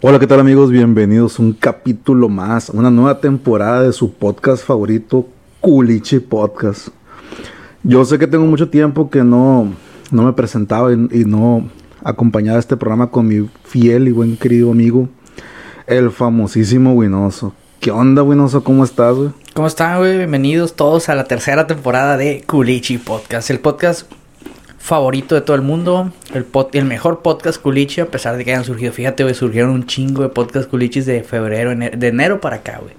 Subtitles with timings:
[0.00, 0.70] Hola, ¿qué tal amigos?
[0.70, 5.26] Bienvenidos a un capítulo más, una nueva temporada de su podcast favorito,
[5.60, 6.90] Culichi Podcast.
[7.82, 9.72] Yo sé que tengo mucho tiempo que no,
[10.12, 11.68] no me presentaba y, y no
[12.04, 15.08] acompañaba este programa con mi fiel y buen querido amigo,
[15.88, 17.52] el famosísimo Winoso.
[17.80, 18.62] ¿Qué onda, Winoso?
[18.62, 19.30] ¿Cómo estás, güey?
[19.52, 20.16] ¿Cómo están, güey?
[20.16, 24.08] Bienvenidos todos a la tercera temporada de Culichi Podcast, el podcast
[24.88, 28.52] favorito de todo el mundo, el, pod- el mejor podcast culichi, a pesar de que
[28.52, 28.92] hayan surgido.
[28.92, 32.78] Fíjate, güey, surgieron un chingo de podcast culichis de febrero, ene- de enero para acá,
[32.80, 32.94] güey.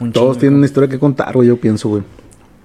[0.00, 0.40] Un Todos chingo.
[0.40, 2.02] tienen una historia que contar, güey, yo pienso, güey.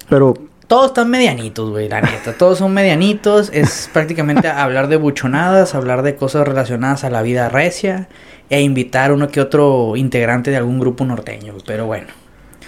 [0.08, 0.36] Pero
[0.68, 2.34] Todos están medianitos, güey, la neta.
[2.38, 3.50] Todos son medianitos.
[3.54, 8.08] Es prácticamente hablar de buchonadas, hablar de cosas relacionadas a la vida recia
[8.50, 11.64] e invitar uno que otro integrante de algún grupo norteño, güey.
[11.66, 12.08] Pero bueno.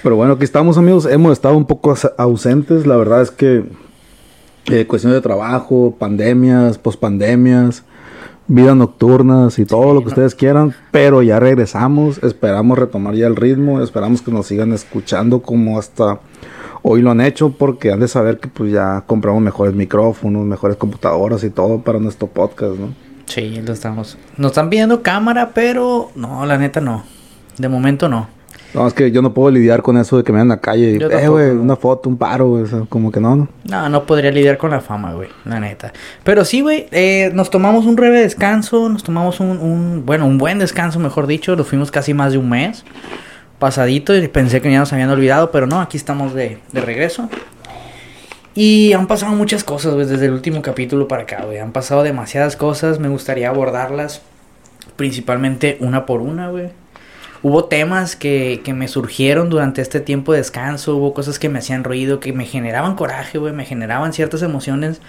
[0.02, 3.64] Pero bueno, aquí estamos amigos, hemos estado un poco aus- ausentes, la verdad es que
[4.68, 7.84] eh, cuestiones de trabajo, pandemias, pospandemias,
[8.48, 10.10] vidas nocturnas y todo lo que no.
[10.10, 15.42] ustedes quieran, pero ya regresamos, esperamos retomar ya el ritmo, esperamos que nos sigan escuchando
[15.42, 16.20] como hasta
[16.88, 20.78] hoy lo han hecho, porque han de saber que pues ya compramos mejores micrófonos, mejores
[20.78, 22.94] computadoras y todo para nuestro podcast, ¿no?
[23.26, 24.20] Sí, lo estamos.
[24.38, 27.04] Nos están pidiendo cámara, pero no, la neta no.
[27.58, 28.28] De momento no.
[28.76, 30.60] No, es que yo no puedo lidiar con eso de que me vean en la
[30.60, 31.62] calle y, eh, güey, no.
[31.62, 33.48] una foto, un paro, güey, o sea, como que no, no.
[33.64, 35.94] No, no podría lidiar con la fama, güey, la neta.
[36.24, 40.38] Pero sí, güey, eh, nos tomamos un breve descanso, nos tomamos un, un, bueno, un
[40.38, 41.56] buen descanso, mejor dicho.
[41.56, 42.84] Nos fuimos casi más de un mes
[43.60, 47.30] pasadito y pensé que ya nos habían olvidado, pero no, aquí estamos de, de regreso.
[48.54, 51.60] Y han pasado muchas cosas, güey, desde el último capítulo para acá, güey.
[51.60, 54.22] Han pasado demasiadas cosas, me gustaría abordarlas
[54.96, 56.70] principalmente una por una, güey.
[57.46, 61.60] Hubo temas que, que me surgieron durante este tiempo de descanso, hubo cosas que me
[61.60, 65.00] hacían ruido, que me generaban coraje, güey, me generaban ciertas emociones.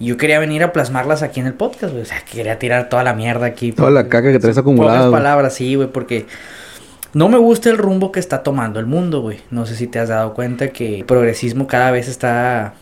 [0.00, 2.02] Y yo quería venir a plasmarlas aquí en el podcast, güey.
[2.02, 3.70] O sea, quería tirar toda la mierda aquí.
[3.70, 6.26] Toda la caca que traes acumulada, Pocas palabras, sí, güey, porque
[7.12, 9.38] no me gusta el rumbo que está tomando el mundo, güey.
[9.52, 12.74] No sé si te has dado cuenta que el progresismo cada vez está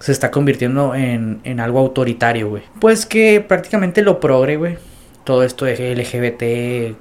[0.00, 2.62] se está convirtiendo en, en algo autoritario, güey.
[2.78, 4.76] Pues que prácticamente lo progre, güey.
[5.24, 6.94] Todo esto de LGBT,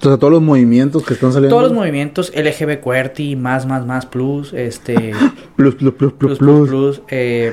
[0.00, 1.56] O sea, todos los movimientos que están saliendo.
[1.56, 5.12] todos los movimientos LGBT QWERTY, más, más, más, plus, este,
[5.56, 7.52] Plus, plus, plus, plus, plus, plus, eh,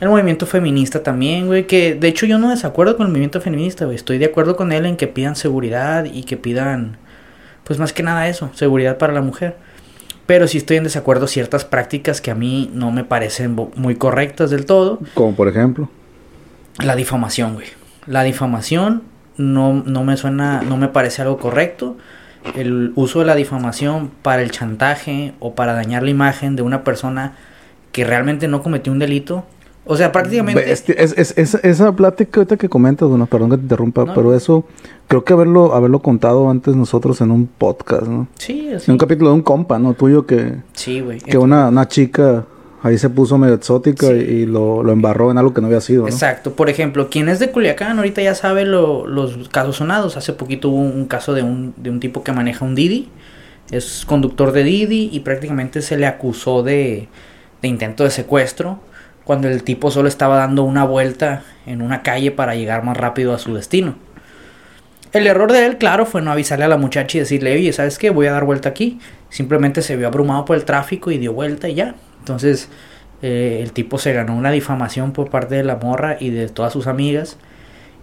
[0.00, 3.84] el movimiento feminista también, güey, que de hecho yo no desacuerdo con el movimiento feminista,
[3.84, 6.96] güey, estoy de acuerdo con él en que pidan seguridad y que pidan,
[7.62, 9.56] pues más que nada eso, seguridad para la mujer.
[10.26, 14.50] Pero sí estoy en desacuerdo ciertas prácticas que a mí no me parecen muy correctas
[14.50, 14.98] del todo.
[15.14, 15.88] Como por ejemplo.
[16.82, 17.66] La difamación, güey.
[18.06, 19.02] La difamación
[19.36, 21.96] no, no me suena, no me parece algo correcto.
[22.56, 26.82] El uso de la difamación para el chantaje o para dañar la imagen de una
[26.84, 27.34] persona
[27.92, 29.44] que realmente no cometió un delito.
[29.84, 30.64] O sea, prácticamente...
[30.64, 34.14] Bestia, es, es- es- esa plática ahorita que comentas, bueno, perdón que te interrumpa, No.
[34.14, 34.64] pero eso
[35.08, 38.28] creo que haberlo, haberlo contado antes nosotros en un podcast, ¿no?
[38.38, 38.84] Sí, así.
[38.90, 39.94] En un capítulo de un compa, ¿no?
[39.94, 41.18] Tuyo que, Sí, güey.
[41.20, 42.44] que una, una chica
[42.82, 44.12] ahí se puso medio exótica Sí.
[44.14, 46.08] y, y lo, lo embarró en algo que no había sido, ¿no?
[46.08, 46.52] Exacto.
[46.54, 50.16] Por ejemplo, quien es de Culiacán ahorita ya sabe lo- los casos sonados.
[50.16, 53.08] Hace poquito hubo un, un caso de un, de un tipo que maneja un Didi.
[53.70, 57.08] Es conductor de Didi y prácticamente se le acusó de,
[57.62, 58.80] de intento de secuestro
[59.24, 63.32] cuando el tipo solo estaba dando una vuelta en una calle para llegar más rápido
[63.32, 63.94] a su destino.
[65.12, 67.98] El error de él, claro, fue no avisarle a la muchacha y decirle, oye, ¿sabes
[67.98, 68.10] qué?
[68.10, 68.98] Voy a dar vuelta aquí.
[69.28, 71.94] Simplemente se vio abrumado por el tráfico y dio vuelta y ya.
[72.22, 72.68] Entonces,
[73.20, 76.72] eh, el tipo se ganó una difamación por parte de la morra y de todas
[76.72, 77.36] sus amigas.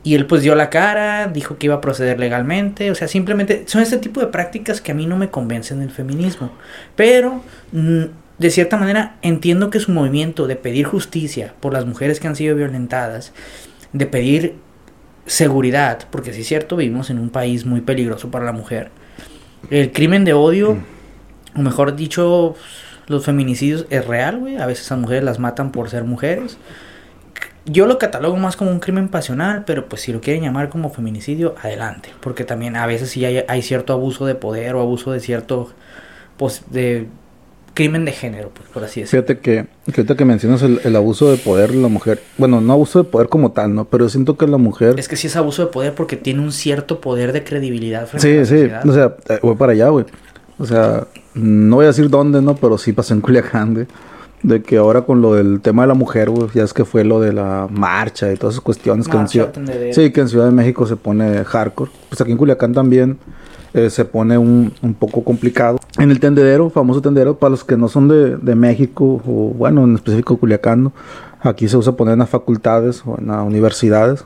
[0.03, 2.91] Y él pues dio la cara, dijo que iba a proceder legalmente.
[2.91, 5.91] O sea, simplemente son este tipo de prácticas que a mí no me convencen del
[5.91, 6.52] feminismo.
[6.97, 7.41] Pero,
[7.72, 8.03] mm,
[8.38, 12.36] de cierta manera, entiendo que su movimiento de pedir justicia por las mujeres que han
[12.36, 13.31] sido violentadas,
[13.94, 14.56] de pedir
[15.25, 18.92] seguridad, porque sí es cierto, vivimos en un país muy peligroso para la mujer.
[19.69, 20.77] El crimen de odio,
[21.56, 22.56] o mejor dicho,
[23.10, 24.58] los feminicidios es real, güey.
[24.58, 26.58] A veces a mujeres las matan por ser mujeres.
[27.66, 30.90] Yo lo catalogo más como un crimen pasional, pero pues si lo quieren llamar como
[30.90, 32.10] feminicidio, adelante.
[32.22, 35.70] Porque también a veces sí hay, hay cierto abuso de poder o abuso de cierto
[36.38, 37.08] pues, de
[37.74, 39.26] crimen de género, pues, por así decirlo.
[39.26, 42.74] Fíjate que, ahorita que mencionas el, el abuso de poder de la mujer, bueno, no
[42.74, 43.86] abuso de poder como tal, ¿no?
[43.86, 45.00] Pero siento que la mujer...
[45.00, 48.42] Es que sí es abuso de poder porque tiene un cierto poder de credibilidad frente
[48.42, 50.06] a Sí, la sí, o sea, eh, voy para allá, güey.
[50.58, 52.56] O sea, no voy a decir dónde, ¿no?
[52.56, 53.88] Pero sí pasó en Culiacán, güey.
[54.42, 57.04] De que ahora con lo del tema de la mujer, güey, ya es que fue
[57.04, 59.52] lo de la marcha y todas esas cuestiones que en Marcha, Ciudad...
[59.52, 59.94] tendedero.
[59.94, 61.92] Sí, que en Ciudad de México se pone hardcore.
[62.08, 63.18] Pues aquí en Culiacán también
[63.74, 65.78] eh, se pone un, un poco complicado.
[65.98, 69.84] En el tendedero, famoso tendedero, para los que no son de, de México, o bueno,
[69.84, 70.94] en específico Culiacán, ¿no?
[71.42, 74.24] aquí se usa poner en las facultades o en las universidades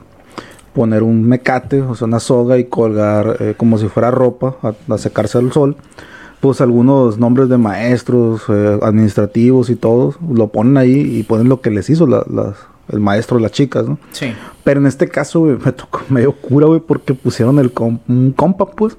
[0.74, 4.74] poner un mecate, o sea, una soga y colgar eh, como si fuera ropa a,
[4.92, 5.76] a secarse al sol.
[6.44, 11.62] Pues algunos nombres de maestros, eh, administrativos y todos, lo ponen ahí y ponen lo
[11.62, 12.58] que les hizo la- las-
[12.92, 13.96] el maestro, las chicas, ¿no?
[14.12, 14.26] Sí.
[14.62, 17.72] Pero en este caso, güey, me tocó medio cura, güey, porque pusieron el
[18.08, 18.94] un compa, pues.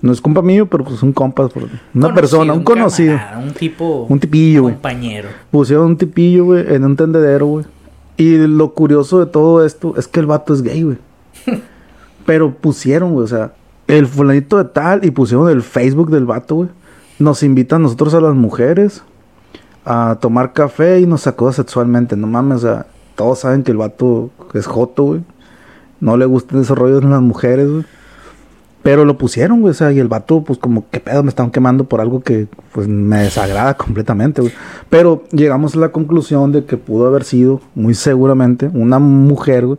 [0.00, 3.16] No es compa mío, pero pues un compa, una Conocido, persona, un conocido.
[3.18, 4.06] camarada, un tipo.
[4.08, 5.28] Un tipillo, compañero.
[5.50, 7.66] Pusieron un tipillo, güey, en un tendedero, güey.
[8.16, 10.96] Y lo curioso de todo esto es que el vato es gay, güey.
[12.24, 13.52] Pero pusieron, güey, o sea,
[13.98, 16.68] el fulanito de tal y pusieron el Facebook del vato, güey.
[17.18, 19.02] Nos invitan nosotros a las mujeres
[19.84, 22.16] a tomar café y nos acosa sexualmente.
[22.16, 25.20] No mames, o sea, todos saben que el vato es joto, güey.
[26.00, 27.84] No le gustan esos rollos en las mujeres, güey.
[28.82, 31.22] Pero lo pusieron, güey, o sea, y el vato, pues como, ¿qué pedo?
[31.22, 34.54] Me están quemando por algo que, pues, me desagrada completamente, güey.
[34.88, 39.78] Pero llegamos a la conclusión de que pudo haber sido, muy seguramente, una mujer, güey,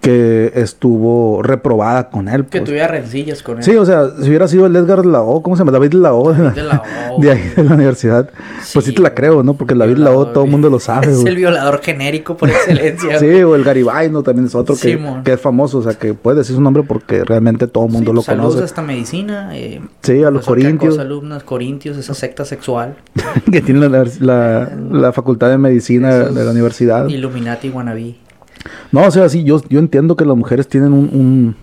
[0.00, 2.44] que estuvo reprobada con él.
[2.44, 2.64] Que pues.
[2.64, 3.62] tuviera rencillas con él.
[3.64, 5.72] Sí, o sea, si hubiera sido el Edgar Lao, ¿cómo se llama?
[5.72, 6.82] David Lao, David de la
[7.16, 8.30] O, de ahí de la universidad.
[8.72, 9.54] pues sí Sí, te la creo, ¿no?
[9.54, 11.36] Porque David Lao todo el mundo lo sabe, Es el güey.
[11.36, 13.18] violador genérico por excelencia.
[13.18, 14.22] Sí, o el Garibay, ¿no?
[14.22, 15.22] También es otro que, Simón.
[15.22, 18.12] que es famoso, o sea, que puede decir su nombre porque realmente todo el mundo
[18.12, 18.64] Sí, lo saludos conoce.
[18.64, 19.50] hasta medicina.
[19.54, 20.94] Eh, Sí, a los que corintios.
[20.94, 22.96] acosa alumnos, corintios, esa secta sexual.
[23.52, 27.06] que tiene la, la- la facultad de medicina Esos de la universidad.
[27.08, 28.14] Illuminati wannabe.
[28.92, 31.56] No, o sea, sí, yo, yo entiendo que las mujeres tienen un, un-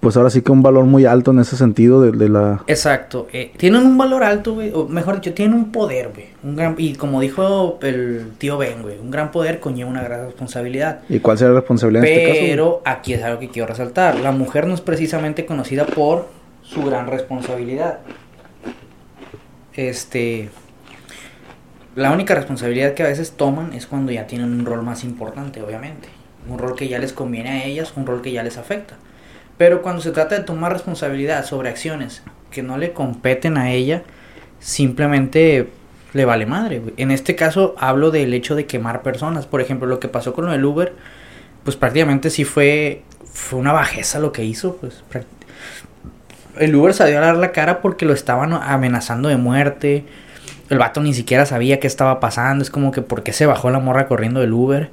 [0.00, 2.62] pues ahora sí que un valor muy alto en ese sentido de, de la...
[2.66, 3.28] Exacto.
[3.34, 4.70] eh, tienen un valor alto, güey.
[4.74, 6.28] O mejor dicho, tienen un poder, güey.
[6.42, 8.98] Un gran, y como dijo el tío Ben, güey.
[8.98, 11.00] Un gran poder conlleva una gran responsabilidad.
[11.10, 12.40] ¿Y cuál será la responsabilidad en este caso?
[12.48, 14.18] Pero aquí es algo que quiero resaltar.
[14.20, 16.28] La mujer no es precisamente conocida por
[16.62, 17.98] su gran responsabilidad.
[19.74, 20.48] Este.
[21.94, 25.60] La única responsabilidad que a veces toman es cuando ya tienen un rol más importante,
[25.62, 26.08] obviamente.
[26.50, 28.96] Un rol que ya les conviene a ellas, un rol que ya les afecta.
[29.56, 34.02] Pero cuando se trata de tomar responsabilidad sobre acciones que no le competen a ella,
[34.58, 35.68] simplemente
[36.12, 36.82] le vale madre.
[36.96, 39.46] En este caso hablo del hecho de quemar personas.
[39.46, 40.94] Por ejemplo, lo que pasó con del Uber,
[41.64, 44.76] pues prácticamente sí fue, fue una bajeza lo que hizo.
[44.76, 45.02] Pues
[46.58, 50.04] el Uber salió a dar la cara porque lo estaban amenazando de muerte.
[50.68, 52.62] El vato ni siquiera sabía qué estaba pasando.
[52.62, 54.90] Es como que por qué se bajó la morra corriendo del Uber.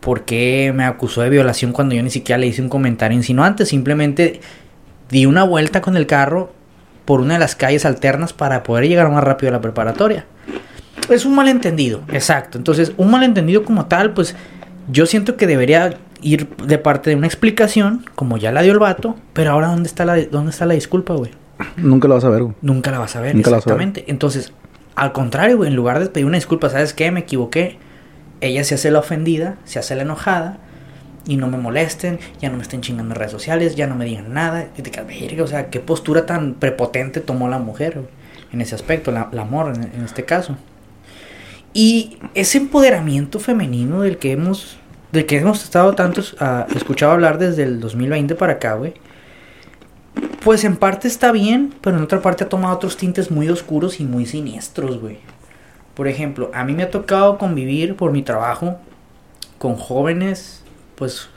[0.00, 3.66] ¿Por qué me acusó de violación cuando yo ni siquiera le hice un comentario insinuante?
[3.66, 4.40] Simplemente
[5.10, 6.52] di una vuelta con el carro
[7.04, 10.26] por una de las calles alternas para poder llegar más rápido a la preparatoria.
[11.08, 12.56] Es un malentendido, exacto.
[12.56, 14.36] Entonces, un malentendido como tal, pues
[14.90, 18.78] yo siento que debería ir de parte de una explicación, como ya la dio el
[18.78, 21.32] vato, pero ahora ¿dónde está la, dónde está la disculpa, güey?
[21.76, 22.54] Nunca lo vas a ver, güey.
[22.62, 23.74] Nunca la vas a ver, Nunca la vas a ver.
[23.74, 24.10] exactamente.
[24.10, 24.52] Entonces,
[24.94, 27.10] al contrario, güey, en lugar de pedir una disculpa, ¿sabes qué?
[27.10, 27.78] Me equivoqué.
[28.40, 30.58] Ella se hace la ofendida, se hace la enojada
[31.26, 34.04] y no me molesten, ya no me estén chingando en redes sociales, ya no me
[34.04, 34.68] digan nada.
[34.76, 38.02] Y te o sea, qué postura tan prepotente tomó la mujer
[38.52, 40.56] en ese aspecto, la, amor en, en este caso.
[41.72, 44.78] Y ese empoderamiento femenino del que hemos,
[45.12, 48.94] del que hemos estado tantos ah, escuchado hablar desde el 2020 para acá, güey.
[50.42, 54.00] Pues en parte está bien, pero en otra parte ha tomado otros tintes muy oscuros
[54.00, 55.18] y muy siniestros, güey.
[55.94, 58.78] Por ejemplo, a mí me ha tocado convivir por mi trabajo
[59.58, 60.62] con jóvenes,
[60.94, 61.28] pues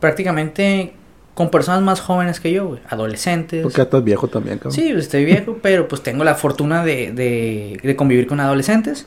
[0.00, 0.94] prácticamente
[1.34, 2.80] con personas más jóvenes que yo, güey.
[2.88, 3.62] Adolescentes.
[3.62, 4.72] Porque ya estás viejo también, cabrón.
[4.72, 9.06] Sí, estoy viejo, pero pues tengo la fortuna de, de, de convivir con adolescentes.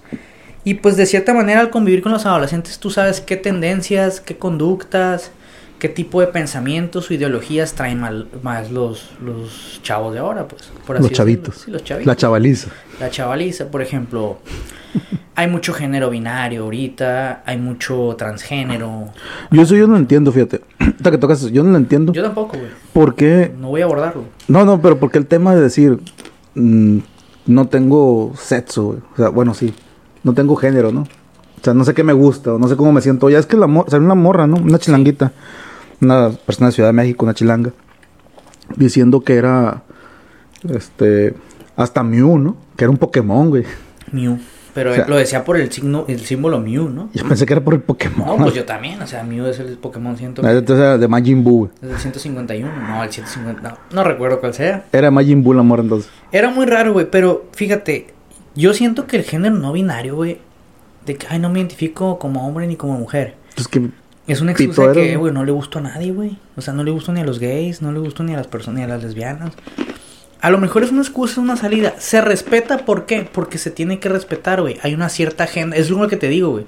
[0.63, 4.37] Y pues de cierta manera al convivir con los adolescentes tú sabes qué tendencias, qué
[4.37, 5.31] conductas,
[5.79, 10.71] qué tipo de pensamientos o ideologías traen mal- más los, los chavos de ahora, pues.
[10.85, 11.63] Por Los chavitos.
[11.65, 12.05] Sí, los chavitos.
[12.07, 12.69] La chavaliza.
[12.99, 14.39] La chavaliza, por ejemplo.
[15.35, 19.05] Hay mucho género binario ahorita, hay mucho transgénero.
[19.51, 20.61] Yo eso yo no entiendo, fíjate.
[20.79, 22.11] Ahorita que tocas eso, yo no lo entiendo.
[22.11, 22.69] Yo tampoco, güey.
[22.91, 23.53] ¿Por qué?
[23.57, 24.25] No voy a abordarlo.
[24.49, 25.97] No, no, pero porque el tema de decir
[26.55, 26.97] mm,
[27.45, 28.99] no tengo sexo, güey.
[29.13, 29.73] O sea, bueno, sí.
[30.23, 31.01] No tengo género, ¿no?
[31.03, 33.29] O sea, no sé qué me gusta, o no sé cómo me siento.
[33.29, 34.57] Ya es que la mor salió una morra, ¿no?
[34.57, 35.31] Una chilanguita.
[36.01, 37.71] Una persona de Ciudad de México, una chilanga.
[38.75, 39.83] Diciendo que era.
[40.69, 41.33] Este.
[41.75, 42.57] Hasta Mew, ¿no?
[42.75, 43.63] Que era un Pokémon, güey.
[44.11, 44.37] Mew.
[44.73, 47.09] Pero O sea- lo decía por el signo, el símbolo Mew, ¿no?
[47.13, 48.25] Yo pensé que era por el Pokémon.
[48.27, 49.01] No, pues yo también.
[49.01, 50.41] O sea, Mew es el Pokémon ciento...
[50.47, 51.71] Entonces era de Majin Buu, güey.
[51.81, 52.71] Es el 151.
[52.87, 53.61] No, el 150.
[53.61, 54.85] No, no recuerdo cuál sea.
[54.91, 56.11] Era Majin Buu la morra entonces.
[56.31, 57.09] Era muy raro, güey.
[57.09, 58.07] Pero fíjate,
[58.55, 60.37] yo siento que el género no binario, güey,
[61.05, 63.35] de que, ay, no me identifico como hombre ni como mujer.
[63.55, 63.89] Pues que.
[64.29, 66.37] Es una excusa que, güey, no le gustó a nadie, güey.
[66.55, 68.47] O sea, no le gustó ni a los gays, no le gustó ni a las
[68.47, 69.53] personas, ni a las lesbianas.
[70.41, 71.95] A lo mejor es una excusa, es una salida.
[71.97, 73.27] Se respeta, ¿por qué?
[73.31, 74.77] Porque se tiene que respetar, güey.
[74.83, 75.75] Hay una cierta agenda.
[75.75, 76.65] Es lo que te digo, güey.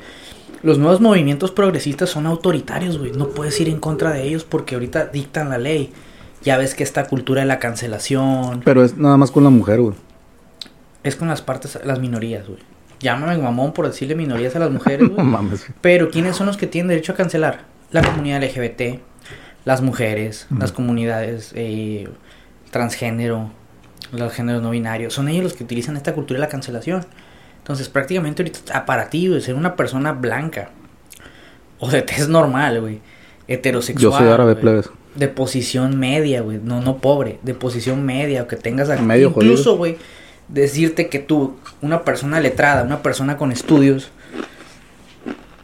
[0.63, 3.11] Los nuevos movimientos progresistas son autoritarios, güey.
[3.11, 5.91] No puedes ir en contra de ellos porque ahorita dictan la ley.
[6.43, 9.79] Ya ves que esta cultura de la cancelación Pero es nada más con la mujer,
[9.81, 9.95] güey.
[11.03, 12.59] es con las partes, las minorías, güey.
[13.01, 15.65] Llámame mamón por decirle minorías a las mujeres, No mames.
[15.81, 17.65] Pero ¿quiénes son los que tienen derecho a cancelar?
[17.91, 19.01] La comunidad LGBT,
[19.65, 22.07] las mujeres, las comunidades eh,
[22.69, 23.51] transgénero,
[24.13, 25.13] los géneros no binarios.
[25.13, 27.05] Son ellos los que utilizan esta cultura de la cancelación.
[27.57, 30.69] Entonces, prácticamente ahorita, ah, para ti, güey, ser una persona blanca
[31.79, 33.01] o de tez normal, güey,
[33.47, 34.13] heterosexual.
[34.13, 34.89] Yo soy árabe, plebes.
[35.15, 39.75] De posición media, güey, no, no pobre, de posición media, o que tengas Medio incluso,
[39.75, 39.97] güey,
[40.51, 44.11] decirte que tú, una persona letrada, una persona con estudios,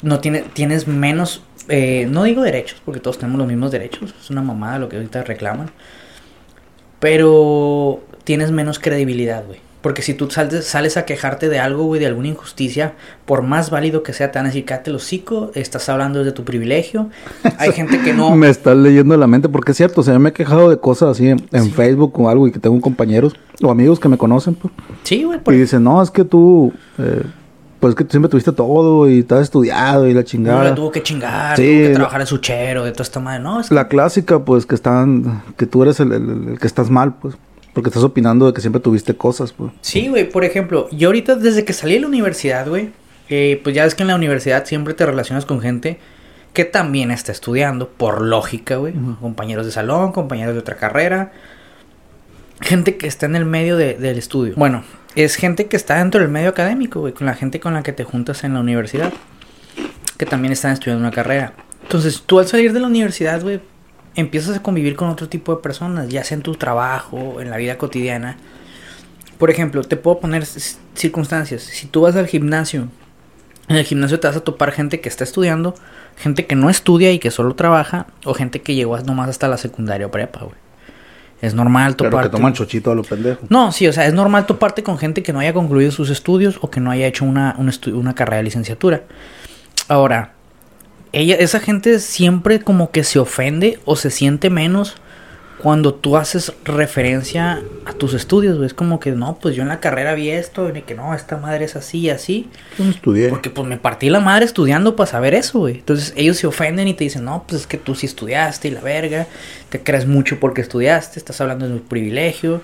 [0.01, 4.29] no tiene, tienes menos, eh, no digo derechos, porque todos tenemos los mismos derechos, es
[4.29, 5.69] una mamada lo que ahorita reclaman,
[6.99, 9.59] pero tienes menos credibilidad, güey.
[9.81, 13.69] Porque si tú sales, sales a quejarte de algo, güey, de alguna injusticia, por más
[13.69, 17.09] válido que sea, te van a decir, cállate el hocico, estás hablando desde tu privilegio.
[17.59, 18.35] Hay gente que no...
[18.35, 20.77] Me estás leyendo la mente porque es cierto, o sea, yo me he quejado de
[20.79, 21.71] cosas así en, en Sí.
[21.71, 24.73] Facebook o algo y que tengo compañeros o amigos que me conocen, pues.
[25.03, 27.21] Sí, güey, por Y dicen, no, es que tú, eh,
[27.79, 30.63] pues que tú siempre tuviste todo y estás estudiado y la No chingada.
[30.63, 33.43] le tuvo que chingar, Sí, tuvo que trabajar de suchero, de toda esta madre.
[33.43, 36.65] No, es que- La clásica, pues, que están, que tú eres el, el- el que
[36.67, 37.35] estás mal, pues,
[37.77, 39.71] porque estás opinando de que siempre tuviste cosas, pues.
[39.81, 42.89] Sí, güey, por ejemplo, yo ahorita desde que salí de la universidad, güey,
[43.29, 45.99] eh, pues ya ves que en la universidad siempre te relacionas con gente
[46.53, 48.93] que también está estudiando, por lógica, güey.
[49.21, 51.31] Compañeros de salón, compañeros de otra carrera.
[52.61, 54.53] Gente que está en el medio de- del estudio.
[54.57, 54.83] Bueno,
[55.15, 57.93] es gente que está dentro del medio académico, güey, con la gente con la que
[57.93, 59.13] te juntas en la universidad.
[60.17, 61.53] Que también están estudiando una carrera.
[61.83, 63.59] Entonces, tú al salir de la universidad, güey,
[64.17, 67.57] empiezas a convivir con otro tipo de personas, ya sea en tu trabajo, en la
[67.57, 68.35] vida cotidiana.
[69.37, 70.43] Por ejemplo, te puedo poner
[70.95, 71.61] circunstancias.
[71.61, 72.89] Si tú vas al gimnasio,
[73.69, 75.75] en el gimnasio te vas a topar gente que está estudiando,
[76.17, 79.57] gente que no estudia y que solo trabaja, o gente que llegó nomás hasta la
[79.57, 80.55] secundaria o prepa, güey.
[81.39, 82.31] Es normal toparte.
[82.31, 83.45] que toman chochito a lo pendejo.
[83.49, 86.57] No, sí, o sea, es normal toparte con gente que no haya concluido sus estudios
[86.61, 89.03] o que no haya hecho una carrera de licenciatura.
[89.87, 90.33] Ahora,
[91.17, 94.95] ella, esa gente siempre como que se ofende o se siente menos
[95.57, 98.67] cuando tú haces referencia a tus estudios, güey.
[98.67, 101.37] Es como que, no, pues yo en la carrera vi esto, y que no, esta
[101.37, 102.49] madre es así y así.
[102.77, 103.29] Yo no estudié.
[103.29, 105.75] Porque pues me partí la madre estudiando para saber eso, güey.
[105.75, 108.71] Entonces ellos se ofenden y te dicen, no, pues es que tú sí estudiaste y
[108.71, 109.27] la verga.
[109.69, 112.61] Te crees mucho porque estudiaste, estás hablando de un privilegio.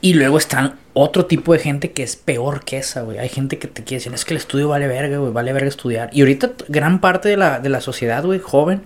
[0.00, 3.18] Y luego están otro tipo de gente que es peor que esa, güey.
[3.18, 5.68] Hay gente que te quiere decir, es que el estudio vale verga, güey, vale verga
[5.68, 6.10] estudiar.
[6.12, 8.82] Y ahorita gran parte de la, de la sociedad, güey, joven,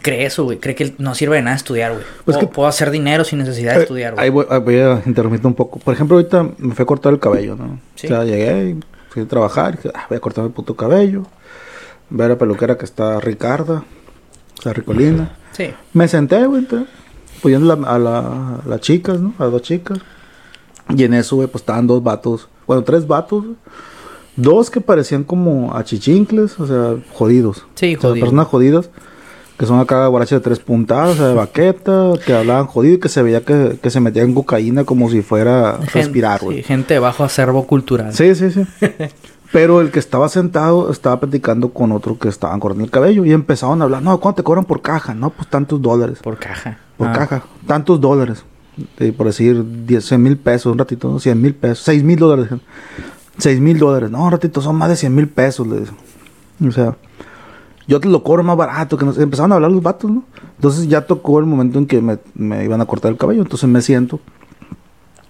[0.00, 0.58] cree eso, güey.
[0.58, 2.04] Cree que no sirve de nada estudiar, güey.
[2.24, 4.46] Pues que- puedo hacer dinero sin necesidad de Eh, estudiar, Ahí güey.
[4.46, 5.78] voy, ahí voy a interrumpirte un poco.
[5.78, 7.78] Por ejemplo, ahorita me fui a cortar el cabello, ¿no?
[7.94, 8.06] Sí.
[8.06, 8.80] O sea, llegué y
[9.10, 9.74] fui a trabajar.
[9.74, 11.24] Y dije, ah, voy a cortar el puto cabello.
[12.10, 13.84] Ver a la peluquera que está Ricarda.
[14.56, 15.36] Está Ricolina.
[15.52, 15.72] Sí.
[15.92, 16.66] Me senté, güey,
[17.42, 19.34] poniendo la- a, la, a las chicas, ¿no?
[19.38, 19.98] A las dos chicas.
[20.94, 22.48] Y en eso, güey, pues estaban dos vatos.
[22.66, 23.42] Bueno, tres vatos.
[23.44, 23.56] güey.
[24.36, 27.66] Dos que parecían como achichincles, o sea, jodidos.
[27.74, 28.24] Sí, O sea, jodido.
[28.24, 28.90] personas jodidas.
[29.62, 33.22] Que son acá guaraches de tres puntadas, de baqueta, que hablaban jodido y que se
[33.22, 36.62] veía que, que se metían cocaína como si fuera Gen- respirar, sí, güey.
[36.64, 38.12] gente de bajo acervo cultural.
[38.12, 38.64] Sí, sí, sí.
[39.52, 43.30] Pero el que estaba sentado estaba platicando con otro que estaban cortando el cabello y
[43.30, 45.14] empezaron a hablar, no, ¿cuánto te cobran por caja?
[45.14, 46.18] No, pues tantos dólares.
[46.24, 46.78] Por caja.
[46.96, 47.12] Por Ah.
[47.12, 48.42] caja, tantos dólares.
[48.98, 52.48] Eh, por decir 10 mil pesos, un ratito, 100 mil pesos, 6 mil dólares.
[53.38, 55.96] 6 mil dólares, no, un ratito, son más de 100 mil pesos, le dicen.
[56.66, 56.96] O sea,
[57.92, 58.96] yo te lo cobro más barato.
[58.96, 59.22] que no sé.
[59.22, 60.24] Empezaron a hablar los vatos, ¿no?
[60.56, 63.68] Entonces ya tocó el momento en que me, me iban a cortar el cabello, entonces
[63.68, 64.18] me siento.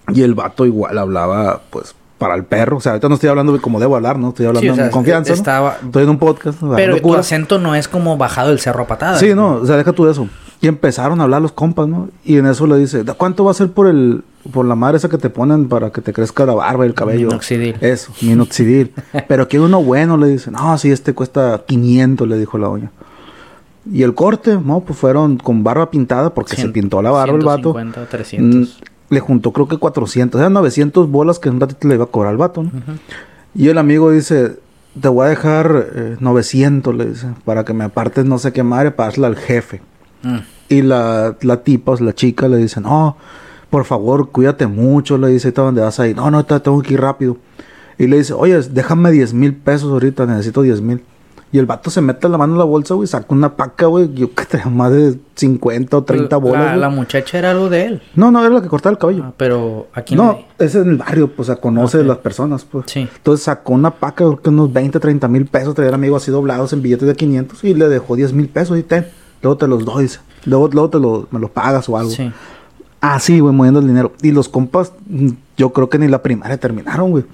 [0.09, 2.77] Y el vato igual hablaba, pues, para el perro.
[2.77, 4.29] O sea, ahorita no estoy hablando de como debo hablar, ¿no?
[4.29, 5.31] Estoy hablando Sí, o sea, en confianza.
[5.31, 5.35] ¿no?
[5.35, 6.59] estaba- Estoy en un podcast.
[6.75, 9.19] Pero tu acento no es como bajado del cerro a patadas.
[9.19, 10.27] Sí, no, o sea, deja tú de eso.
[10.61, 12.09] Y empezaron a hablar los compas, ¿no?
[12.23, 14.97] Y en eso le dice, "¿Da- ¿cuánto va a ser por el por la madre
[14.97, 17.27] esa que te ponen para que te crezca la barba y el cabello?
[17.27, 17.75] Minoxidil.
[17.81, 18.91] Eso, minoxidil.
[19.27, 22.91] Pero que uno bueno, le dice, no, sí, este cuesta 500, le dijo la doña.
[23.91, 27.43] Y el corte, no, pues fueron con barba pintada porque se pintó la barba el
[27.43, 27.73] vato.
[27.73, 28.55] 150 o 300.
[28.55, 32.05] Mm, le juntó creo que 400, eran 900 bolas que en un ratito le iba
[32.05, 32.71] a cobrar al vato, ¿no?
[33.55, 34.57] Y el amigo dice,
[34.99, 38.63] te voy a dejar eh, 900, le dice, para que me apartes no sé qué
[38.63, 39.81] madre, para darle al jefe.
[40.23, 40.37] Mm.
[40.69, 43.17] Y la, la tipa, o sea, la chica le dice, no,
[43.73, 46.15] por favor, cuídate mucho, le dice, ¿ahorita dónde vas a ir?
[46.15, 47.37] No, no, tengo que ir rápido.
[47.97, 51.03] Y le dice, oye, déjame 10 mil pesos ahorita, necesito 10 mil.
[51.51, 54.13] Y el vato se mete la mano en la bolsa, güey, saca una paca, güey.
[54.13, 57.85] Yo que traía más de 50 o 30 bolas, la, la muchacha era algo de
[57.87, 58.01] él.
[58.13, 59.23] No, no, era la que cortaba el cabello.
[59.25, 62.05] Ah, pero aquí no, es en el barrio, pues, o sea, conoce Ok.
[62.05, 62.85] las personas, pues.
[62.89, 63.09] Sí.
[63.15, 66.73] Entonces sacó una paca, creo que unos 20, 30 mil pesos, traía amigos así doblados
[66.73, 69.07] en billetes de 500 y le dejó 10 mil pesos y ten,
[69.41, 70.19] luego te los doy, dice.
[70.45, 72.11] Luego, luego te lo, me los pagas o algo.
[72.11, 72.31] Sí.
[73.03, 74.13] Así, güey, moviendo el dinero.
[74.21, 77.25] Y los compas, mm, yo creo que ni la primaria terminaron, güey.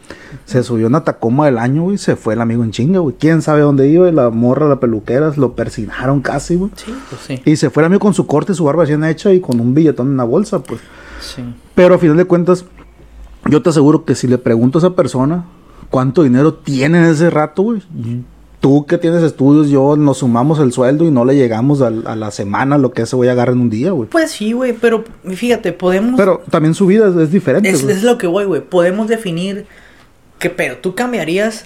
[0.46, 3.16] Se subió una Tacoma del año, güey, se fue el amigo en chinga, güey.
[3.20, 4.12] ¿Quién sabe dónde iba?
[4.12, 6.72] La morra, la peluquera, lo persinaron casi, güey.
[6.76, 7.42] Sí, pues sí.
[7.46, 9.76] Y se fue el amigo con su corte su barba recién hecha y con un
[9.76, 10.82] billetón en la bolsa, pues.
[11.22, 11.44] Sí.
[11.76, 12.66] Pero a final de cuentas,
[13.46, 15.46] yo te aseguro que si le pregunto a esa persona
[15.92, 17.84] cuánto dinero tiene en ese rato, güey.
[18.60, 22.16] Tú que tienes estudios, yo nos sumamos el sueldo y no le llegamos al- a,
[22.18, 24.10] la semana lo que ese güey agarra en un día, güey.
[24.10, 26.16] Pues sí, güey, pero fíjate, podemos...
[26.18, 28.60] Pero también su vida es, es diferente, es, es lo que voy, güey.
[28.62, 29.66] Podemos definir
[30.40, 31.66] que, pero tú cambiarías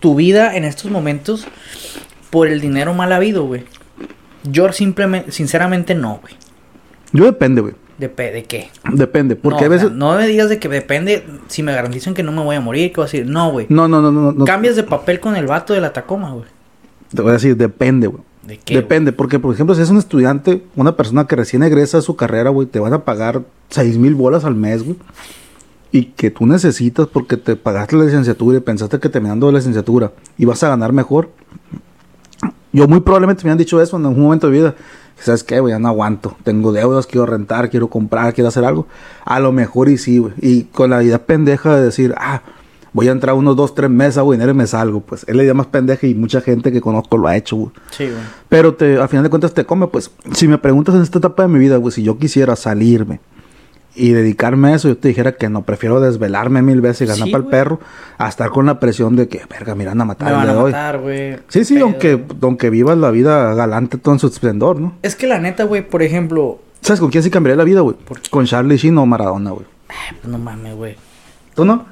[0.00, 1.46] tu vida en estos momentos
[2.30, 3.64] por el dinero mal habido, güey.
[4.50, 6.32] Yo simplemente, sinceramente no, güey.
[7.12, 7.74] Yo depende, güey.
[7.98, 8.68] ¿De, pe- ¿De qué?
[8.92, 9.92] Depende, porque no, a o sea, veces...
[9.92, 12.90] no me digas de que depende si me garantizan que no me voy a morir,
[12.92, 13.66] que voy a decir, no, güey.
[13.68, 14.44] No, no, no, no, no.
[14.44, 16.44] Cambias de papel con el vato de la Tacoma, güey.
[17.12, 18.22] Te voy a decir, depende, güey.
[18.44, 18.76] ¿De qué?
[18.76, 22.16] Depende, porque por ejemplo, si es un estudiante, una persona que recién egresa de su
[22.16, 24.96] carrera, güey, te van a pagar seis mil bolas al mes, güey.
[25.90, 30.12] Y que tú necesitas porque te pagaste la licenciatura y pensaste que terminando la licenciatura
[30.38, 31.30] ibas a ganar mejor.
[32.72, 34.74] Yo muy probablemente me han dicho eso en algún momento de vida.
[35.20, 35.72] ¿Sabes qué, güey?
[35.72, 36.36] Ya no aguanto.
[36.44, 38.86] Tengo deudas, quiero rentar, quiero comprar, quiero hacer algo.
[39.24, 40.32] A lo mejor y sí, güey.
[40.40, 42.42] Y con la idea pendeja de decir, ah,
[42.92, 45.00] voy a entrar unos dos, tres meses, güey, y me salgo.
[45.00, 47.70] Pues es la idea más pendeja y mucha gente que conozco lo ha hecho, güey.
[47.90, 48.22] Sí, güey.
[48.48, 50.10] Pero te, al final de cuentas te come, pues.
[50.34, 53.20] Si me preguntas en esta etapa de mi vida, güey, si yo quisiera salirme
[53.94, 57.26] y dedicarme a eso, yo te dijera que no, prefiero desvelarme mil veces y ganar
[57.26, 57.80] Sí, para el perro,
[58.16, 60.98] a estar con la presión de que, verga, me a matar Me van a matar,
[60.98, 61.36] güey.
[61.48, 64.94] Sí, sí, aunque, aunque vivas la vida galante todo en su esplendor, ¿no?
[65.02, 66.60] Es que la neta, güey, por ejemplo...
[66.80, 67.96] ¿Sabes con quién sí cambiaría la vida, güey?
[68.30, 69.66] Con Charlie Sheen o Maradona, güey.
[69.88, 70.96] ay, pues no mames, güey.
[71.54, 71.86] ¿Tú no?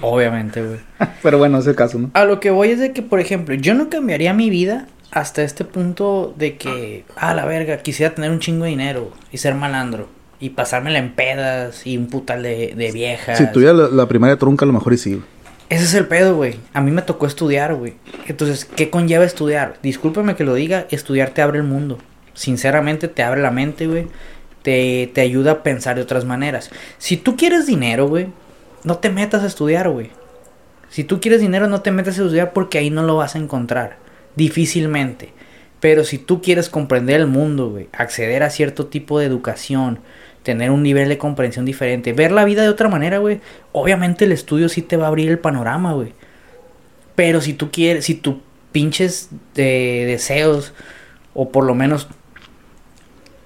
[0.00, 0.80] Obviamente, güey.
[1.22, 2.10] Pero bueno, ese caso, ¿no?
[2.14, 5.42] A lo que voy es de que, por ejemplo, yo no cambiaría mi vida hasta
[5.42, 9.54] este punto de que, ah, la verga, quisiera tener un chingo de dinero y ser
[9.54, 10.08] malandro
[10.42, 13.38] y pasármela en pedas y un putal de, de viejas.
[13.38, 15.22] Si tuviera la, la primaria trunca, a lo mejor y sí.
[15.68, 16.56] Ese es el pedo, güey.
[16.72, 17.94] A mí me tocó estudiar, güey.
[18.26, 19.76] Entonces, ¿qué conlleva estudiar?
[19.84, 21.98] Discúlpame que lo diga, estudiar te abre el mundo.
[22.34, 24.08] Sinceramente, te abre la mente, güey.
[24.62, 26.70] Te, te ayuda a pensar de otras maneras.
[26.98, 28.26] Si tú quieres dinero, güey,
[28.82, 30.10] no te metas a estudiar, güey.
[30.90, 33.38] Si tú quieres dinero, no te metas a estudiar porque ahí no lo vas a
[33.38, 33.96] encontrar.
[34.34, 35.32] Difícilmente.
[35.78, 40.00] Pero si tú quieres comprender el mundo, güey, acceder a cierto tipo de educación,
[40.42, 43.40] tener un nivel de comprensión diferente, ver la vida de otra manera, güey,
[43.72, 46.12] obviamente el estudio sí te va a abrir el panorama, güey.
[47.14, 48.40] Pero si tú quieres, si tu
[48.72, 50.72] pinches eh, deseos,
[51.34, 52.08] o por lo menos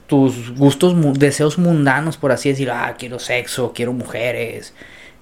[0.06, 4.72] tus gustos, deseos mundanos, por así decirlo, ah, quiero sexo, quiero mujeres,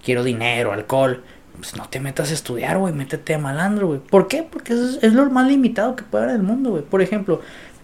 [0.04, 1.24] quiero dinero, alcohol,
[1.56, 4.00] pues no te metas a estudiar, güey, métete a malandro, güey.
[4.00, 4.42] ¿Por qué?
[4.42, 6.82] Porque eso es, es lo más limitado que puede haber en el mundo, güey.
[6.82, 7.40] Por ejemplo,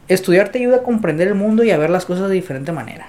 [0.08, 3.08] estudiar te ayuda a comprender el mundo y a ver las cosas de diferente manera.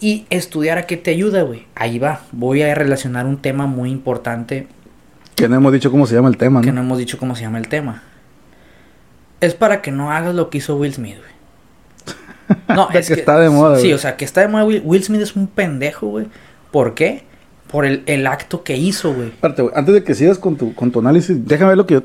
[0.00, 1.66] Y estudiar a qué te ayuda, güey.
[1.74, 2.20] Ahí va.
[2.32, 4.68] Voy a relacionar un tema muy importante
[5.34, 6.74] Que no hemos dicho cómo se llama el tema, que ¿no?
[6.74, 8.02] no hemos dicho cómo se llama el tema.
[9.40, 12.58] Es para que no hagas lo que hizo Will Smith, güey.
[12.76, 13.92] No, De que está de moda, Sí, güey.
[13.94, 14.64] o sea, que está de moda.
[14.64, 16.26] Will, Will Smith es un pendejo, güey.
[16.70, 17.22] ¿Por qué?
[17.70, 19.28] Por el, el acto que hizo, güey.
[19.28, 21.94] Espérate, güey, antes de que sigas con tu, con tu análisis, déjame ver lo que
[21.94, 22.02] yo,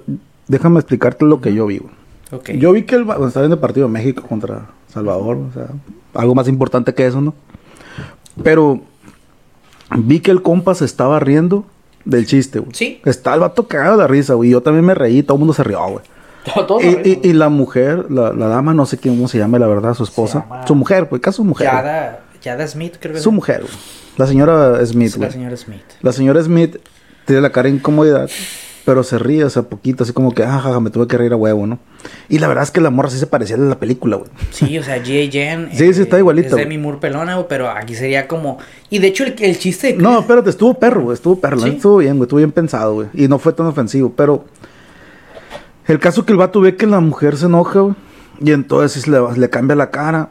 [0.47, 1.93] déjame explicarte lo que yo vi, güey.
[2.31, 2.49] Ok.
[2.51, 5.67] Yo vi que el, cuando estaba viendo el partido de México contra Salvador, o sea,
[6.15, 7.33] algo más importante que eso, ¿no?
[8.41, 8.81] Pero
[9.97, 11.65] vi que el compa se estaba riendo
[12.05, 12.71] del chiste, güey.
[12.73, 13.01] Sí.
[13.05, 14.49] Estaba el vato cagado de la risa, güey.
[14.49, 16.05] Yo también me reí, todo el mundo se rió, güey.
[16.81, 19.93] Y, y- y la mujer, la, la dama, no sé cómo se llama, la verdad,
[19.93, 20.45] su esposa.
[20.49, 21.69] llama- Su mujer, pues, caso su mujer.
[21.69, 21.77] güey.
[21.83, 23.73] Yada, Yada Smith, creo que Su mujer, güey.
[24.17, 25.31] La señora Smith, Es la güey.
[25.31, 25.81] señora Smith.
[26.01, 26.77] La señora Smith
[27.25, 28.29] tiene la cara de incomodidad,
[28.85, 31.35] pero se ríe, o sea, poquito, así como que, ah, me tuve que reír a
[31.37, 31.79] huevo, ¿no?
[32.27, 34.29] Y la verdad es que la morra sí se parecía a la película, güey.
[34.51, 35.31] Sí, o sea, G.A.
[35.31, 35.69] Jen.
[35.73, 36.65] Sí, sí, está igualito, Es güey.
[36.65, 38.57] Demi Moore pelona, güey, pero aquí sería como...
[38.89, 39.93] Y de hecho, el, el chiste...
[39.93, 41.69] de- No, espérate, estuvo perro, güey, estuvo perro, Sí.
[41.69, 43.07] estuvo bien, güey, estuvo bien pensado, güey.
[43.13, 44.43] Y no fue tan ofensivo, pero
[45.87, 47.95] el caso que el vato ve que la mujer se enoja, güey,
[48.41, 50.29] y entonces le, le cambia la cara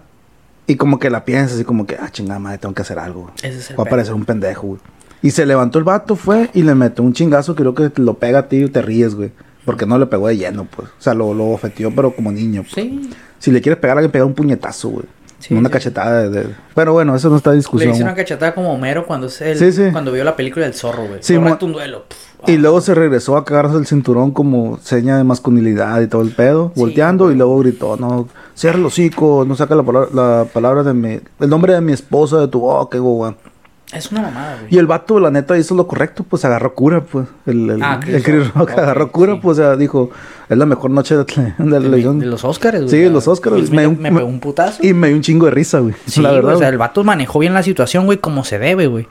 [0.66, 3.30] y como que la piensa, así como que, ah, chingada madre, tengo que hacer algo.
[3.42, 4.80] Ese es el Va a parecer un pendejo, güey.
[5.22, 8.40] Y se levantó el vato, fue y le metió un chingazo, creo que lo pega
[8.40, 9.30] a ti y te ríes, güey.
[9.64, 10.88] Porque no le pegó de lleno, pues.
[10.88, 12.62] O sea, lo, lo ofetió, pero como niño.
[12.62, 12.74] pues.
[12.74, 13.10] Sí.
[13.38, 15.04] Si le quieres pegar a alguien, pega un puñetazo, güey.
[15.38, 15.72] Sí, una sí.
[15.72, 17.92] cachetada de, de- Pero bueno, eso no está en Le discusión.
[17.94, 21.06] hice una cachetada como Homero cuando, es el- Sí, cuando vio la película del zorro,
[21.06, 21.18] güey.
[21.20, 22.04] Sí, un duelo.
[22.08, 22.58] Pff, Y ah.
[22.58, 26.72] luego se regresó a cagarse el cinturón como seña de masculinidad y todo el pedo,
[26.76, 27.34] volteando güey.
[27.34, 31.18] y luego gritó, no, cierra el hocico, no saca la palabra, la palabra de mi,
[31.40, 33.34] el nombre de mi esposa de tu boca, güey.
[33.92, 34.74] Es una mamada, güey.
[34.74, 37.26] Y el vato, la neta, hizo lo correcto, pues agarró cura, pues.
[37.46, 38.70] El, el, Ah, el Chris Rock.
[38.70, 39.40] Agarró cura, sí.
[39.42, 40.10] pues, o sea, dijo,
[40.48, 42.88] es la mejor noche de, de la de, de los Oscars, güey.
[42.88, 43.70] Sí, los Oscars.
[43.70, 44.84] Me- me, me- pegó un putazo.
[44.84, 45.94] Y me dio un chingo de risa, güey.
[46.06, 46.56] Sí, la güey, verdad.
[46.56, 49.06] o sea, el vato manejó bien la situación, güey, como se debe, güey.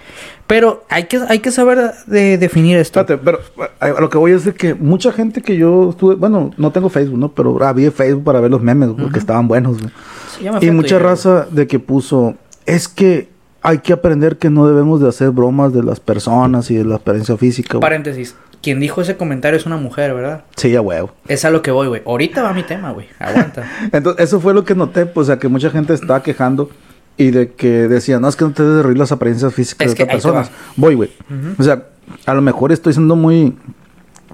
[0.47, 2.99] Pero hay que, hay que saber de definir esto.
[2.99, 3.39] Espérate, pero
[3.79, 6.89] a lo que voy es de que mucha gente que yo estuve, bueno, no tengo
[6.89, 7.29] Facebook, ¿no?
[7.31, 9.91] Pero había Facebook para ver los memes, güey, porque estaban buenos, güey.
[10.37, 13.30] Sí, ya me fui Y mucha raza de que puso, es que
[13.61, 16.95] hay que aprender que no debemos de hacer bromas de las personas y de la
[16.95, 17.79] apariencia física.
[17.79, 18.35] Paréntesis.
[18.61, 20.43] Quien dijo ese comentario es una mujer, ¿verdad?
[20.55, 21.11] Sí, a huevo.
[21.27, 22.01] Es a lo que voy, güey.
[22.05, 23.07] Ahorita va mi tema, güey.
[23.17, 23.69] Aguanta.
[23.91, 26.69] Entonces, eso fue lo que noté, pues, o sea, que mucha gente estaba quejando
[27.17, 29.87] y de que decía, no, es que no te debes de reír las apariencias físicas
[29.87, 30.51] Es de otras personas.
[30.75, 31.11] Voy, güey.
[31.57, 31.83] O sea,
[32.25, 33.55] a lo mejor estoy siendo muy,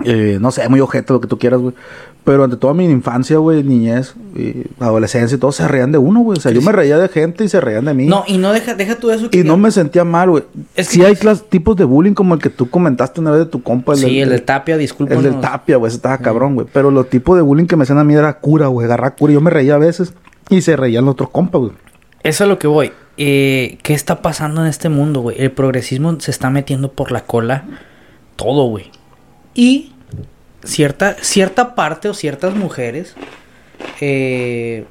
[0.03, 1.73] eh, no sé, muy objeto, lo que tú quieras, güey.
[2.27, 6.19] Pero ante toda mi infancia, güey, niñez, y adolescencia y todo, se reían de uno,
[6.19, 6.37] güey.
[6.37, 8.05] O sea, yo me reía de gente y se reían de mí.
[8.07, 9.39] No, y no deja, deja tú eso que.
[9.39, 10.43] Y no me sentía mal, güey.
[10.75, 13.39] Es que- sí hay clas- tipos de bullying como el que tú comentaste una vez
[13.39, 13.95] de tu compa.
[13.95, 15.13] Sí, el del del Tapia, disculpa.
[15.13, 16.67] el del Tapia, güey, ese estaba cabrón, güey.
[16.73, 19.31] Pero los tipos de bullying que me hacían a mí era cura, güey, agarrar cura.
[19.31, 20.13] Yo me reía a veces
[20.49, 21.71] y se reían los otros compas, güey.
[22.23, 22.91] Eso es lo que voy.
[23.15, 25.37] Eh, ¿Qué está pasando en este mundo, güey?
[25.41, 27.63] El progresismo se está metiendo por la cola
[28.35, 28.91] todo, güey.
[29.53, 29.93] Y
[30.67, 33.15] cierta, cierta parte o ciertas mujeres
[34.01, 34.85] eh,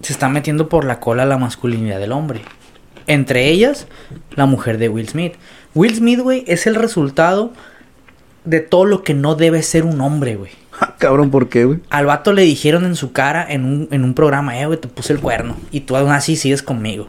[0.00, 2.40] se están metiendo por la cola la masculinidad del hombre.
[3.06, 3.86] Entre ellas,
[4.36, 5.34] la mujer de Will Smith.
[5.74, 7.52] Will Smith, güey, es el resultado
[8.44, 10.52] de todo lo que no debe ser un hombre, güey.
[10.70, 11.80] Ja, cabrón, ¿por qué, güey?
[11.90, 14.88] Al vato le dijeron en su cara en un, en un programa, eh, güey, te
[14.88, 15.56] puse el cuerno.
[15.70, 17.08] Y tú aún así sigues conmigo.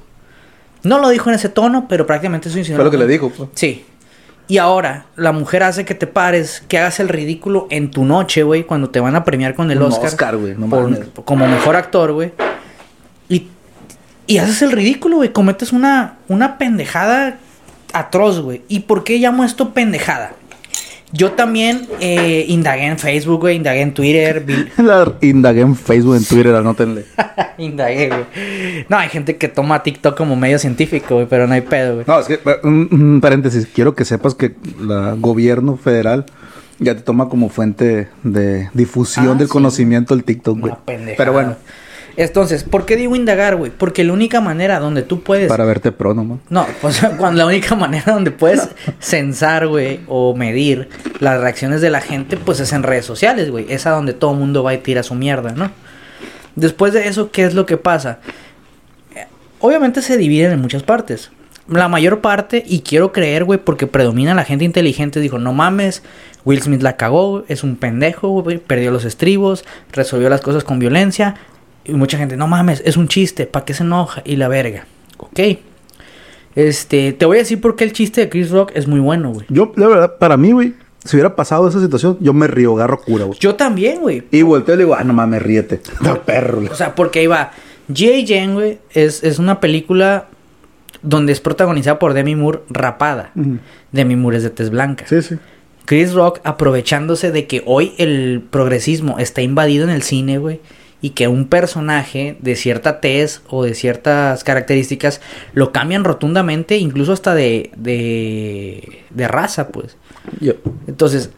[0.84, 2.78] No lo dijo en ese tono, pero prácticamente eso insinuó.
[2.78, 3.50] Fue lo que le dijo, pues.
[3.54, 3.86] Sí.
[4.50, 8.42] Y ahora, la mujer hace que te pares, que hagas el ridículo en tu noche,
[8.44, 10.08] güey, cuando te van a premiar con el Un Oscar.
[10.08, 12.34] Oscar, no por- como mejor actor, güey.
[13.30, 13.48] Y,
[14.26, 15.32] y haces el ridículo, güey.
[15.32, 17.38] Cometes una, una pendejada
[17.94, 18.64] atroz, güey.
[18.68, 20.32] ¿Y por qué llamo esto pendejada?
[21.12, 26.16] Yo también eh, indagué en Facebook, güey, indagué en Twitter, vi- La indagué en Facebook,
[26.18, 27.06] en Twitter, anótenle.
[27.58, 28.86] indagué, güey.
[28.90, 32.06] No, hay gente que toma TikTok como medio científico, güey, pero no hay pedo, güey.
[32.08, 34.46] No, es que, eh, un, un paréntesis, quiero que sepas que
[34.80, 36.26] el gobierno federal
[36.78, 39.52] ya te toma como fuente de difusión Ah, del sí.
[39.52, 40.74] conocimiento el TikTok, güey.
[41.18, 41.56] Pero bueno,
[42.20, 43.72] Entonces, ¿por qué digo indagar, güey?
[43.72, 45.48] Porque la única manera donde tú puedes...
[45.48, 46.40] para verte pro nomás.
[46.50, 48.68] No, pues cuando la única manera donde puedes
[49.00, 50.90] censar, güey, o medir
[51.22, 53.68] las reacciones de la gente, pues es en redes sociales, güey.
[53.70, 55.72] Es a donde todo el mundo va y tira su mierda, ¿no?
[56.58, 58.20] Después de eso, ¿qué es lo que pasa?
[59.62, 61.32] Obviamente se dividen en muchas partes.
[61.70, 66.04] La mayor parte, y quiero creer, güey, porque predomina la gente inteligente, dijo, no mames,
[66.44, 70.80] Will Smith la cagó, es un pendejo, güey, perdió los estribos, resolvió las cosas con
[70.80, 71.36] violencia.
[71.90, 74.22] Y mucha gente, no mames, es un chiste, ¿para qué se enoja?
[74.26, 74.86] Y la verga.
[75.18, 75.40] Ok.
[76.56, 79.32] Este, te voy a decir por qué el chiste de Chris Rock es muy bueno,
[79.32, 79.46] güey.
[79.50, 80.74] Yo, la verdad, para mí, güey,
[81.04, 83.40] si hubiera pasado esa situación, yo me río, agarro cura, güey.
[83.40, 84.24] Yo también, güey.
[84.32, 85.82] Y volteo y le digo, ah, no mames, ríete.
[86.02, 86.62] No, perro.
[86.72, 87.52] O sea, porque ahí va.
[87.94, 90.28] Jane, güey, es, es una película
[91.02, 93.32] donde es protagonizada por Demi Moore rapada.
[93.92, 95.06] Demi Moore es de tez blanca.
[95.08, 95.38] Sí, sí.
[95.86, 100.60] Chris Rock aprovechándose de que hoy el progresismo está invadido en el cine, güey.
[101.02, 105.22] Y que un personaje de cierta tez o de ciertas características
[105.54, 109.96] lo cambian rotundamente, incluso hasta de, de, de raza, pues.
[110.42, 110.54] Yo-
[110.88, 111.30] Entonces,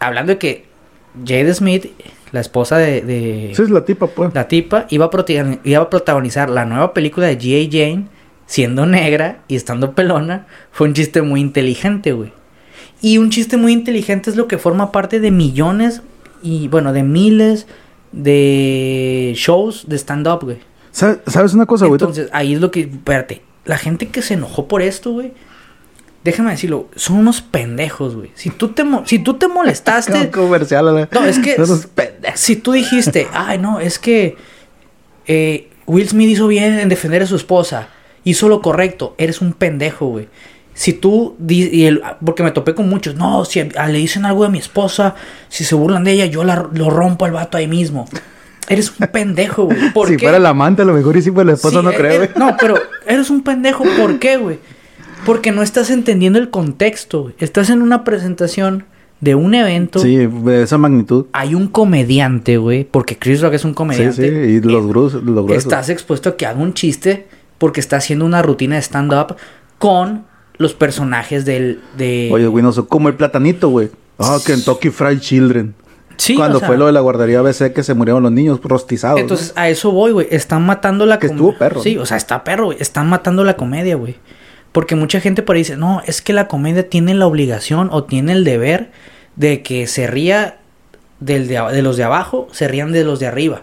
[0.00, 0.64] hablando de que
[1.24, 1.86] Jade Smith,
[2.32, 4.34] la esposa de, de Sí, es la tipa, pues.
[4.34, 7.68] la tipa, iba a, iba a protagonizar la nueva película de G.A.
[7.70, 8.06] Jane,
[8.46, 12.32] siendo negra y estando pelona, fue un chiste muy inteligente, güey.
[13.00, 16.02] Y un chiste muy inteligente es lo que forma parte de millones
[16.42, 17.66] y, bueno, de miles
[18.16, 20.58] de shows de stand-up, güey.
[20.90, 21.96] ¿Sabes, una cosa, güey?
[21.96, 22.80] Entonces, ahí es lo que.
[22.80, 23.42] Espérate.
[23.64, 25.32] La gente que se enojó por esto, güey.
[26.24, 26.88] Déjame decirlo.
[26.96, 28.30] Son unos pendejos, güey.
[28.34, 30.30] Si tú te, mo- si tú te molestaste.
[30.32, 31.56] Comercial, No, es que.
[32.34, 34.36] Si tú dijiste, ay, no, es que.
[35.26, 37.88] eh, Will Smith hizo bien en defender a su esposa.
[38.24, 39.14] Hizo lo correcto.
[39.18, 40.28] Eres un pendejo, güey.
[40.78, 41.36] Si tú.
[41.48, 43.14] Y el, porque me topé con muchos.
[43.16, 45.14] No, si a- le dicen algo a mi esposa.
[45.48, 48.06] Si se burlan de ella, yo la- lo rompo al vato ahí mismo.
[48.68, 49.78] Eres un pendejo, güey.
[49.94, 50.24] ¿Por Si qué?
[50.26, 52.12] fuera el amante, a lo mejor y si fuera la esposa, Sí, no eh, creo,
[52.12, 52.30] eh, güey.
[52.36, 52.74] No, pero
[53.06, 53.84] eres un pendejo.
[53.98, 54.58] ¿Por qué, güey?
[55.24, 57.34] Porque no estás entendiendo el contexto, güey.
[57.38, 58.84] Estás en una presentación
[59.20, 59.98] de un evento.
[60.00, 61.24] Sí, de esa magnitud.
[61.32, 62.84] Hay un comediante, güey.
[62.84, 64.14] Porque Chris Rock es un Sí, comediante.
[64.28, 65.64] sí, y los gruesos, los gruesos.
[65.64, 69.36] Estás expuesto a que haga un chiste porque está haciendo una rutina de stand-up
[69.78, 70.26] con
[70.58, 71.80] los personajes del...
[71.96, 72.30] De...
[72.32, 73.90] Oye, güey, no sé, como el platanito, güey.
[74.18, 75.74] Ah, Kentucky Fried Children.
[76.16, 78.58] Sí, Cuando o sea, fue lo de la guardería BC que se murieron los niños
[78.62, 79.20] rostizados.
[79.20, 80.26] Entonces, a eso voy, güey.
[80.30, 82.02] Están matando la Que com- estuvo perro, Sí, ¿no?
[82.02, 82.78] o sea, está perro, güey.
[82.80, 84.16] Están matando la comedia, güey.
[84.72, 88.04] Porque mucha gente por ahí dice, no, es que la comedia tiene la obligación o
[88.04, 88.90] tiene el deber
[89.36, 90.58] de que se ría
[91.20, 93.62] del de los de abajo, se rían de los de arriba.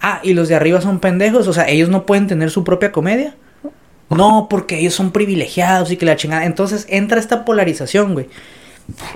[0.00, 2.92] Ah, y los de arriba son pendejos, o sea, ellos no pueden tener su propia
[2.92, 3.34] comedia.
[4.10, 6.46] No, porque ellos son privilegiados y que la chingada.
[6.46, 8.28] Entonces entra esta polarización, güey.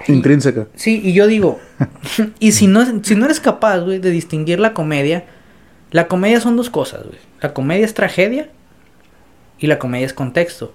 [0.07, 0.67] Intrínseca.
[0.75, 1.59] Sí, y yo digo,
[2.39, 5.25] y si no, si no eres capaz, güey, de distinguir la comedia,
[5.91, 7.19] la comedia son dos cosas, güey.
[7.41, 8.51] La comedia es tragedia
[9.59, 10.75] y la comedia es contexto.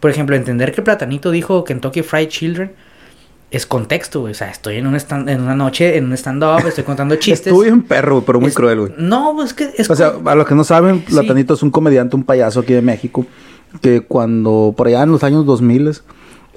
[0.00, 2.72] Por ejemplo, entender que Platanito dijo Kentucky Fried Children
[3.56, 4.32] es contexto, güey.
[4.32, 7.46] O sea, estoy en, un stand- en una noche, en un stand-up, estoy contando chistes.
[7.48, 8.92] Estuvo bien perro, pero muy Es- cruel, güey.
[8.98, 11.12] No, pues es que es O sea, a los que no saben, Sí.
[11.12, 13.26] Platanito es un comediante, un payaso aquí de México,
[13.80, 15.92] que cuando, por allá en los años 2000,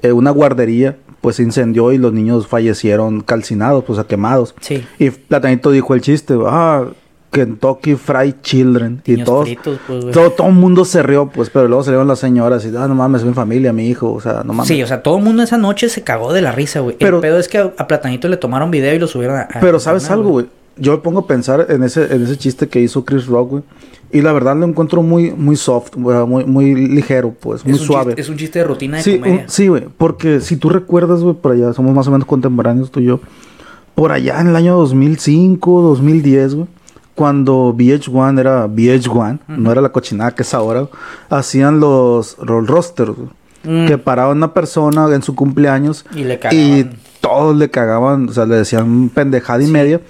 [0.02, 4.54] eh, una guardería, pues se incendió y los niños fallecieron calcinados, pues, sea, quemados.
[4.60, 4.86] Sí.
[5.00, 6.84] Y Platanito dijo el chiste, ah,
[7.30, 9.02] Kentucky Fried Children.
[9.04, 12.18] y todos, fritos, pues, todo, todo el mundo se rió, pues, pero luego salieron las
[12.18, 14.68] señoras y, ah, no mames, es mi familia, mi hijo, o sea, no mames.
[14.68, 16.96] Sí, o sea, todo el mundo esa noche se cagó de la risa, güey.
[16.98, 19.42] Pero- el pedo es que a, a Platanito le tomaron video y lo subieron a...
[19.42, 20.46] a Pero ¿sabes algo, güey?
[20.80, 23.62] Yo me pongo a pensar en ese, en ese chiste que hizo Chris Rock, güey.
[24.10, 28.12] Y la verdad lo encuentro muy, muy soft, güey, muy, muy ligero, pues, muy suave.
[28.12, 29.42] Chiste, es un chiste de rutina de Sí, comedia.
[29.42, 29.84] un- sí, güey.
[29.98, 33.20] Porque si tú recuerdas, güey, por allá, somos más o menos contemporáneos tú y yo.
[33.94, 36.68] Por allá en el año 2005, 2010, güey.
[37.18, 40.86] Cuando VH1 era VH1, no era la cochinada que es ahora,
[41.28, 43.12] hacían los, los rosters.
[43.64, 43.86] Mm.
[43.88, 46.86] Que paraba una persona en su cumpleaños Y le y
[47.20, 50.00] todos le cagaban, o sea, le decían pendejada y media.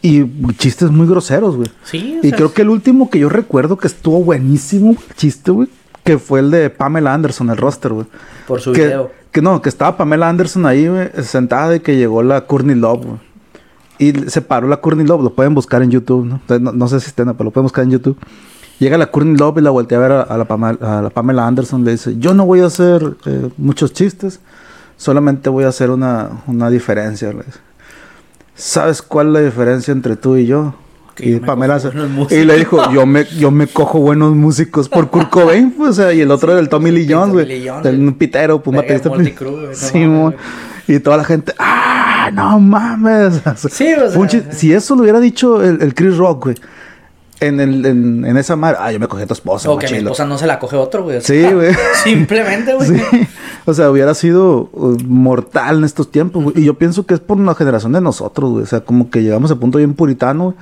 [0.00, 0.24] Y
[0.54, 1.68] chistes muy groseros, güey.
[1.84, 5.68] Sí, Y sea, creo que el último que yo recuerdo que estuvo buenísimo, chiste, güey,
[6.02, 8.06] que fue el de Pamela Anderson, el roster, güey.
[8.46, 9.10] por su Que, video.
[9.30, 13.04] que no, que estaba Pamela Anderson ahí, güey, sentada y que llegó la Courtney Love,
[13.04, 13.18] güey.
[13.98, 16.36] Y se paró la Courtney Love, lo pueden buscar en YouTube, ¿no?
[16.36, 18.16] Entonces, no, no sé si estén, pero lo pueden buscar en YouTube.
[18.80, 21.10] Llega la Courtney Love y la voltea a ver a, a la, Pamela, a la
[21.10, 24.40] Pamela Anderson, le dice, yo no voy a hacer eh, muchos chistes,
[24.96, 27.28] solamente voy a hacer una, una diferencia.
[27.32, 27.58] le dice.
[28.56, 30.74] ¿Sabes cuál es la diferencia entre tú y yo?
[31.14, 31.78] Que y Pamela
[32.30, 35.92] y le dijo, yo me, yo me cojo buenos músicos por Kurt Cobain, pues, o
[35.94, 37.46] sea, y el otro era el Tommy Lee Jones, güey.
[37.84, 40.34] Del- pitero, pues, Verga, no Sí, güey.
[40.88, 42.13] Y toda la gente, ¡ah!
[42.32, 43.42] No mames.
[43.70, 46.56] Sí, o sea, si eso lo hubiera dicho el, el Chris Rock, güey,
[47.40, 49.86] en, el, en, en esa madre, ah, yo me cogí a tu esposa, O que
[49.86, 50.10] mi machilo".
[50.10, 51.18] esposa no se la coge otro, güey.
[51.18, 51.74] o Sí, güey.
[52.04, 52.88] Simplemente, güey.
[52.88, 53.26] Sí.
[53.66, 56.60] O sea, hubiera sido uh, mortal en estos tiempos, güey.
[56.60, 58.62] Y yo pienso que es por una generación de nosotros, güey.
[58.62, 60.56] O sea, como que llegamos a punto bien puritano, güey.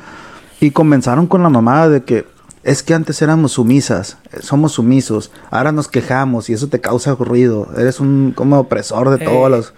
[0.61, 2.25] Y comenzaron con la mamada de que
[2.65, 7.15] es que antes éramos sumisas, eh, somos sumisos, ahora nos quejamos y eso te causa
[7.15, 7.69] ruido.
[7.77, 9.29] Eres un como opresor de Eh.
[9.29, 9.73] todas las.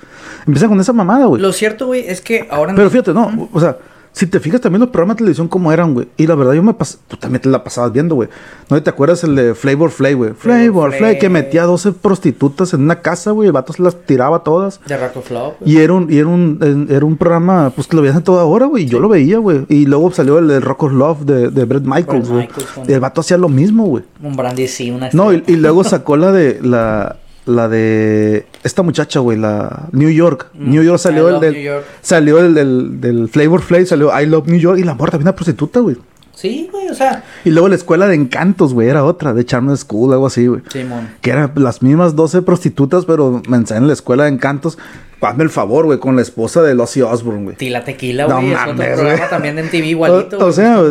[0.46, 1.40] Empiezan con esa mamada, güey.
[1.40, 2.74] Lo cierto, güey, es que ahora...
[2.74, 3.78] Pero fíjate, no, o sea,
[4.16, 6.06] si te fijas también los programas de televisión como eran, güey.
[6.16, 8.28] Y la verdad yo me pasé, tú también te la pasabas viendo, güey.
[8.70, 10.30] ¿No te acuerdas el de Flavor Flay, güey?
[10.34, 11.18] Flavor Flay, Flay.
[11.18, 13.48] que metía 12 prostitutas en una casa, güey.
[13.48, 14.80] El vato se las tiraba todas.
[14.86, 15.72] De Rock of Love, güey.
[15.72, 18.22] Y era un, y era un, en- era un programa, pues que lo veías a
[18.22, 18.84] toda hora, güey.
[18.84, 19.66] Y yo lo veía, güey.
[19.68, 22.46] Y luego salió el de Rock of Love de, de Brett Michaels, güey.
[22.46, 24.04] Michaels, el vato hacía lo mismo, güey.
[24.22, 25.10] Un brandy, sí, una...
[25.12, 30.10] No, y, y luego sacó la de, la, la de esta muchacha, güey, la New
[30.10, 30.48] York.
[30.54, 31.30] New York salió Mm.
[31.30, 31.84] I el del, York.
[32.00, 35.28] salió el del, del Flavor Flay, salió I Love New York y la morra también
[35.28, 35.96] una prostituta, güey.
[36.34, 37.22] Sí, güey, o sea...
[37.44, 40.62] Y luego la escuela de encantos, güey, era otra, de Charm School, algo así, güey.
[40.68, 41.08] Simón.
[41.20, 44.76] Que eran las mismas 12 prostitutas, pero me en la escuela de encantos.
[45.20, 47.56] Hazme el favor, güey, con la esposa de Ozzy Osbourne, güey.
[47.56, 48.52] Tila Tequila, No güey.
[48.52, 50.82] es otro mames, programa también de MTV igualito, O, o sea,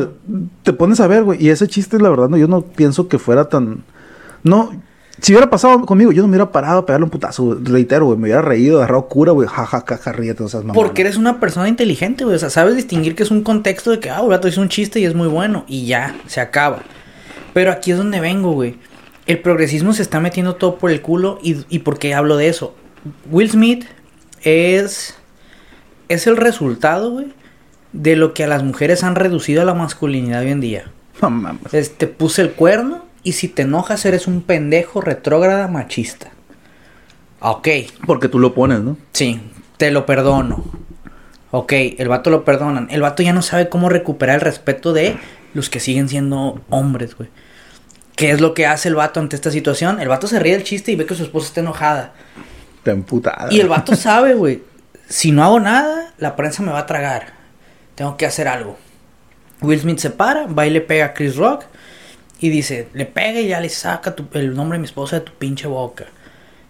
[0.63, 3.19] te pones a ver, güey, y ese chiste, la verdad, no, yo no pienso que
[3.19, 3.83] fuera tan.
[4.43, 4.71] No,
[5.23, 8.17] si hubiera pasado conmigo, yo no me hubiera parado a pegarle un putazo, reitero, güey,
[8.17, 10.73] me hubiera reído, agarrado cura, güey, jajaja, ja, ríete, o sea, mamá.
[10.73, 12.35] Porque eres una persona inteligente, güey.
[12.35, 14.67] O sea, sabes distinguir que es un contexto de que, ah, el vato hizo un
[14.67, 15.63] chiste y es muy bueno.
[15.65, 16.79] Y ya, se acaba.
[17.53, 18.75] Pero aquí es donde vengo, güey.
[19.25, 21.39] El progresismo se está metiendo todo por el culo.
[21.41, 22.75] ¿Y, y por qué hablo de eso?
[23.31, 23.85] Will Smith
[24.41, 25.15] es.
[26.09, 27.27] Es el resultado, güey.
[27.93, 30.91] De lo que a las mujeres han reducido a la masculinidad hoy en día.
[31.21, 31.73] No mames.
[31.73, 33.12] Es, te puse el cuerno.
[33.23, 36.31] Y si te enojas, eres un pendejo retrógrada machista.
[37.39, 37.67] Ok.
[38.05, 38.97] Porque tú lo pones, ¿no?
[39.13, 39.39] Sí,
[39.77, 40.63] te lo perdono.
[41.51, 42.87] Ok, el vato lo perdonan.
[42.89, 45.17] El vato ya no sabe cómo recuperar el respeto de
[45.53, 47.29] los que siguen siendo hombres, güey.
[48.15, 49.99] ¿Qué es lo que hace el vato ante esta situación?
[49.99, 52.13] El vato se ríe del chiste y ve que su esposa está enojada.
[52.83, 53.47] Te emputada.
[53.51, 54.63] Y el vato sabe, güey.
[55.07, 57.33] Si no hago nada, la prensa me va a tragar.
[57.95, 58.77] Tengo que hacer algo.
[59.61, 61.65] Will Smith se para, va y le pega a Chris Rock.
[62.43, 65.21] Y dice, le pega y ya le saca tu- el nombre de mi esposa de
[65.21, 66.05] tu pinche boca.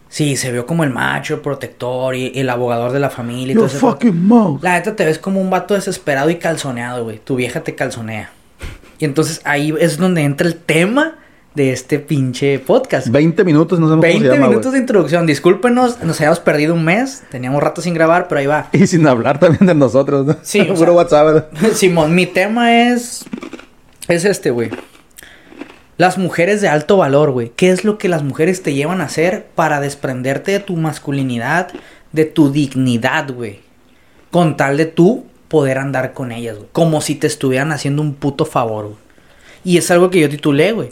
[0.07, 3.55] Sí, se vio como el macho, el protector y el abogador de la familia y
[3.55, 4.61] todo fucking mouth.
[4.61, 7.17] La neta te ves como un vato desesperado y calzoneado, güey.
[7.17, 8.29] Tu vieja te calzonea.
[8.99, 11.15] Y entonces ahí es donde entra el tema
[11.55, 13.07] de este pinche podcast.
[13.09, 14.79] 20 minutos, no sabemos 20 cómo se llama, minutos güey.
[14.79, 15.25] de introducción.
[15.25, 17.23] Discúlpenos, nos habíamos perdido un mes.
[17.31, 18.69] Teníamos rato sin grabar, pero ahí va.
[18.73, 20.35] Y sin hablar también de nosotros, ¿no?
[20.43, 21.51] Sí, Puro sea- WhatsApp.
[21.73, 23.25] Simón, mi tema es.
[24.07, 24.69] Es este, güey.
[25.97, 27.51] Las mujeres de alto valor, güey.
[27.55, 31.69] ¿Qué es lo que las mujeres te llevan a hacer para desprenderte de tu masculinidad,
[32.11, 33.59] de tu dignidad, güey?
[34.31, 36.69] Con tal de tú poder andar con ellas, güey.
[36.71, 38.97] Como si te estuvieran haciendo un puto favor, güey.
[39.63, 40.89] Y es algo que yo titulé, güey.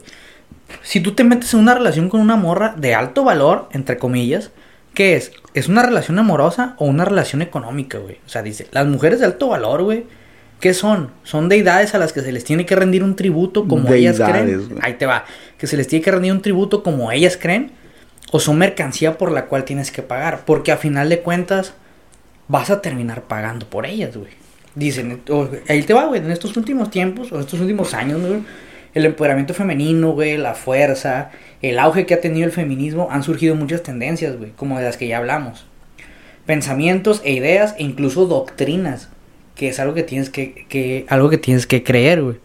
[0.84, 4.52] Si tú te metes en una relación con una morra de alto valor, entre comillas,
[4.94, 5.32] ¿qué es?
[5.56, 8.20] ¿Es una relación amorosa o una relación económica, güey?
[8.26, 10.06] O sea, dice, las mujeres de alto valor, güey,
[10.62, 11.12] ¿qué son?
[11.24, 14.78] Son deidades a las que se les tiene que rendir un tributo como ellas creen.
[14.82, 15.26] Ahí te va.
[15.58, 17.72] Que se les tiene que rendir un tributo como ellas creen.
[18.32, 20.46] O son mercancía por la cual tienes que pagar.
[20.46, 21.74] Porque a final de cuentas
[22.48, 24.32] vas a terminar pagando por ellas, güey.
[24.76, 25.22] Dicen,
[25.68, 28.42] ahí te va, güey, en estos últimos tiempos, o estos últimos años, güey,
[28.94, 33.56] el empoderamiento femenino, güey, la fuerza, el auge que ha tenido el feminismo, han surgido
[33.56, 35.66] muchas tendencias, güey, como de las que ya hablamos.
[36.46, 39.10] Pensamientos e ideas e incluso doctrinas,
[39.56, 42.38] que es algo que tienes que, que algo que tienes que creer, güey.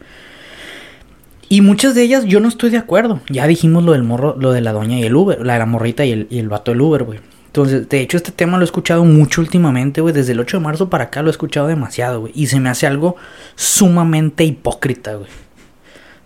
[1.48, 3.20] Y muchas de ellas yo no estoy de acuerdo.
[3.30, 5.66] Ya dijimos lo del morro, lo de la doña y el Uber, la de la
[5.66, 7.20] morrita y el, y el vato del Uber, güey.
[7.46, 10.12] Entonces, de hecho, este tema lo he escuchado mucho últimamente, güey.
[10.12, 12.32] Desde el 8 de marzo para acá lo he escuchado demasiado, güey.
[12.34, 13.16] Y se me hace algo
[13.54, 15.30] sumamente hipócrita, güey.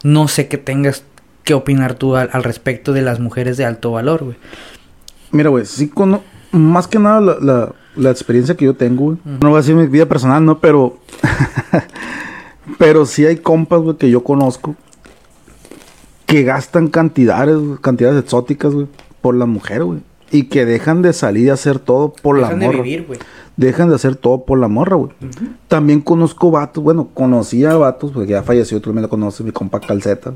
[0.03, 1.05] No sé qué tengas
[1.45, 4.37] que opinar tú al, respecto de las mujeres de alto valor, güey.
[5.31, 9.19] Mira, güey, sí, cono- más que nada la- la experiencia que yo tengo, güey.
[9.25, 10.59] No voy a decir mi vida personal, ¿no?
[10.61, 10.99] Pero.
[12.79, 14.77] pero sí hay compas, güey, que yo conozco
[16.31, 18.87] que gastan cantidades, cantidades exóticas, güey,
[19.21, 19.99] por la mujer, güey.
[20.31, 22.83] Y que dejan de salir a hacer todo por Dejan la de morra.
[22.85, 23.19] vivir, güey.
[23.57, 25.11] Dejan de hacer todo por la morra, güey.
[25.67, 29.81] También conozco vatos, bueno, conocía vatos, porque ya falleció, tú también lo conoces, mi compa
[29.81, 30.35] Calceta.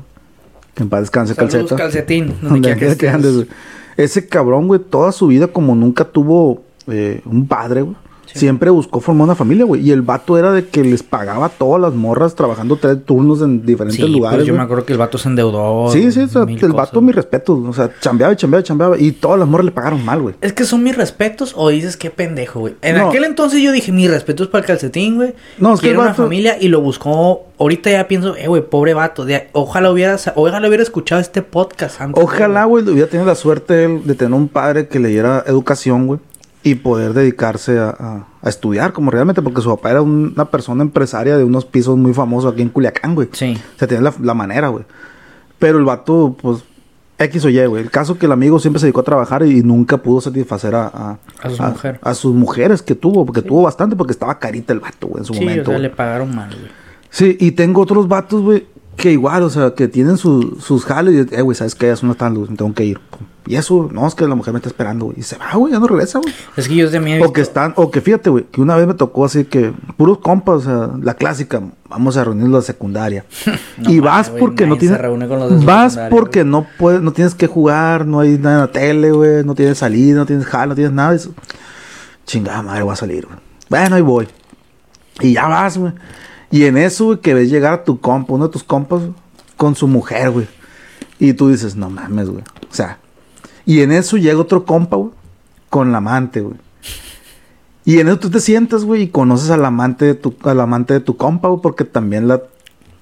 [0.73, 1.75] Que en paz descanse Saludos, Calceta.
[1.77, 2.35] calcetín.
[2.41, 3.47] Donde Donde que andes.
[3.95, 7.95] Ese cabrón, güey, toda su vida, como nunca tuvo eh, un padre, güey.
[8.25, 8.39] Sí.
[8.39, 9.87] Siempre buscó formar una familia, güey.
[9.87, 13.39] Y el vato era de que les pagaba a todas las morras trabajando tres turnos
[13.43, 14.37] en diferentes Sí, lugares.
[14.39, 15.89] pues yo me acuerdo que el vato se endeudó.
[15.91, 17.03] Sí, sí, o sea, mil el vato, cosas.
[17.03, 17.53] mi respeto.
[17.55, 18.97] O sea, chambeaba y chambeaba y chambeaba.
[18.99, 20.35] Y todas las morras le pagaron mal, güey.
[20.41, 22.73] Es que son mis respetos o dices qué pendejo, güey.
[22.81, 23.09] En No.
[23.09, 25.35] aquel entonces yo dije, mis respetos para el calcetín, güey.
[25.59, 27.45] No, es que una vato- familia y lo buscó.
[27.59, 29.23] Ahorita ya pienso, eh, güey, pobre vato.
[29.23, 32.21] de- ojalá hubiera, ojalá hubiera escuchado este podcast antes.
[32.21, 36.19] Ojalá, güey, hubiera tenido la suerte de tener un padre que le diera educación, güey.
[36.65, 39.41] Y poder dedicarse a, a- a estudiar como realmente.
[39.41, 42.69] Porque su papá era un- una persona empresaria de unos pisos muy famosos aquí en
[42.69, 43.29] Culiacán, güey.
[43.31, 43.55] Sí.
[43.75, 44.83] O sea, tenía la, la manera, güey.
[45.59, 46.63] Pero el vato, pues,
[47.19, 47.83] X o Y, güey.
[47.83, 50.87] El caso que el amigo siempre se dedicó a trabajar y, nunca pudo satisfacer a...
[50.87, 51.99] A, A sus mujeres.
[52.03, 53.25] a sus mujeres que tuvo.
[53.25, 55.69] Porque tuvo bastante porque estaba carita el vato, güey, en su Sí, momento.
[55.69, 56.71] o sea, le pagaron mal, güey.
[57.11, 61.27] Sí, y tengo otros vatos, güey, que igual, o sea, que tienen su- sus jales
[61.31, 61.87] y, eh, güey, ¿sabes qué?
[61.87, 62.99] Ya son las me tengo que ir.
[63.47, 65.19] Y eso, no, es que la mujer me está esperando, güey.
[65.19, 66.33] Y se va, güey, ya no regresa, güey.
[66.57, 68.59] Es que yo de mí he O que visto- están, o que fíjate, güey, que
[68.59, 72.53] una vez me tocó así que, puros compas, o sea, la clásica, vamos a reunirnos
[72.53, 73.25] la secundaria.
[73.77, 74.97] No y vas porque no tienes.
[75.63, 76.51] Vas porque güey.
[76.51, 79.77] no puedes, no tienes que jugar, no hay nada en la tele, güey, no tienes
[79.77, 81.13] salida, no tienes jal, no tienes nada.
[81.13, 81.31] eso,
[82.25, 83.37] Chingada madre, voy a salir, güey.
[83.69, 84.27] Bueno, ahí voy.
[85.21, 85.93] Y ya vas, güey.
[86.51, 89.01] Y en eso, güey, que ves llegar a tu compa, uno de tus compas,
[89.57, 90.47] con su mujer, güey.
[91.19, 92.43] Y tú dices, no mames, güey.
[92.69, 92.99] O sea,
[93.65, 95.11] y en eso llega otro compa, güey,
[95.69, 96.57] con la amante, güey.
[97.83, 100.93] Y en eso tú te sientas, güey, y conoces al amante de tu, al amante
[100.93, 102.41] de tu compa, güey, porque también la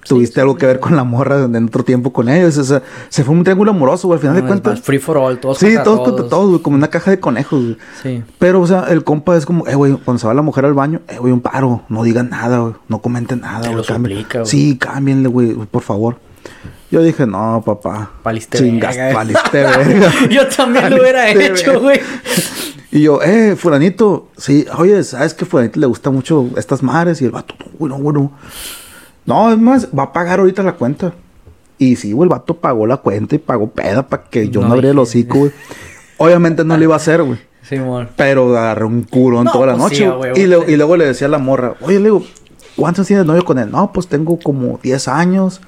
[0.06, 2.56] tuviste algo que ver con la morra en otro tiempo con ellos.
[2.58, 4.80] O sea, se fue un triángulo amoroso, güey, al final No, de cuentas.
[4.80, 7.62] free for all, todos Sí, contra todos contra todos, güey, como una caja de conejos,
[7.62, 7.76] güey.
[8.02, 8.22] Sí.
[8.38, 10.74] Pero, o sea, el compa es como, eh, güey, cuando se va la mujer al
[10.74, 13.84] baño, eh, güey, un paro, no digan nada, güey, no comenten nada, güey.
[14.44, 16.18] Sí, cámbienle, güey, por favor.
[16.90, 18.12] Yo dije, no, papá.
[18.22, 19.42] Valiste Chingas, verga.
[19.52, 20.12] verga.
[20.30, 22.00] Yo también lo hubiera hecho, güey.
[22.92, 27.20] Y yo, eh, fulanito, sí, oye, ¿sabes que fulanito le gusta mucho estas madres?
[27.20, 28.28] Y el vato, no, güey,
[29.26, 31.12] no, es más, va a pagar ahorita la cuenta.
[31.78, 34.68] Y sí, güey, el vato pagó la cuenta y pagó peda para que yo no,
[34.68, 35.52] No abriera el hocico, güey.
[36.18, 37.38] Obviamente no lo iba a hacer, güey.
[37.62, 38.08] Simón.
[38.16, 39.96] Pero agarré un curón No, toda la pues noche.
[39.96, 40.40] sí, güey.
[40.40, 40.72] y, luego- sí.
[40.72, 42.22] y luego le decía a la morra, oye, le digo,
[42.76, 43.70] ¿cuántos tienes de novio con él?
[43.70, 45.60] No, pues tengo como 10 años.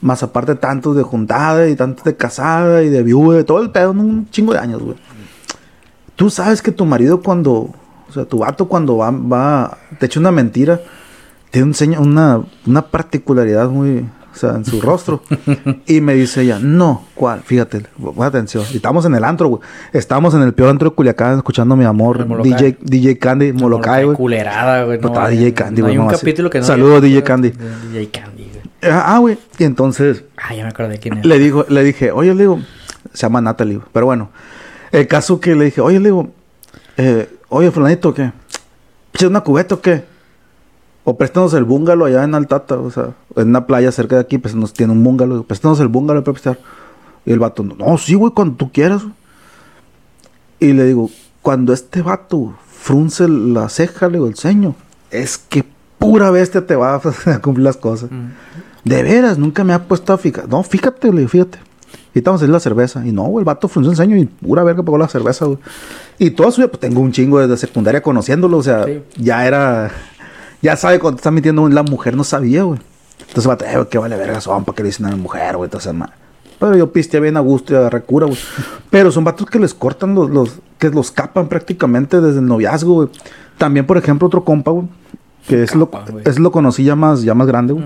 [0.00, 3.70] Más aparte tantos de juntada y tantos de casada y de viuda y todo el
[3.70, 4.96] pedo, un chingo de años, güey.
[6.16, 7.52] Tú sabes que tu marido cuando,
[8.08, 10.80] o sea, tu vato cuando va, va te echa una mentira,
[11.52, 13.98] tiene un seño- una, una particularidad muy,
[14.32, 15.22] o sea, en su rostro.
[15.86, 17.42] y me dice ella, no, ¿cuál?
[17.42, 18.64] Fíjate, pon atención.
[18.72, 19.62] Y estamos en el antro, güey.
[19.92, 22.42] Estamos en el peor antro de Culiacán escuchando a mi amor.
[22.42, 24.16] DJ, DJ Candy, Molokai, güey.
[24.16, 24.98] Culerada, güey.
[24.98, 26.20] No, estaba DJ Candy, no güey, Hay un no, así.
[26.20, 26.64] capítulo que no.
[26.64, 27.50] Saludos, DJ Candy.
[27.50, 28.44] de DJ Candy,
[28.80, 28.92] güey.
[28.92, 29.38] Ah, güey.
[29.58, 31.24] Y entonces Ah, ya me acordé quién es.
[31.24, 32.58] le dijo, le dije, oye, le digo,
[33.12, 33.86] se llama Natalie, güey.
[33.92, 34.30] pero bueno,
[34.90, 36.30] el caso que le dije, oye, le digo,
[36.96, 38.32] eh, oye, fulanito, ¿qué?
[39.14, 40.04] ¿Eches una cubeta o qué?
[41.04, 44.38] O préstanos el bungalow allá en Altata, o sea, en una playa cerca de aquí,
[44.38, 46.58] pues nos tiene un bungalow, préstanos el bungalow para prestar.
[47.26, 49.02] Y el vato, no, sí, güey, cuando tú quieras.
[49.02, 49.14] güey".
[50.60, 54.74] Y le digo, cuando este vato frunce la ceja, le digo, el ceño,
[55.10, 55.64] es que
[55.98, 56.94] pura bestia te va
[57.26, 58.10] a cumplir las cosas.
[58.10, 58.28] Mm.
[58.84, 60.48] De veras, nunca me ha puesto a fijar.
[60.48, 61.58] No, fíjate, le digo, fíjate.
[62.14, 63.06] Y estamos hacer la cerveza.
[63.06, 65.58] Y no, güey, el vato frunció el ceño y pura verga pagó la cerveza, güey.
[66.18, 69.00] Y toda su vida, pues tengo un chingo desde secundaria conociéndolo, o sea, Sí.
[69.16, 69.90] ya era.
[70.62, 72.80] Ya sabe cuando está mintiendo, la mujer no sabía, güey.
[73.20, 75.66] Entonces, vato, eh, que vale verga son, para que le dicen a la mujer, güey,
[75.66, 75.92] entonces,
[76.58, 78.38] Pero yo piste bien a gusto y agarré cura, güey.
[78.88, 82.94] Pero son vatos que les cortan los, los, que los capan prácticamente desde el noviazgo,
[82.94, 83.08] güey.
[83.58, 84.86] También, por ejemplo, otro compa, güey,
[85.46, 85.90] que es lo,
[86.24, 87.84] es lo conocí ya más, ya más grande, güey.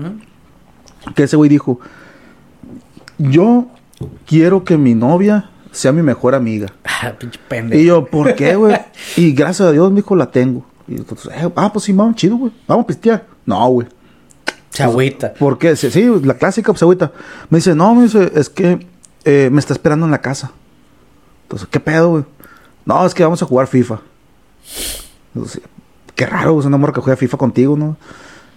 [1.15, 1.79] Que ese güey dijo,
[3.17, 3.67] yo
[4.25, 6.67] quiero que mi novia sea mi mejor amiga.
[6.99, 7.13] Ah.
[7.73, 8.75] Y yo, ¿por qué, güey?
[9.17, 10.65] y gracias a Dios, mi hijo, la tengo.
[10.87, 12.51] Y entonces, eh, ah, pues sí, vamos, chido, güey.
[12.67, 13.25] Vamos a pistear.
[13.45, 13.87] No, güey.
[14.69, 15.33] Se agüita.
[15.33, 15.75] ¿Por qué?
[15.75, 17.11] Sí, sí, la clásica, pues agüita.
[17.49, 18.85] Me dice, no, me dice, es que
[19.25, 20.51] eh, me está esperando en la casa.
[21.43, 22.25] Entonces, ¿qué pedo, güey?
[22.85, 23.99] No, es que vamos a jugar FIFA.
[25.33, 25.61] Entonces,
[26.15, 27.97] qué raro, güey, es una morra que juega FIFA contigo, ¿no?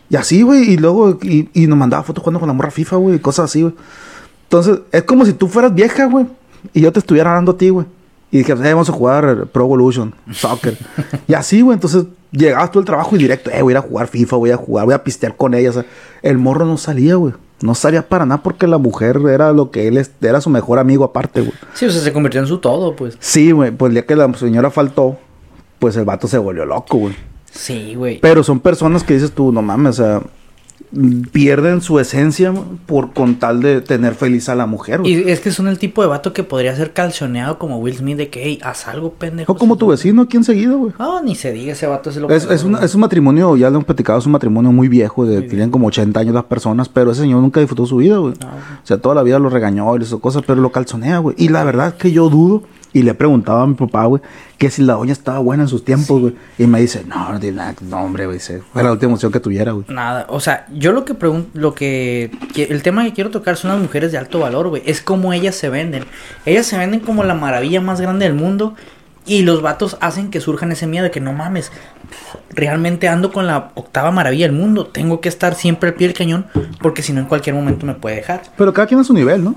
[0.08, 2.96] Y así, güey, y luego, y, y nos mandaba fotos jugando con la morra FIFA,
[2.96, 3.74] güey, y cosas así, güey.
[4.44, 6.26] Entonces, es como si tú fueras vieja, güey,
[6.72, 7.86] y yo te estuviera dando a ti, güey.
[8.30, 10.76] Y dije, eh, vamos a jugar Pro Evolution, soccer.
[11.26, 13.82] y así, güey, entonces llegabas tú al trabajo y directo, eh, voy a ir a
[13.82, 15.70] jugar FIFA, voy a jugar, voy a pistear con ella.
[15.70, 15.86] O sea,
[16.22, 17.34] el morro no salía, güey.
[17.60, 21.04] No salía para nada porque la mujer era lo que él era su mejor amigo
[21.04, 21.52] aparte, güey.
[21.74, 23.16] Sí, o sea, se convirtió en su todo, pues.
[23.20, 25.18] Sí, güey, pues el día que la señora faltó,
[25.78, 27.14] pues el vato se volvió loco, güey.
[27.50, 28.18] Sí, güey.
[28.20, 30.22] Pero son personas que dices tú, no mames, o sea,
[31.32, 32.52] pierden su esencia
[32.86, 35.12] por con tal de tener feliz a la mujer, güey.
[35.26, 38.16] Y es que son el tipo de vato que podría ser calzoneado como Will Smith
[38.16, 39.52] de que, hey, haz algo, pendejo.
[39.52, 40.92] O como tu vecino aquí enseguida, güey.
[40.98, 43.68] No, ni se diga, ese vato se lo Es, es, una- es un matrimonio, ya
[43.70, 46.88] le hemos platicado, es un matrimonio muy viejo, de, tienen como 80 años las personas,
[46.88, 48.34] pero ese señor nunca disfrutó su vida, güey.
[48.40, 48.60] No, güey.
[48.82, 51.36] O sea, toda la vida lo regañó y hizo cosas, pero lo calzonea, güey.
[51.38, 52.62] Y la verdad es que yo dudo,
[52.92, 54.20] y le preguntaba a mi papá, güey,
[54.58, 56.34] que si la doña estaba buena en sus tiempos, güey.
[56.58, 59.30] Y me dice, no, no tiene nada, no, hombre, güey, dice, fue la última emoción
[59.30, 59.84] que tuviera, güey.
[59.88, 63.56] Nada, o sea, yo lo que pregunto, lo que, que- el tema que quiero tocar
[63.56, 66.04] son las mujeres de alto valor, güey, es cómo ellas se venden.
[66.46, 68.74] Ellas se venden como la maravilla más grande del mundo
[69.26, 71.70] y los vatos hacen que surjan ese miedo de que no mames,
[72.50, 76.16] realmente ando con la octava maravilla del mundo, tengo que estar siempre al pie del
[76.16, 76.46] cañón
[76.80, 78.42] porque si no en cualquier momento me puede dejar.
[78.56, 79.54] Pero cada quien a su nivel, ¿no?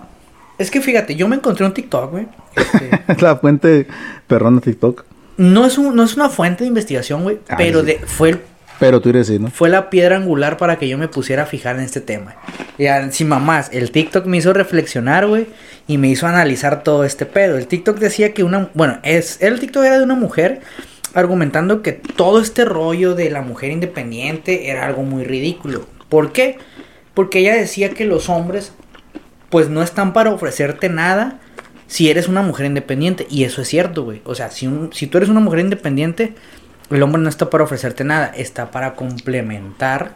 [0.57, 2.27] Es que fíjate, yo me encontré un TikTok, güey.
[2.55, 2.89] este,
[3.21, 3.87] la fuente
[4.27, 5.03] perrona TikTok.
[5.37, 7.87] no es un, no es una fuente de investigación, güey, Ah, pero sí.
[7.87, 8.39] de, fue el
[8.79, 9.49] Pero tú eres sí, ¿no?
[9.49, 12.35] fue la piedra angular para que yo me pusiera a fijar en este tema.
[12.77, 15.47] Ya, sin mamás, el TikTok me hizo reflexionar, güey,
[15.87, 17.57] y me hizo analizar todo este pedo.
[17.57, 20.61] El TikTok decía que una, bueno, es, el TikTok era de una mujer
[21.13, 25.85] argumentando que todo este rollo de la mujer independiente era algo muy ridículo.
[26.09, 26.57] ¿Por qué?
[27.13, 28.73] Porque ella decía que los hombres,
[29.53, 31.39] pues no están para ofrecerte nada
[31.85, 33.27] si eres una mujer independiente.
[33.29, 34.23] Y eso es cierto, güey.
[34.25, 36.33] O sea, si, un- si tú eres una mujer independiente,
[36.89, 40.15] el hombre no está para ofrecerte nada, está para complementar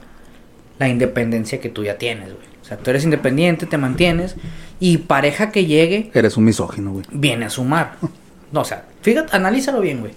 [0.80, 2.48] la independencia que tú ya tienes, güey.
[2.64, 4.36] O sea, tú eres independiente, te mantienes
[4.80, 7.06] y pareja que llegue Eres un misógino, güey.
[7.12, 7.94] viene a sumar.
[8.52, 10.14] No, o sea, fíjate, analízalo bien, güey.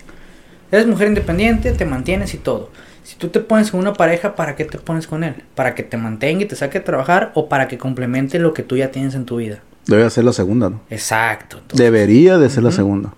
[0.73, 2.71] Eres mujer independiente, te mantienes y todo.
[3.11, 5.35] Si tú te pones con una pareja, ¿para qué te pones con él?
[5.57, 8.63] ¿Para que te mantenga y te saque a trabajar o para que complemente lo que
[8.63, 9.59] tú ya tienes en tu vida?
[9.87, 10.81] Debe ser la segunda, ¿no?
[10.91, 11.57] Exacto.
[11.59, 13.13] entonces- Debería de ser la segunda.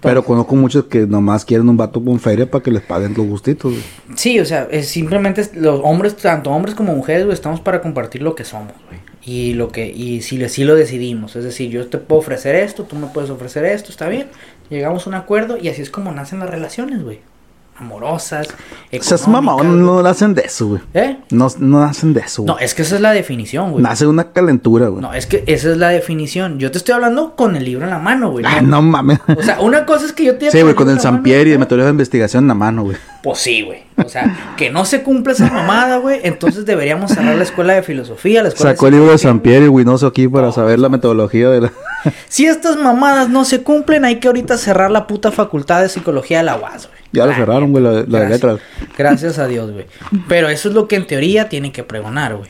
[0.00, 3.26] Pero conozco muchos que nomás quieren un vato con feria para que les paguen los
[3.26, 3.82] gustitos, güey.
[4.14, 8.22] Sí, o sea, es simplemente los hombres, tanto hombres como mujeres, güey, estamos para compartir
[8.22, 9.00] lo que somos, güey.
[9.24, 12.54] Y lo que, y si le- si lo decidimos, es decir, yo te puedo ofrecer
[12.54, 14.28] esto, tú me puedes ofrecer esto, está bien.
[14.70, 17.18] Llegamos a un acuerdo y así es como nacen las relaciones, güey.
[17.78, 20.80] Amorosas, O sea, es económicas, no nacen de eso, güey.
[20.94, 21.18] ¿Eh?
[21.30, 22.54] No, no nacen de eso, güey.
[22.54, 23.82] No, es que esa es la definición, güey.
[23.82, 25.02] Nace una calentura, güey.
[25.02, 26.58] No, es que esa es la definición.
[26.58, 28.46] Yo te estoy hablando con el libro en la mano, güey.
[28.46, 29.20] Ah, no mames.
[29.36, 31.16] O sea, una cosa es que yo te Sí, güey, con el en la mano,
[31.16, 31.58] Sampieri de güey.
[31.58, 32.96] metodología de investigación en la mano, güey.
[33.22, 33.84] Pues sí, güey.
[34.02, 36.20] O sea, que no se cumple esa mamada, güey.
[36.22, 39.40] Entonces deberíamos cerrar la escuela de filosofía, la escuela Sacó de el libro de psicología.
[39.42, 41.72] Sampieri, Winoso aquí para saber la metodología de la...
[42.28, 46.38] Si estas mamadas no se cumplen, hay que ahorita cerrar la puta facultad de psicología
[46.38, 46.98] de la UAS, güey.
[47.12, 48.60] Ya lo Ah, cerraron, güey, la, la de letras.
[48.96, 49.86] Gracias a Dios, güey.
[50.28, 52.48] Pero eso es lo que en teoría tienen que pregonar, güey.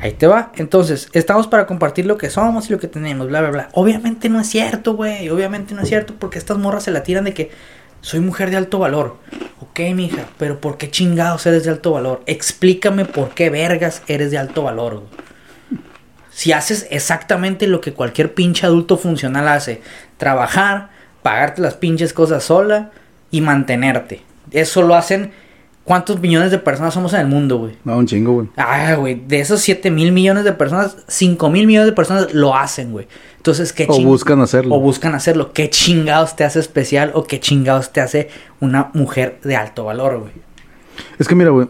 [0.00, 0.50] Ahí te va.
[0.56, 3.68] Entonces, estamos para compartir lo que somos y lo que tenemos, bla, bla, bla.
[3.72, 5.28] Obviamente no es cierto, güey.
[5.30, 7.50] Obviamente no es cierto porque estas morras se la tiran de que
[8.00, 9.18] soy mujer de alto valor.
[9.60, 12.22] Ok, mija, pero ¿por qué chingados eres de alto valor?
[12.26, 15.06] Explícame por qué vergas eres de alto valor, güey.
[16.32, 19.82] Si haces exactamente lo que cualquier pinche adulto funcional hace,
[20.16, 20.90] trabajar,
[21.22, 22.90] pagarte las pinches cosas sola
[23.30, 24.22] y mantenerte.
[24.50, 25.32] Eso lo hacen
[25.84, 27.72] ¿Cuántos millones de personas somos en el mundo, güey?
[27.84, 28.48] No, un chingo, güey.
[28.56, 32.54] Ah, güey, de esos 7 mil millones de personas, 5 mil millones de personas lo
[32.54, 33.08] hacen, güey.
[33.36, 34.76] Entonces, ¿qué O buscan hacerlo.
[34.76, 35.52] O buscan hacerlo.
[35.52, 38.28] ¿Qué chingados te hace especial o qué chingados te hace
[38.60, 40.32] una mujer de alto valor, güey?
[41.18, 41.66] Es que mira, güey.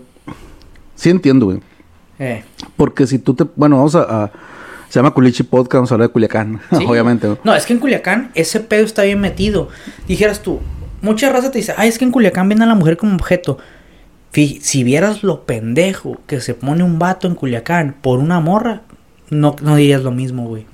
[0.94, 1.60] Sí entiendo, güey.
[2.18, 2.44] Eh.
[2.76, 3.46] Porque si tú te...
[3.56, 4.02] Bueno, vamos a...
[4.24, 4.32] a-
[4.92, 6.60] se llama Culichi Podcast, vamos a hablar de Culiacán.
[6.78, 6.84] Sí.
[6.86, 7.38] Obviamente, güey.
[7.44, 9.70] No, es que en Culiacán ese pedo está bien metido.
[10.06, 10.60] Dijeras tú,
[11.00, 13.56] mucha raza te dice, ay, es que en Culiacán ven a la mujer como objeto.
[14.34, 18.82] Si vieras lo pendejo que se pone un vato en Culiacán por una morra,
[19.30, 20.66] no, no dirías lo mismo, güey.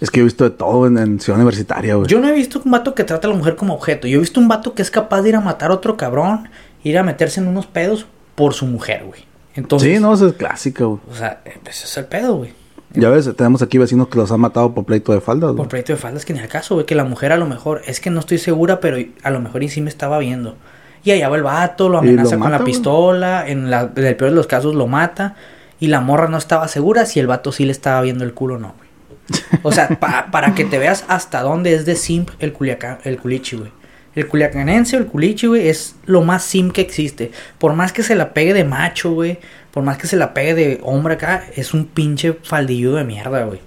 [0.00, 2.06] Es que yo he visto de todo en, en Ciudad Universitaria, güey.
[2.06, 4.06] Yo no he visto un vato que trata a la mujer como objeto.
[4.06, 6.48] Yo he visto un vato que es capaz de ir a matar a otro cabrón,
[6.84, 9.24] ir a meterse en unos pedos por su mujer, güey.
[9.56, 11.00] Entonces, sí, no, esa es clásica, güey.
[11.10, 12.59] o sea, ese es el pedo, güey.
[12.92, 15.92] Ya ves, tenemos aquí vecinos que los han matado por pleito de faldas, Por proyecto
[15.92, 18.10] de faldas que en el caso, güey, que la mujer a lo mejor, es que
[18.10, 20.56] no estoy segura, pero a lo mejor y sí me estaba viendo.
[21.04, 24.16] Y allá va el vato, lo amenaza con mata, la pistola, en, la, en el
[24.16, 25.36] peor de los casos lo mata,
[25.78, 28.56] y la morra no estaba segura si el vato sí le estaba viendo el culo
[28.56, 28.90] o no, güey.
[29.62, 33.18] O sea, pa- para que te veas hasta dónde es de simp el culiacán, el
[33.18, 33.70] culichi, güey.
[34.16, 37.30] El culiacanense o el culichi, güey, es lo más simp que existe.
[37.58, 39.38] Por más que se la pegue de macho, güey,
[39.72, 43.44] por más que se la pegue de hombre acá, es un pinche faldilludo de mierda,
[43.44, 43.60] güey.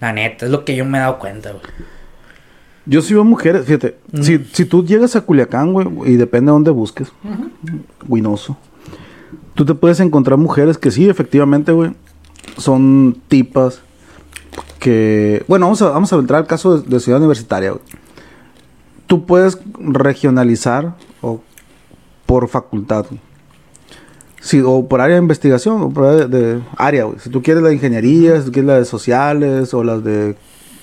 [0.00, 1.62] La neta, es lo que yo me he dado cuenta, güey.
[2.88, 4.22] Yo sí veo mujeres, fíjate, Mm.
[4.22, 7.10] si, si tú llegas a Culiacán, güey, y depende de dónde busques,
[8.06, 8.56] Guinoso,
[9.54, 11.92] tú te puedes encontrar mujeres que sí, efectivamente, güey,
[12.58, 13.80] son tipas
[14.78, 17.82] que, bueno, vamos a, vamos a entrar al caso de, de Ciudad Universitaria, güey.
[19.08, 21.40] Tú puedes regionalizar o
[22.26, 23.20] por facultad, güey.
[24.46, 27.18] Sí, o por área de investigación, o por área de, de área, güey.
[27.18, 30.36] Si tú quieres la de ingeniería, si tú quieres la de sociales, o las de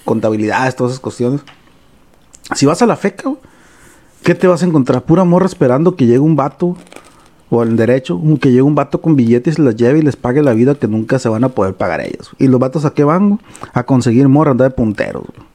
[0.03, 1.41] contabilidad, todas esas cuestiones.
[2.55, 3.39] Si vas a la feca, güey,
[4.24, 5.03] ¿qué te vas a encontrar?
[5.03, 6.76] Pura morra esperando que llegue un vato,
[7.49, 10.41] o en derecho, que llegue un vato con billetes y las lleve y les pague
[10.43, 12.01] la vida que nunca se van a poder pagar
[12.32, 12.36] güey.
[12.39, 13.30] ¿Y los vatos a qué van?
[13.30, 13.39] güey?
[13.74, 15.47] A conseguir morra, andar de punteros, güey.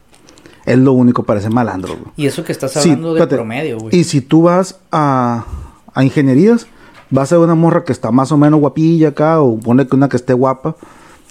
[0.65, 2.13] Es lo único, parece malandro, güey.
[2.17, 3.37] Y eso que estás Sí, hablando de espérate.
[3.37, 3.95] promedio, güey.
[3.97, 5.45] Y si tú vas a,
[5.93, 6.67] a ingenierías,
[7.11, 9.97] vas a ver una morra que está más o menos guapilla acá, o pone que
[9.97, 10.77] una que esté guapa,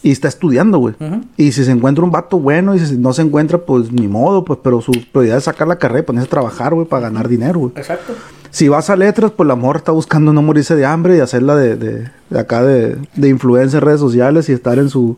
[0.04, 0.96] y está estudiando, güey.
[1.38, 4.46] Y si se encuentra un vato bueno, y si no se encuentra, pues ni modo,
[4.46, 7.28] pues, pero su prioridad es sacar la carrera y ponerse a trabajar, güey, para ganar
[7.28, 7.72] dinero, güey.
[7.76, 8.14] Exacto.
[8.50, 11.56] Si vas a letras, pues la morra está buscando no morirse de hambre y hacerla
[11.56, 15.18] de, de, de acá de, de influencer en redes sociales y estar en su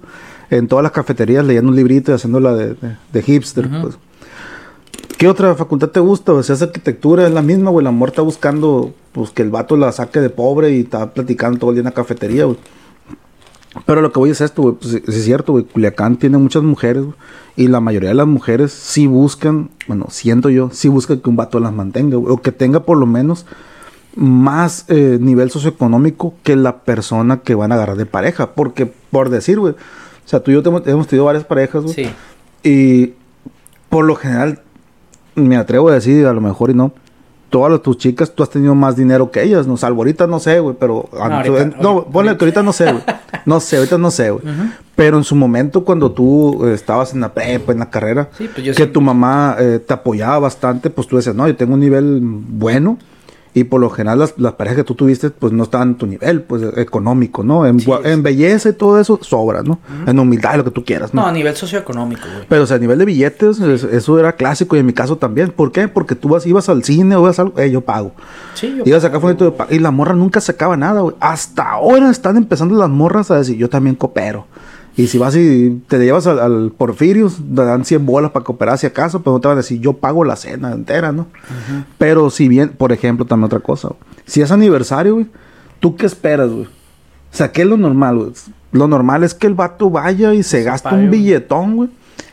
[0.49, 3.97] en todas las cafeterías leyendo un librito y haciéndola de, de, de hipster, pues.
[5.19, 6.31] ¿Qué otra facultad te gusta?
[6.31, 7.83] O sea, esa arquitectura es la misma, güey.
[7.83, 11.59] La morra está buscando, pues, que el vato la saque de pobre y está platicando
[11.59, 12.57] todo el día en la cafetería, güey.
[13.85, 14.75] Pero lo que voy es esto, güey.
[14.75, 15.65] Pues, es cierto, güey.
[15.65, 17.17] Culiacán tiene muchas mujeres, güey.
[17.57, 21.35] Y la mayoría de las mujeres sí buscan, bueno, siento yo, sí buscan que un
[21.35, 22.33] vato las mantenga, güey.
[22.33, 23.45] O que tenga por lo menos
[24.15, 28.51] más eh, nivel socioeconómico que la persona que van a agarrar de pareja.
[28.53, 29.73] Porque, por decir, güey.
[29.73, 31.93] O sea, tú y yo te hemos, hemos tenido varias parejas, güey.
[31.93, 32.09] Sí.
[32.63, 33.15] Y
[33.89, 34.61] por lo general,
[35.47, 36.91] me atrevo a decir, a lo mejor y no.
[37.49, 40.39] Todas las- tus chicas, tú has tenido más dinero que ellas, no salvo ahorita no
[40.39, 43.03] sé, güey, pero No, ah, ahorita- en- no, ahorita- ponle que ahorita no sé, güey.
[43.45, 44.43] No sé, ahorita no sé, güey.
[44.95, 48.47] Pero en su momento cuando tú eh, estabas en la prepa, en la carrera, Sí,
[48.53, 51.73] pues yo que tu mamá eh, te apoyaba bastante, pues tú decías, "No, yo tengo
[51.73, 52.99] un nivel bueno."
[53.53, 56.05] Y por lo general las, las parejas que tú tuviste pues no estaban en tu
[56.05, 57.65] nivel pues económico, ¿no?
[57.65, 57.89] En, Sí,
[58.21, 59.79] belleza y todo eso sobra, ¿no?
[60.05, 61.21] En humildad, lo que tú quieras, ¿no?
[61.23, 62.45] No, a nivel socioeconómico, güey.
[62.47, 65.17] Pero, o sea, a nivel de billetes, es- eso era clásico y en mi caso
[65.17, 65.49] también.
[65.51, 65.87] ¿Por qué?
[65.87, 68.11] Porque tú vas, ibas al cine o ibas a algo, eh, yo pago.
[68.53, 68.83] Sí, yo.
[68.85, 69.55] Ibas acá pago.
[69.71, 71.15] Y la morra nunca sacaba nada, güey.
[71.19, 74.45] Hasta ahora están empezando las morras a decir, yo también coopero.
[74.97, 78.77] Y si vas y te llevas al, al Porfirios, te dan 100 bolas para cooperar
[78.77, 81.27] si acaso, pero no te van a decir, yo pago la cena entera, ¿no?
[81.97, 83.99] Pero si bien, por ejemplo, también otra cosa, güey.
[84.25, 85.27] si es aniversario, güey,
[85.79, 86.65] ¿tú qué esperas, güey?
[86.65, 88.31] O sea, ¿qué es lo normal, güey?
[88.71, 91.89] Lo normal es que el vato vaya y se gaste pague, un billetón, güey.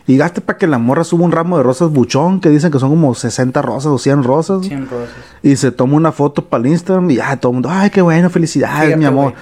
[0.09, 2.79] Y gaste para que la morra suba un ramo de rosas buchón, que dicen que
[2.79, 4.59] son como 60 rosas o 100 rosas.
[4.59, 4.69] güey.
[4.69, 5.15] 100 rosas.
[5.43, 8.03] Y se toma una foto para el Instagram y ya todo el mundo, ay, qué
[8.03, 9.35] bueno, felicidades, Fíjate, mi amor.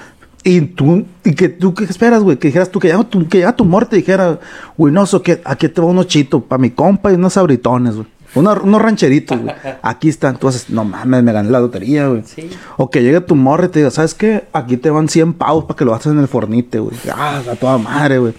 [0.46, 2.36] Y tú, y que tú, ¿qué esperas, güey?
[2.36, 4.38] Que dijeras tú, que ya tu, que ya tu amor te dijera,
[4.76, 7.94] güey, no, so que aquí te va unos chitos para mi compa y unos abritones,
[7.96, 8.06] güey.
[8.34, 9.54] Una- unos rancheritos, güey.
[9.82, 12.22] Aquí están, tú haces, no mames, me gané la lotería, güey.
[12.26, 12.50] Sí.
[12.76, 14.44] O que llegue tu morra y te diga, ¿sabes qué?
[14.52, 16.96] Aquí te van 100 pavos para que lo gastes en el fornite, güey.
[17.14, 18.34] Ah, a toda madre, güey.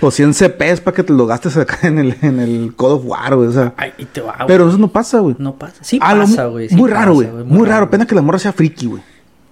[0.00, 3.02] O 100 CPs para que te lo gastes acá en el, en el Code of
[3.06, 3.48] War, güey.
[3.48, 3.72] O sea.
[3.76, 4.48] Ay, y te va, güey.
[4.48, 5.36] Pero eso no pasa, güey.
[5.38, 5.76] No pasa.
[5.80, 6.68] Sí Ah, pasa, güey.
[6.68, 7.28] sí muy raro, güey.
[7.46, 7.88] Muy, raro.
[7.88, 9.02] Pena que la morra sea friki, güey.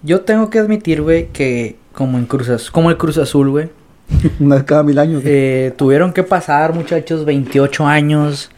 [0.05, 3.71] Yo tengo que admitir, güey, que como en Cruz Azul, como el Cruz Azul, güey,
[4.39, 5.23] Una vez cada mil años.
[5.25, 8.51] eh, tuvieron que pasar, muchachos, 28 años,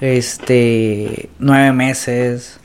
[0.00, 2.60] este, 9 meses,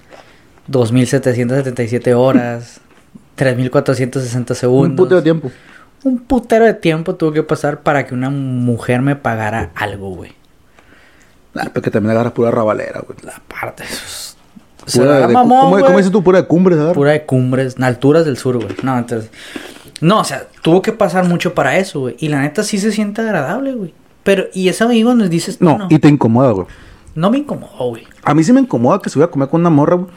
[0.70, 2.82] 2.777 horas,
[3.38, 4.90] 3.460 segundos.
[4.92, 5.52] Un puto de tiempo.
[6.04, 10.34] Un putero de tiempo tuvo que pasar para que una mujer me pagara algo, güey.
[11.56, 13.18] Ah, porque también agarras pura rabalera, güey.
[13.24, 13.84] La parte.
[13.86, 14.35] eso es-
[14.94, 16.24] Pura de- ¿cómo, cómo dices tú?
[16.24, 16.78] Pura de cumbres.
[16.94, 18.76] Pura de cumbres, en alturas del sur, güey.
[18.84, 19.30] No, entonces.
[20.02, 22.16] No, o sea, tuvo que pasar mucho para eso, güey.
[22.20, 23.94] Y la neta sí se siente agradable, güey.
[24.24, 26.68] Pero, y ese amigo nos dices, No, no, y te incomoda, güey.
[27.16, 28.04] no me incomodó, güey.
[28.24, 30.08] A mí sí me incomoda que se voy a comer con una morra, güey.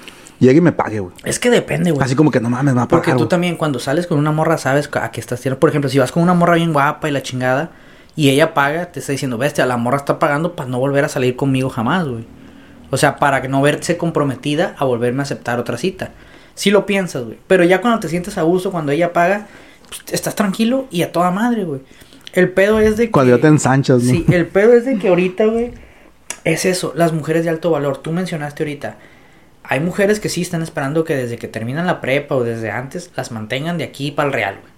[0.40, 1.12] Llegue y me pague, güey.
[1.24, 2.04] Es que depende, güey.
[2.04, 3.28] Así como que no mames, me va a Porque pagar, tú güey.
[3.28, 5.58] también cuando sales con una morra sabes a qué estás tirando.
[5.60, 7.70] Por ejemplo, si vas con una morra bien guapa y la chingada
[8.14, 11.08] y ella paga, te está diciendo, bestia, la morra está pagando para no volver a
[11.08, 12.24] salir conmigo jamás, güey.
[12.90, 16.12] O sea, para no verse comprometida a volverme a aceptar otra cita.
[16.54, 17.38] Sí lo piensas, güey.
[17.46, 19.46] Pero ya cuando te sientes a gusto, cuando ella paga,
[19.88, 21.80] pues, estás tranquilo y a toda madre, güey.
[22.32, 23.12] El pedo es de que...
[23.12, 24.10] Cuando ya te ensanchas, ¿no?
[24.10, 25.72] Sí, el pedo es de que ahorita, güey,
[26.44, 27.98] es eso, las mujeres de alto valor.
[27.98, 28.96] Tú mencionaste ahorita,
[29.62, 33.10] hay mujeres que sí están esperando que desde que terminan la prepa o desde antes
[33.16, 34.72] las mantengan de aquí para el real, güey.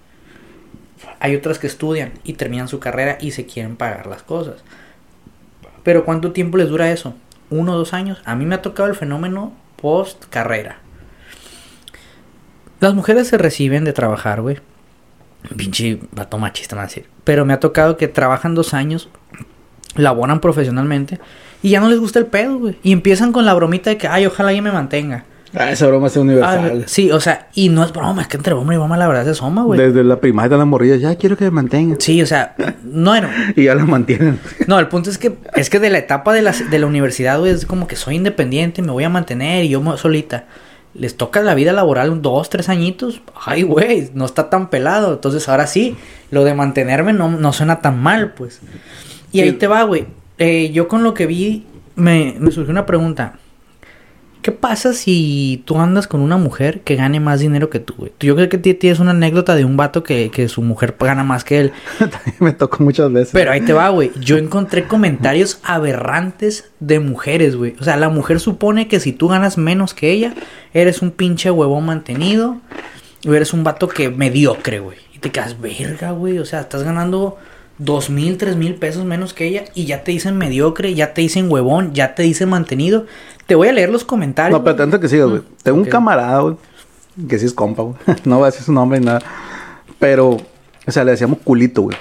[1.19, 4.63] Hay otras que estudian y terminan su carrera y se quieren pagar las cosas.
[5.83, 7.15] Pero ¿cuánto tiempo les dura eso?
[7.51, 8.21] ¿Uno o dos años?
[8.25, 10.79] A mí me ha tocado el fenómeno post carrera.
[12.79, 14.57] Las mujeres se reciben de trabajar, güey.
[15.55, 17.07] Pinche vato machista, me a decir.
[17.23, 19.09] Pero me ha tocado que trabajan dos años,
[19.95, 21.19] laboran profesionalmente
[21.61, 22.79] y ya no les gusta el pedo, güey.
[22.83, 25.25] Y empiezan con la bromita de que, ay, ojalá ella me mantenga.
[25.53, 26.83] Ah, esa broma es Ah, universal.
[26.87, 29.25] sí, o sea, y no es broma, es que entre hombre y broma la verdad
[29.25, 29.79] se asoma, güey.
[29.79, 31.99] Desde la primaria de la morrilla, ya quiero que me mantengan.
[31.99, 33.29] Sí, o sea, no era.
[33.55, 34.39] Y ya la mantienen.
[34.67, 37.39] No, el punto es que es que de la etapa de la, de la universidad,
[37.39, 40.45] güey, es como que soy independiente, me voy a mantener y yo solita.
[40.93, 43.21] Les toca la vida laboral un dos, tres añitos.
[43.45, 45.13] Ay, güey, no está tan pelado.
[45.13, 45.95] Entonces ahora sí,
[46.31, 48.59] lo de mantenerme no, no suena tan mal, pues.
[49.31, 50.05] Y ahí te va, güey.
[50.37, 53.35] Eh, yo con lo que vi, me, me surgió una pregunta.
[54.41, 58.11] ¿Qué pasa si tú andas con una mujer que gane más dinero que tú, güey?
[58.19, 61.23] Yo creo que ti- tienes una anécdota de un vato que, que su mujer gana
[61.23, 61.71] más que él.
[61.99, 63.29] También me tocó muchas veces.
[63.33, 64.11] Pero ahí te va, güey.
[64.19, 67.75] Yo encontré comentarios aberrantes de mujeres, güey.
[67.79, 70.33] O sea, la mujer supone que si tú ganas menos que ella,
[70.73, 72.57] eres un pinche huevón mantenido.
[73.27, 74.97] O eres un vato que mediocre, güey.
[75.13, 76.39] Y te quedas, verga, güey.
[76.39, 77.37] O sea, estás ganando
[77.77, 79.65] dos mil, tres mil pesos menos que ella.
[79.75, 83.05] Y ya te dicen mediocre, ya te dicen huevón, ya te dicen mantenido.
[83.51, 84.57] Te voy a leer los comentarios.
[84.57, 85.41] No, pero antes que sigas, güey.
[85.61, 86.55] Tengo un camarada, güey.
[87.27, 87.95] Que sí es compa, güey.
[88.23, 89.19] No voy a decir su nombre ni nada.
[89.99, 90.37] Pero,
[90.87, 91.97] o sea, le decíamos culito, güey.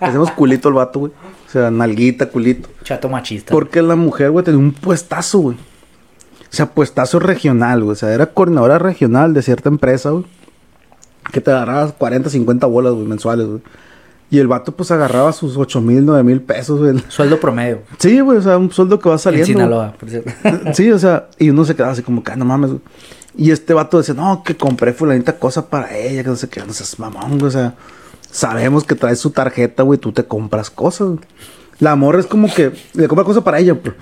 [0.00, 1.12] Le decíamos culito al vato, güey.
[1.46, 2.68] O sea, nalguita, culito.
[2.82, 3.52] Chato machista.
[3.52, 5.56] Porque la mujer, güey, tenía un puestazo, güey.
[5.56, 5.60] O
[6.50, 7.92] sea, puestazo regional, güey.
[7.92, 10.24] O sea, era coordinadora regional de cierta empresa, güey.
[11.32, 13.60] Que te agarrabas 40, 50 bolas, güey, mensuales, güey.
[14.32, 17.04] Y el vato, pues, agarraba sus 8 mil, 9 mil pesos, güey.
[17.08, 17.80] Sueldo promedio.
[17.98, 19.44] Sí, güey, o sea, un sueldo que va En saliendo.
[19.46, 19.54] güey.
[19.56, 20.30] Sinaloa, por cierto.
[20.72, 22.80] Sí, o sea, y uno se quedaba así como que, ah, no mames, güey.
[23.36, 26.64] Y este vato decía, no, que compré fulanita cosa para ella, que no sé qué,
[26.66, 27.44] no seas mamón, güey.
[27.48, 27.74] O sea,
[28.30, 31.08] sabemos que traes su tarjeta, güey, tú te compras cosas.
[31.08, 31.20] güey.
[31.78, 33.94] La morra es como que le compra cosas para ella, pues.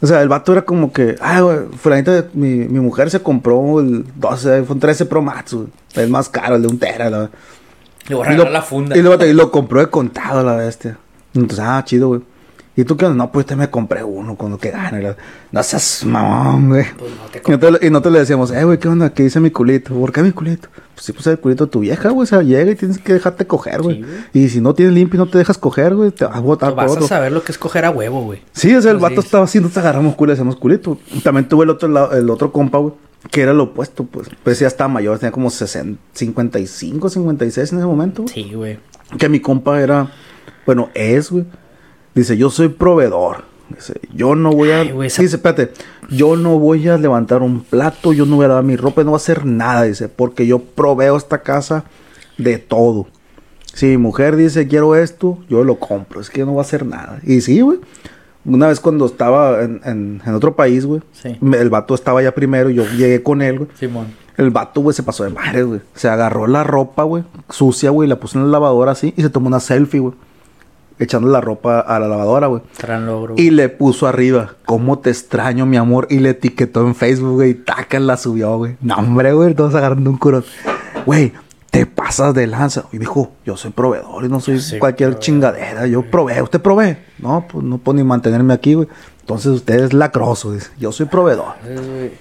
[0.00, 3.78] O sea, el vato era como que, ah, güey, fulanita, mi, mi mujer se compró
[3.78, 5.68] el 12, iPhone 13 Pro Max, güey.
[5.94, 7.30] El más caro, el de un tera, la
[8.08, 8.96] Le voy a y regalar la funda.
[8.96, 10.98] Y luego y lo compró de contado la bestia.
[11.34, 12.20] Entonces, ah, chido, güey.
[12.74, 13.16] ¿Y tú qué onda?
[13.24, 15.14] No, pues te me compré uno con lo que gane.
[15.50, 16.86] No seas mamón, güey.
[16.98, 19.10] Pues no te y, nosotros, y nosotros le decíamos, eh, güey, ¿qué onda?
[19.10, 19.92] ¿Qué dice mi culito?
[19.94, 20.68] ¿Por qué mi culito?
[20.94, 22.22] Pues sí, pues el culito de tu vieja, güey.
[22.22, 24.02] O sea, llega y tienes que dejarte coger, güey.
[24.32, 26.40] Sí, y si no tienes limpio y no te dejas coger, güey, te vas a
[26.40, 28.40] botar por Vas a saber lo que es coger a huevo, güey.
[28.52, 29.26] Sí, o sea, el Pues vato sí.
[29.26, 30.98] estaba así, nos agarramos culo y decíamos culito.
[31.22, 32.94] También tuve el otro el otro compa, güey,
[33.30, 34.28] que era lo opuesto, pues.
[34.42, 38.22] Pues ya estaba mayor, tenía como 60, 55, 56 en ese momento.
[38.22, 38.34] güey.
[38.34, 38.78] Sí, güey.
[39.18, 40.10] Que mi compa era,
[40.66, 41.44] bueno, es, güey.
[42.14, 43.44] Dice, yo soy proveedor.
[43.68, 44.80] Dice, yo no voy a...
[44.80, 45.72] Ay, güey, esa- Dice, espérate,
[46.10, 49.10] yo no voy a levantar un plato, yo no voy a lavar mi ropa, no
[49.12, 51.84] voy a hacer nada, dice, porque yo proveo esta casa
[52.36, 53.06] de todo.
[53.72, 56.62] Si mi mujer dice, quiero esto, yo lo compro, es que yo no voy a
[56.62, 57.20] hacer nada.
[57.22, 57.78] Y sí, güey.
[58.44, 61.36] Una vez cuando estaba en, en- en otro país, güey, Sí.
[61.40, 63.70] el vato estaba ya primero, yo llegué con él, güey.
[63.78, 64.06] Simón.
[64.36, 65.80] El vato, güey, se pasó de madre, güey.
[65.94, 69.30] Se agarró la ropa, güey, sucia, güey, la puso en la lavadora así y se
[69.30, 70.14] tomó una selfie, güey.
[70.98, 72.62] echando la ropa a la lavadora, güey.
[72.80, 73.34] Gran logro.
[73.36, 76.06] Y le puso arriba, ¿cómo te extraño, mi amor?
[76.10, 77.50] Y le etiquetó en Facebook, güey.
[77.50, 78.76] Y taca, la subió, güey.
[78.80, 79.52] No, hombre, güey.
[79.54, 80.44] Todos agarrando un curón.
[81.04, 81.32] Güey,
[81.72, 82.84] te pasas de lanza.
[82.92, 85.24] Y dijo, yo soy proveedor y no soy Sí, cualquier proveedor.
[85.24, 85.86] chingadera.
[85.86, 86.44] Yo proveo.
[86.44, 86.98] ¿Usted provee?
[87.18, 88.88] No, pues no puedo ni mantenerme aquí, güey.
[89.20, 90.68] Entonces usted es lacroso, dice.
[90.78, 91.54] Yo soy proveedor.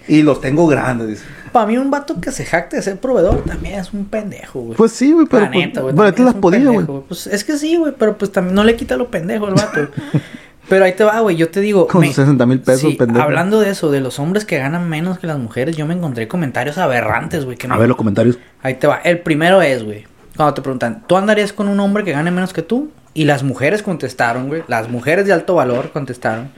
[0.08, 1.26] Y los tengo grandes, dice.
[1.52, 4.78] Para mí un vato que se jacte de ser proveedor también es un pendejo, güey.
[4.78, 5.42] Pues sí, güey, pero.
[5.46, 7.02] La neta, pues, güey, te las pendejo, güey.
[7.10, 9.82] Pues es que sí, güey, pero pues también no le quita lo pendejo al vato.
[10.70, 11.88] pero ahí te va, güey, yo te digo...
[11.88, 13.24] Con sus 60 mil pesos, sí, pendejo.
[13.24, 16.28] Hablando de eso, de los hombres que ganan menos que las mujeres, yo me encontré
[16.28, 17.58] comentarios aberrantes, güey.
[17.58, 18.38] que A me- ver los comentarios.
[18.64, 18.98] Ahí te va.
[19.04, 20.06] El primero es, güey,
[20.38, 22.92] cuando te preguntan, ¿tú andarías con un hombre que gane menos que tú?
[23.14, 26.52] Y las mujeres contestaron, güey, las mujeres de alto valor contestaron.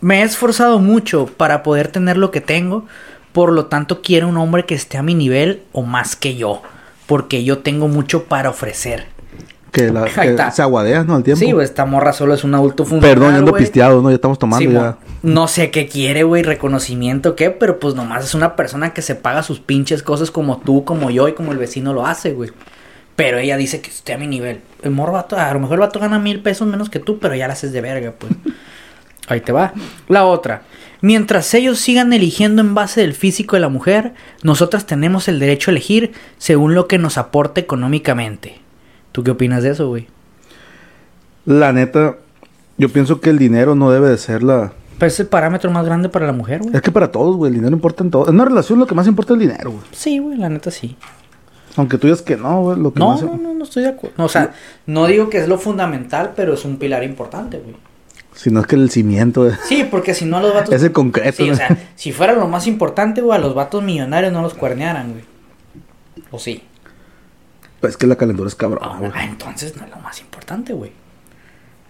[0.00, 2.86] Me he esforzado mucho para poder tener lo que tengo,
[3.32, 6.62] por lo tanto quiero un hombre que esté a mi nivel o más que yo,
[7.06, 9.06] porque yo tengo mucho para ofrecer.
[9.72, 11.14] Que, la, que se aguadeas, ¿no?
[11.14, 11.38] Al tiempo.
[11.38, 14.08] Sí, güey, esta morra solo es un adulto funcional, Perdón, yo ando pisteado, ¿no?
[14.08, 14.96] Ya estamos tomando Sí, ya.
[15.22, 19.14] no sé qué quiere, güey, reconocimiento, qué, pero pues nomás es una persona que se
[19.14, 22.50] paga sus pinches cosas como tú, como yo y como el vecino lo hace, güey.
[23.14, 24.60] Pero ella dice que esté a mi nivel.
[24.82, 27.34] El morro vato, a lo mejor el vato gana mil pesos menos que tú, pero
[27.34, 28.32] ya la haces de verga, pues.
[29.28, 29.74] Ahí te va.
[30.08, 30.62] La otra.
[31.00, 35.70] Mientras ellos sigan eligiendo en base del físico de la mujer, nosotras tenemos el derecho
[35.70, 38.60] a elegir según lo que nos aporte económicamente.
[39.12, 40.06] ¿Tú qué opinas de eso, güey?
[41.44, 42.16] La neta,
[42.76, 44.72] yo pienso que el dinero no debe de ser la...
[44.98, 46.74] Pero es el parámetro más grande para la mujer, güey.
[46.74, 48.28] Es que para todos, güey, el dinero importa en todo.
[48.28, 49.82] En una relación lo que más importa es el dinero, güey.
[49.92, 50.96] Sí, güey, la neta sí.
[51.76, 53.22] Aunque tú digas que no, güey, lo que No, más...
[53.22, 54.24] no, no, no estoy de acuerdo.
[54.24, 54.52] O sea,
[54.86, 57.76] no digo que es lo fundamental, pero es un pilar importante, güey.
[58.34, 60.74] Si no es que el cimiento güey, Sí, porque si no los vatos...
[60.74, 61.44] es el concreto.
[61.44, 64.54] Sí, o sea, si fuera lo más importante, güey, a los vatos millonarios no los
[64.54, 65.24] cuernearan, güey.
[66.32, 66.62] ¿O sí?
[67.80, 69.10] Pues es que la calentura es cabrón, Ah, güey.
[69.14, 70.92] ah, entonces no es lo más importante, güey.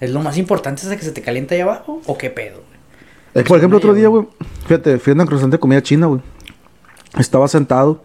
[0.00, 2.00] ¿Es lo más importante hasta que se te calienta ahí abajo?
[2.06, 2.68] ¿O qué pedo, güey?
[3.34, 4.26] Es por ejemplo, otro día, güey,
[4.66, 6.20] fíjate, fui a una cruzante de comida china, güey.
[7.18, 8.02] Estaba sentado,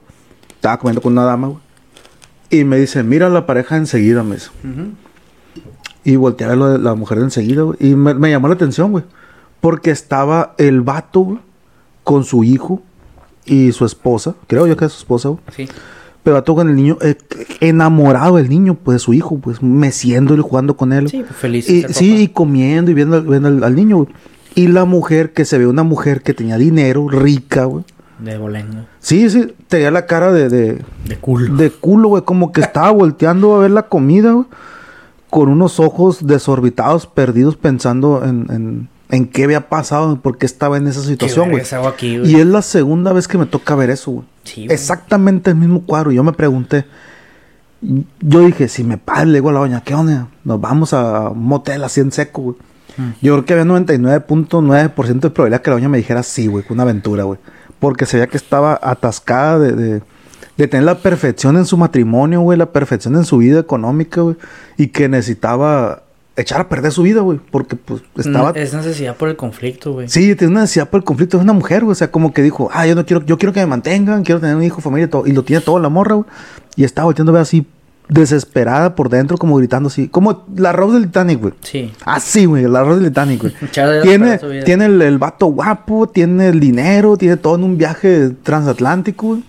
[0.56, 1.60] estaba comiendo con una dama, güey.
[2.50, 4.50] Y me dice, mira la pareja enseguida, me dice.
[6.04, 7.78] Y volteé a ver la mujer de enseguida, güey.
[7.80, 9.04] Y me, me llamó la atención, güey.
[9.62, 11.40] Porque estaba el vato, güey,
[12.04, 12.82] con su hijo
[13.46, 14.36] y su esposa.
[14.48, 15.42] Creo yo que es su esposa, güey.
[15.56, 15.68] Sí.
[16.24, 17.16] Pero el vato con el niño, eh,
[17.60, 21.10] enamorado del niño, pues de su hijo, pues meciéndole, jugando con él.
[21.10, 24.08] Sí, pues, feliz Y, ser sí, y comiendo y viendo, al- viendo al, al niño.
[24.56, 27.84] Y la mujer, que se ve una mujer que tenía dinero, rica, güey.
[28.20, 28.86] De bolengo.
[29.00, 31.56] Sí, sí, tenía la cara de, de, De culo.
[31.58, 34.46] de culo, güey, como que estaba volteando a ver la comida, güey,
[35.30, 40.78] con unos ojos desorbitados, perdidos, pensando en, en, en qué había pasado, por qué estaba
[40.78, 41.64] en esa situación, güey.
[42.26, 44.26] Y es la segunda vez que me toca ver eso, güey.
[44.44, 44.66] Sí.
[44.72, 46.12] Exactamente el mismo cuadro.
[46.12, 46.86] Yo me pregunté,
[48.20, 50.30] yo dije, si me paga, le digo a la doña, ¿qué onda?
[50.44, 52.56] Nos vamos a un motel así en seco, güey.
[52.98, 53.10] Mm.
[53.22, 56.74] Yo creo que había 99.9% de probabilidad que la doña me dijera sí, güey, que
[56.74, 57.38] una aventura, güey.
[57.78, 60.02] Porque se veía que estaba atascada de, de,
[60.58, 64.38] de tener la perfección en su matrimonio, güey, la perfección en su vida económica, güey.
[64.76, 66.02] Y que necesitaba
[66.36, 67.40] echar a perder su vida, güey.
[67.52, 68.52] Porque, pues, estaba...
[68.52, 70.10] No, es necesidad por el conflicto, güey.
[70.10, 71.38] Sí, tiene una necesidad por el conflicto.
[71.38, 71.92] Es una mujer, güey.
[71.92, 74.42] O sea, como que dijo, ah, yo no quiero, yo quiero que me mantengan, quiero
[74.42, 75.28] tener un hijo, familia y todo.
[75.28, 76.28] Y lo tiene todo la morra, güey.
[76.76, 77.66] Y estaba volteando a ver así,
[78.10, 80.08] desesperada por dentro, como gritando así.
[80.08, 81.54] Como la Rose del Titanic, güey.
[81.62, 81.92] Sí.
[82.06, 83.54] Así, güey, la Rose del Titanic, güey.
[84.04, 89.28] Tiene tiene el, el vato guapo, tiene el dinero, tiene todo en un viaje transatlántico,
[89.28, 89.44] güey.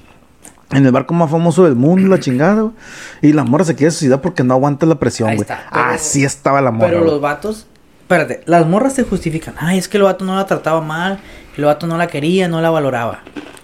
[0.75, 2.75] En el barco más famoso del mundo, la chingada, güey.
[3.23, 5.47] Y la morra se quiere suicidar porque no aguanta la presión, güey.
[5.95, 6.89] Así estaba la morra.
[6.91, 7.67] Pero los vatos,
[8.03, 9.55] espérate, las morras te justifican.
[9.59, 11.19] Ay, es que el vato no la trataba mal,
[11.57, 13.21] el vato no la quería, no la valoraba.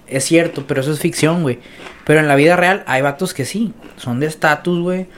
[0.07, 1.61] Es cierto, pero eso es ficción, güey.
[2.05, 5.09] Pero en la vida real hay vatos que sí, son de estatus, güey.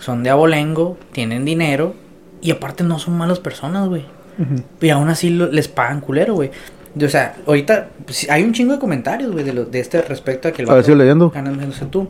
[0.00, 1.94] Son de abolengo, tienen dinero
[2.42, 4.04] y aparte no son malas personas, güey.
[4.80, 6.50] Y aún así lo- les pagan culero, güey.
[7.02, 10.48] O sea, ahorita pues, hay un chingo de comentarios, güey, de, lo- de este respecto
[10.48, 11.30] a que el ver, sigo leyendo.
[11.32, 12.08] que tú.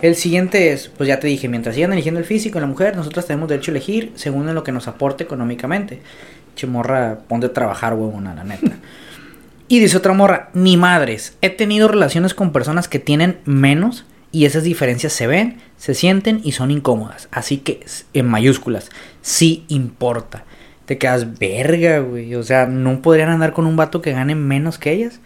[0.00, 2.96] El siguiente es, pues ya te dije, mientras sigan eligiendo el físico en la mujer,
[2.96, 6.00] nosotros tenemos derecho a elegir según en lo que nos aporte económicamente.
[6.54, 8.72] Che morra, ponte a trabajar, huevona, la neta.
[9.68, 14.44] Y dice otra morra, ni madres, he tenido relaciones con personas que tienen menos y
[14.44, 17.28] esas diferencias se ven, se sienten y son incómodas.
[17.30, 17.80] Así que,
[18.12, 18.90] en mayúsculas,
[19.22, 20.44] sí importa.
[20.92, 22.34] Te quedas verga, güey.
[22.34, 25.20] O sea, ¿no podrían andar con un vato que gane menos que ellas?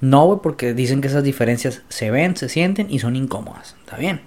[0.00, 3.76] No, güey, porque dicen que esas diferencias se ven, se sienten y son incómodas.
[3.78, 4.22] Está bien.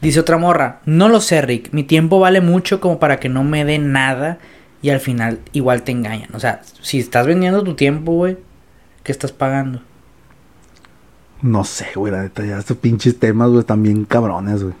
[0.00, 1.72] Dice otra morra, no lo sé, Rick.
[1.72, 4.38] Mi tiempo vale mucho como para que no me dé nada
[4.82, 6.34] y al final igual te engañan.
[6.34, 8.36] O sea, si estás vendiendo tu tiempo, güey,
[9.04, 9.80] ¿qué estás pagando?
[11.40, 14.74] No sé, güey, la neta, estos pinches temas, güey, están bien cabrones, güey.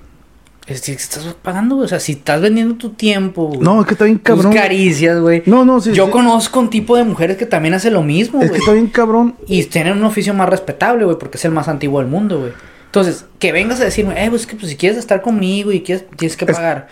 [0.68, 1.86] Es que estás pagando, güey.
[1.86, 3.60] O sea, si estás vendiendo tu tiempo, güey.
[3.60, 4.52] No, es que está bien Tus cabrón.
[4.52, 5.42] caricias, güey.
[5.46, 5.92] No, no, sí.
[5.92, 6.10] Yo sí.
[6.12, 8.58] conozco un tipo de mujeres que también hace lo mismo, Es güey.
[8.58, 9.34] que está bien cabrón.
[9.46, 12.52] Y tienen un oficio más respetable, güey, porque es el más antiguo del mundo, güey.
[12.84, 16.04] Entonces, que vengas a decirme, eh, pues que pues, si quieres estar conmigo y quieres,
[16.16, 16.88] tienes que Es- pagar.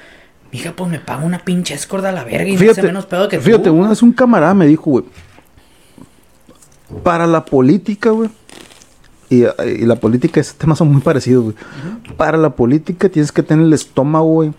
[0.53, 3.05] Mija, pues me paga una pinche escorda a la verga y me Fíjate, hace menos
[3.07, 3.75] pedo que fíjate, tú.
[3.75, 5.05] una vez un camarada me dijo, güey,
[7.03, 8.31] para la política, güey,
[9.29, 11.57] y, y la política ese tema son muy parecidos, güey.
[12.17, 14.53] Para la política tienes que tener el estómago, güey,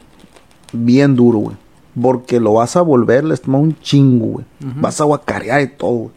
[0.74, 1.55] bien duro, güey.
[1.99, 4.45] Porque lo vas a volver el estómago un chingo, güey.
[4.76, 6.11] Vas a guacarear y todo, güey.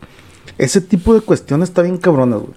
[0.59, 2.53] Ese tipo de cuestiones está bien cabronas, güey.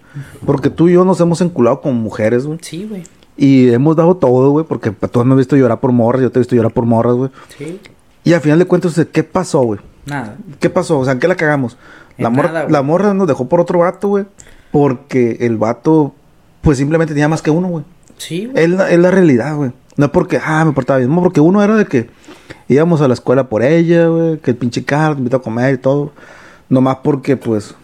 [0.46, 2.60] Porque tú y yo nos hemos enculado como mujeres, güey.
[2.62, 3.04] Sí, güey.
[3.38, 4.66] Y hemos dado todo, güey.
[4.66, 6.86] Porque pues, tú me has visto llorar por morras, yo te he visto llorar por
[6.86, 7.30] morras, güey.
[7.58, 7.80] Sí.
[8.26, 9.80] Y al final de cuentas, ¿qué pasó, güey?
[10.06, 10.36] Nada.
[10.60, 11.00] ¿Qué pasó?
[11.00, 11.78] O sea, ¿en qué la cagamos?
[12.18, 12.74] La, En mor- nada, güey.
[12.74, 14.26] la morra nos dejó por otro vato, güey.
[14.74, 16.14] Porque el vato,
[16.62, 17.86] pues simplemente tenía más que uno, güey.
[18.18, 18.64] Sí, güey.
[18.66, 19.72] Es la, es la realidad, güey.
[19.96, 21.14] No es porque, ah, me portaba bien.
[21.14, 22.10] No, porque uno era de que
[22.68, 24.40] íbamos a la escuela por ella, güey.
[24.40, 26.12] Que el pinche carro te invitó a comer y todo.
[26.70, 27.76] Nomás porque, pues,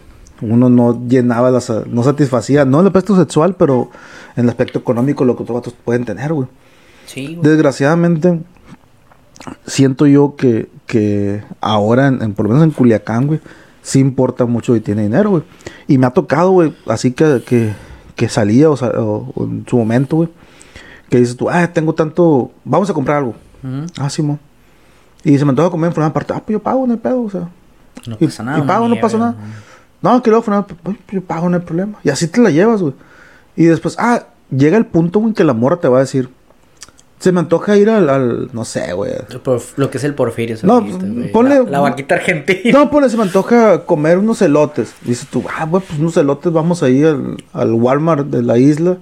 [0.42, 3.90] uno no llenaba, las, no satisfacía, no en el aspecto sexual, pero
[4.36, 6.48] en el aspecto económico lo que otros vatos pueden tener, güey.
[7.06, 7.48] Sí, güey.
[7.48, 8.40] Desgraciadamente,
[9.66, 13.40] siento yo que, que ahora, en, en- por lo menos en Culiacán, güey,
[13.82, 15.42] sí importa mucho y tiene dinero, güey.
[15.86, 17.72] Y me ha tocado, güey, así que, que,
[18.16, 20.28] que salía o, o- o en su momento, güey,
[21.08, 23.34] que dices tú, ah, tengo tanto, vamos a comprar algo.
[23.62, 23.86] Ujú.
[23.98, 24.38] Ah, Simón.
[25.24, 27.22] Y se me antoja comer en forma parte, ah, pues yo pago, no hay pedo,
[27.22, 27.48] o sea.
[28.06, 28.58] No y, pasa nada.
[28.58, 29.34] y pago, no nieve, pasa nada.
[30.00, 31.98] No, que luego, Fernando, pues yo pago, no hay problema.
[32.02, 32.94] Y así te la llevas, güey.
[33.56, 36.30] Y después, ah, llega el punto, güey, que la morra te va a decir,
[37.20, 39.12] se me antoja ir al, al no sé, güey.
[39.76, 40.56] Lo que es el porfirio.
[40.64, 41.30] No, güey.
[41.32, 42.60] ponle- La, la vaquita argentina.
[42.76, 44.94] No, pues se me antoja comer unos elotes.
[45.02, 48.96] Dices tú, ah, güey, pues unos elotes, vamos ahí al, al Walmart de la isla.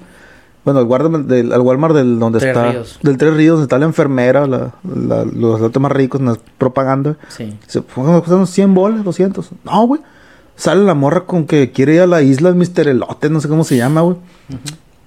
[0.65, 2.71] Bueno, al, Walmart del, al Walmart del donde Tres está.
[2.73, 2.99] Ríos.
[3.03, 7.17] Del Tres Ríos, donde está la enfermera, la, la- los elotes más ricos la propaganda.
[7.29, 7.57] Sí.
[7.67, 9.49] Se costando 100 bolas, 200.
[9.65, 10.01] No, güey.
[10.57, 12.89] Sale la morra con que quiere ir a la isla, Mr.
[12.89, 14.17] Elote, no sé cómo se llama, güey.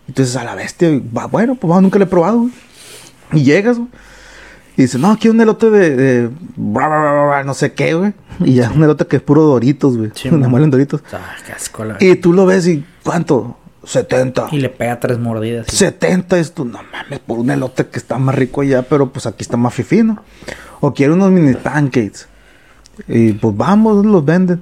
[0.08, 2.52] Entonces a la bestia, va, bueno, pues va, nunca le he probado, güey.
[3.34, 3.90] Y llegas, güey.
[4.78, 8.14] Y dice, no, quiero un elote de, no sé qué, güey.
[8.40, 10.12] Y ya un elote que es puro doritos, güey.
[10.16, 10.52] Sí, Una mo.
[10.52, 11.02] muela en doritos.
[11.12, 13.58] Ah, qué asco, la Y tú lo ves y, ¿cuánto?
[13.84, 14.48] 70.
[14.52, 15.68] Y le pega tres mordidas.
[15.70, 15.76] sí.
[15.78, 19.26] 70 es tú, no mames, por un elote que está más rico allá, pero pues
[19.26, 20.24] aquí está más fifino.
[20.80, 22.28] O quiero unos mini pancakes.
[23.08, 24.62] Y pues vamos, los venden.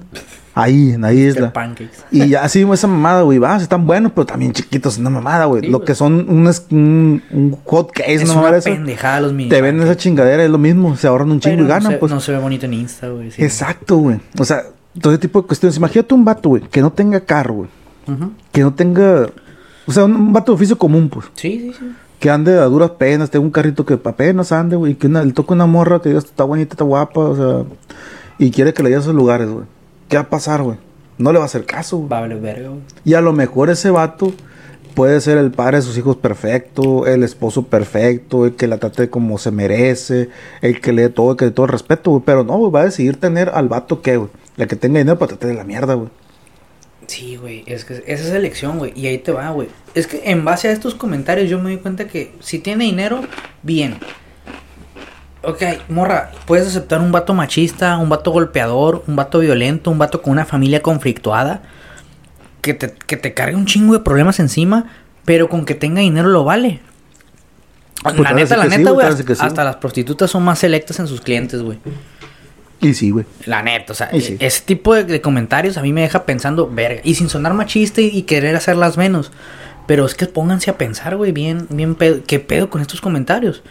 [0.62, 1.52] Ahí, en la isla.
[1.52, 2.04] Pancakes.
[2.10, 5.62] Y ya así esa mamada, güey, vas, están buenos, pero también chiquitos, una mamada, güey.
[5.62, 5.86] Sí, Lo güey.
[5.86, 9.60] que son un, es- un, un hot case, Es una una pendejada los mini Te
[9.62, 12.12] venden esa chingadera, es lo mismo, se ahorran un chingo y ganan, se, pues.
[12.12, 13.30] no se ve bonito en Insta, güey.
[13.30, 13.42] sí.
[13.42, 14.20] Exacto, güey.
[14.38, 14.64] O sea,
[15.00, 15.76] todo ese tipo de cuestiones.
[15.76, 17.68] Imagínate un vato, güey, que no tenga carro, güey.
[18.08, 18.32] Ujú.
[18.52, 19.28] Que no tenga.
[19.86, 21.26] O sea, un, un vato de oficio común, pues.
[21.34, 21.92] Sí, sí, sí.
[22.18, 24.94] Que ande a duras penas, tenga un carrito que apenas ande, güey.
[24.94, 27.64] Que una- le toque una morra que diga, está bonita, está guapa, o sea.
[28.38, 29.64] Y quiere que le lleve a esos lugares, güey.
[30.10, 30.76] ¿Qué va a pasar, güey?
[31.18, 32.08] No le va a hacer caso, güey.
[32.10, 32.80] Va a valer verga, güey.
[33.04, 34.34] Y a lo mejor ese vato
[34.94, 39.08] puede ser el padre de sus hijos perfecto, el esposo perfecto, el que la trate
[39.08, 40.28] como se merece,
[40.62, 42.22] el que le dé todo, el que le dé todo el respeto, güey.
[42.26, 44.30] Pero no, güey, va a decidir tener al vato que, güey.
[44.56, 46.08] La que tenga dinero para tratar de la mierda, güey.
[47.06, 49.68] Sí, güey, es que esa es elección, güey, y ahí te va, güey.
[49.94, 53.20] Es que en base a estos comentarios yo me di cuenta que si tiene dinero,
[53.62, 53.98] bien.
[55.42, 60.20] Ok, morra, puedes aceptar un vato machista, un vato golpeador, un vato violento, un vato
[60.20, 61.62] con una familia conflictuada,
[62.60, 64.86] que te, que te cargue un chingo de problemas encima,
[65.24, 66.80] pero con que tenga dinero lo vale.
[68.02, 69.40] Pues la neta, la neta, güey, sí hasta, sí.
[69.42, 71.78] hasta las prostitutas son más selectas en sus clientes, güey.
[72.80, 73.26] Y sí, güey.
[73.46, 74.36] La neta, o sea, sí.
[74.40, 78.00] ese tipo de, de comentarios a mí me deja pensando, verga, y sin sonar machista
[78.00, 79.32] y, y querer hacerlas menos.
[79.86, 83.62] Pero es que pónganse a pensar, güey, bien, bien pedo, qué pedo con estos comentarios.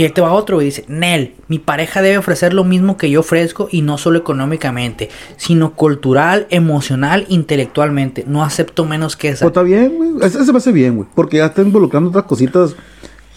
[0.00, 3.20] Y te va otro, güey, dice, Nel, mi pareja debe ofrecer lo mismo que yo
[3.20, 8.24] ofrezco y no solo económicamente, sino cultural, emocional, intelectualmente.
[8.26, 9.44] No acepto menos que esa.
[9.44, 10.26] Pues está bien, güey.
[10.26, 11.06] Ese se me hace bien, güey.
[11.14, 12.74] Porque ya está involucrando otras cositas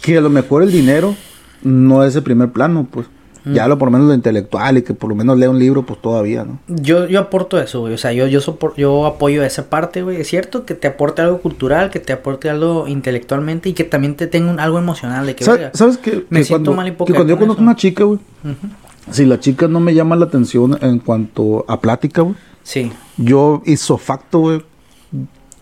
[0.01, 1.18] que a lo mejor el dinero
[1.64, 3.07] no es el primer plano, pues.
[3.45, 3.53] Mm.
[3.53, 5.85] Ya lo por lo menos lo intelectual y que por lo menos lea un libro,
[5.85, 6.59] pues todavía, ¿no?
[6.67, 7.93] Yo, yo aporto eso, güey.
[7.93, 10.21] O sea, yo, yo, sopor- yo apoyo esa parte, güey.
[10.21, 14.15] Es cierto que te aporte algo cultural, que te aporte algo intelectualmente y que también
[14.15, 16.25] te tenga un, algo emocional de que, Sa- verga, ¿Sabes qué?
[16.29, 17.63] me que siento cuando, mal y que cuando yo con conozco eso.
[17.63, 19.11] una chica, güey, Ujú.
[19.11, 22.93] si la chica no me llama la atención en cuanto a plática, güey, Sí.
[23.17, 24.61] yo isofacto, güey,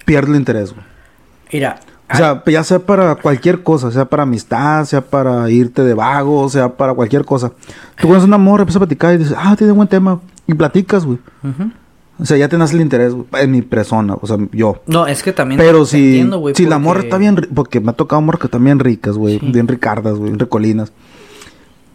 [0.05, 0.85] pierdo el interés, güey.
[1.51, 1.79] Mira.
[2.13, 6.49] O sea, ya sea para cualquier cosa, sea para amistad, sea para irte de vago,
[6.49, 7.51] sea para cualquier cosa.
[7.99, 10.19] Tú conoces una morra, empiezas a platicar y dices, ah, tiene buen tema.
[10.47, 11.19] Y platicas, güey.
[11.43, 11.71] ujú.
[12.19, 14.83] O sea, ya te nace el interés güey, en mi persona, o sea, yo.
[14.85, 15.59] No, es que también.
[15.59, 18.39] Pero si, entiendo, güey, si la porque- morra está bien, porque me ha tocado morras
[18.41, 19.51] que están bien ricas, güey, Sí.
[19.51, 20.91] bien ricardas, güey, recolinas.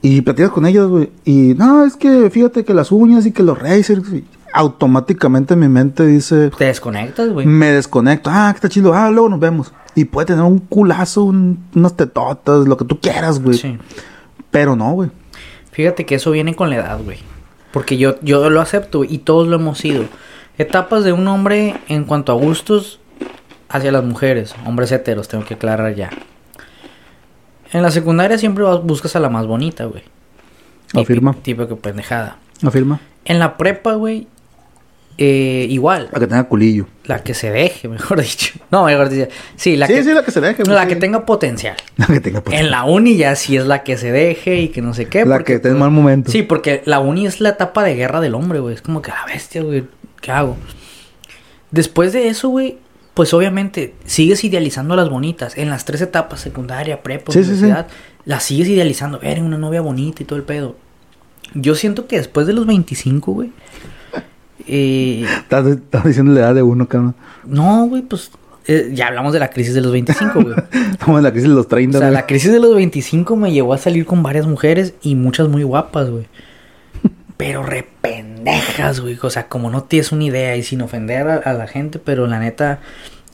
[0.03, 3.43] Y platicas con ellas, güey, y no, es que fíjate que las uñas y que
[3.45, 7.47] los racers, y automáticamente mi mente dice, Te desconectas, güey.
[7.47, 9.73] me desconecto, ah, que está chido, ah, luego nos vemos.
[9.97, 13.57] Y puede tener un culazo, un- unas tetotas, lo que tú quieras, güey.
[13.59, 13.77] Sí.
[14.53, 15.11] Pero no, güey.
[15.73, 17.19] Fíjate que eso viene con la edad, güey.
[17.73, 20.05] Porque yo, yo lo acepto y todos lo hemos sido.
[20.59, 23.01] Etapas de un hombre en cuanto a gustos
[23.69, 26.11] hacia las mujeres, hombres heteros, tengo que aclarar ya.
[27.73, 30.03] En la secundaria siempre vas- buscas a la más bonita, güey.
[30.95, 31.35] Afirma.
[31.35, 32.37] Tipo que pendejada.
[32.65, 33.01] Afirma.
[33.25, 34.29] En la prepa, güey,
[35.19, 36.09] eh, igual.
[36.13, 36.87] La que tenga culillo.
[37.05, 38.55] La que se deje, mejor dicho.
[38.71, 39.29] No, mejor dicho.
[39.57, 40.65] Sí, la sí, que, sí, la que se deje.
[40.65, 41.77] la güey, que tenga potencial.
[41.97, 44.83] La que tenga En la uni ya sí es la que se deje y que
[44.83, 45.25] no sé qué.
[45.25, 46.31] La porque, que esté en pues, mal momento.
[46.31, 48.75] Sí, porque la uni es la etapa de guerra del hombre, güey.
[48.75, 49.85] Es como que la bestia, güey.
[50.21, 50.57] ¿Qué hago?
[51.71, 52.79] Después de eso, güey,
[53.15, 55.57] pues obviamente sigues idealizando a las bonitas.
[55.57, 57.39] En las tres etapas, secundaria, prepa, sí.
[57.39, 57.87] universidad,
[58.27, 59.19] las sigues idealizando.
[59.19, 60.77] Ver, una novia bonita y todo el pedo.
[61.55, 63.53] Yo siento que después de los 25, güey.
[64.67, 67.15] Eh, Estás, estás diciendo la edad de uno, cabrón.
[67.45, 68.31] no, güey, pues
[68.67, 70.55] eh, ya hablamos de la crisis de los 25, güey.
[70.91, 72.21] Estamos en la crisis de los 30, O sea, güey.
[72.21, 75.63] la crisis de los 25 me llevó a salir con varias mujeres y muchas muy
[75.63, 76.27] guapas, güey.
[77.37, 79.19] Pero rependejas, güey.
[79.23, 82.27] O sea, como no tienes una idea y sin ofender a, a la gente, pero
[82.27, 82.81] la neta,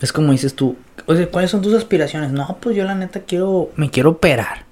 [0.01, 0.77] es como dices tú.
[1.07, 2.33] O sea, ¿cuáles son tus aspiraciones?
[2.33, 4.65] No, pues yo la neta quiero, me quiero operar.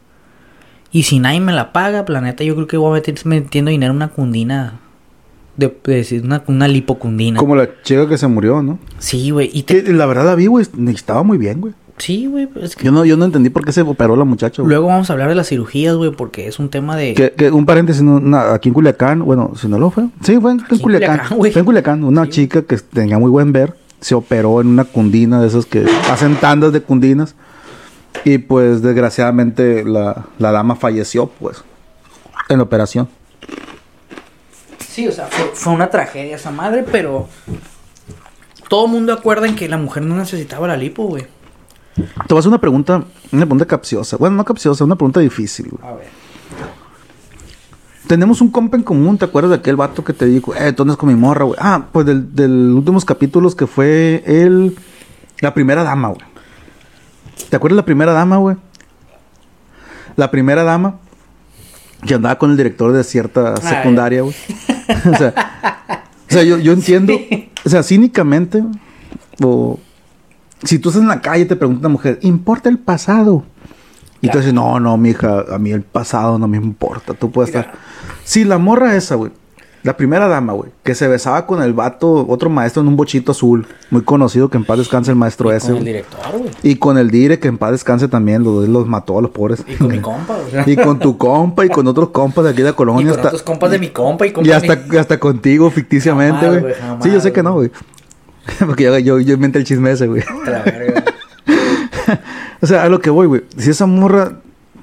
[0.92, 3.14] Y si nadie me la paga, pues la neta yo creo que voy a meter
[3.24, 4.80] metiendo dinero en una cundina.
[5.56, 7.38] De, de decir, una, una lipocundina.
[7.38, 8.78] Como la chica que se murió, ¿no?
[8.98, 9.50] Sí, güey.
[9.52, 10.66] Y te- la verdad la vi, güey.
[10.88, 11.74] Estaba muy bien, güey.
[11.98, 12.46] Sí, güey.
[12.46, 12.84] pues es que...
[12.86, 14.70] Yo no, yo no entendí por qué se operó la muchacha, güey.
[14.70, 17.12] Luego vamos a hablar de las cirugías, güey, porque es un tema de...
[17.12, 20.04] Que, que un paréntesis, no, na- aquí en Culiacán, bueno, si no lo fue.
[20.22, 20.80] Sí, fue en, Culiacán.
[21.18, 21.52] Culiacán, güey.
[21.52, 22.04] fue en Culiacán.
[22.04, 25.66] Una Sí, chica que tenía muy buen ver se operó en una cundina de esas
[25.66, 27.34] que hacen tandas de cundinas.
[28.24, 31.62] Y pues desgraciadamente la, la dama falleció, pues,
[32.48, 33.08] en la operación.
[35.00, 37.26] Sí, o sea, fue, fue una tragedia esa madre, pero
[38.68, 41.26] todo el mundo acuerda en que la mujer no necesitaba la lipo, güey.
[41.94, 44.18] Te voy a una pregunta, una pregunta capciosa.
[44.18, 45.90] Bueno, no capciosa, una pregunta difícil, güey.
[45.90, 46.08] A ver.
[48.08, 50.82] Tenemos un compa en común, ¿te acuerdas de aquel vato que te dijo, eh, tú
[50.82, 51.58] andas con mi morra, güey?
[51.58, 54.76] Ah, pues del, del últimos capítulos que fue el...
[55.40, 56.20] La primera dama, güey.
[57.48, 58.56] ¿Te acuerdas de la primera dama, güey?
[60.16, 60.98] La primera dama
[62.06, 64.34] que andaba con el director de cierta secundaria, güey.
[65.12, 65.34] O sea,
[66.28, 67.14] o sea, yo, yo entiendo,
[67.64, 68.62] o sea, cínicamente,
[69.42, 69.78] o
[70.64, 73.44] si tú estás en la calle y te pregunta una mujer, ¿importa el pasado?
[74.22, 74.40] Y tú Claro.
[74.40, 77.68] dices, no, no, mija, a mí el pasado no me importa, tú puedes Claro.
[77.70, 77.80] estar...
[78.24, 79.32] Si la morra esa, güey,
[79.82, 83.32] la primera dama, güey, que se besaba con el vato, otro maestro en un bochito
[83.32, 86.50] azul, muy conocido, que en paz descanse el maestro ese, Con el director, güey.
[86.62, 89.64] Y con el dire, que en paz descanse también, los, los mató a los pobres.
[89.66, 90.64] Y con mi compa, güey.
[90.72, 93.06] Y con tu compa y con otros compas de aquí de la Y colonia.
[93.08, 96.46] con hasta, otros compas de mi compa y compas y hasta, mi- hasta contigo ficticiamente,
[96.60, 96.74] güey.
[97.02, 97.70] Sí, yo sé que no, güey.
[98.66, 100.22] Porque yo, yo, yo inventé el chisme ese, güey.
[102.62, 103.42] O sea, a lo que voy, güey.
[103.56, 104.32] Si esa morra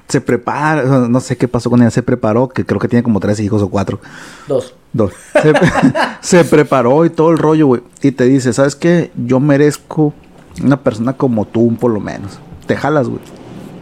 [0.08, 3.20] se prepara, no sé qué pasó con ella, se preparó, que creo que tiene como
[3.20, 4.00] tres hijos o cuatro.
[4.46, 4.74] Dos.
[4.92, 5.12] Dos.
[5.42, 5.52] Se,
[6.20, 7.82] se preparó y todo el rollo, güey.
[8.02, 9.10] Y te dice, ¿sabes qué?
[9.16, 10.14] Yo merezco
[10.62, 12.38] una persona como tú, por lo menos.
[12.66, 13.20] Te jalas, güey.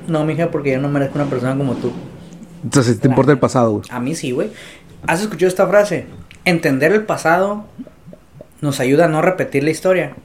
[0.08, 1.92] No, mija, porque yo no merezco una persona como tú.
[2.62, 3.84] Entonces, te importa el pasado, güey.
[3.90, 4.50] A mí sí, güey.
[5.06, 6.06] ¿Has escuchado esta frase?
[6.44, 7.64] Entender el pasado
[8.60, 10.16] nos ayuda a no repetir la historia.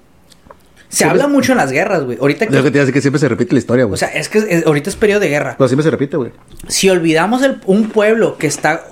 [0.92, 2.18] Se habla mucho en las guerras, güey.
[2.20, 2.72] Ahorita Lo que que...
[2.72, 3.94] te hace que siempre se repite la historia, güey.
[3.94, 5.56] O sea, es que es- ahorita es periodo de guerra.
[5.58, 6.32] Pero siempre se repite, güey.
[6.68, 8.84] Si olvidamos el- un pueblo que está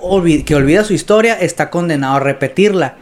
[0.46, 2.96] que olvida su historia, está condenado a repetirla.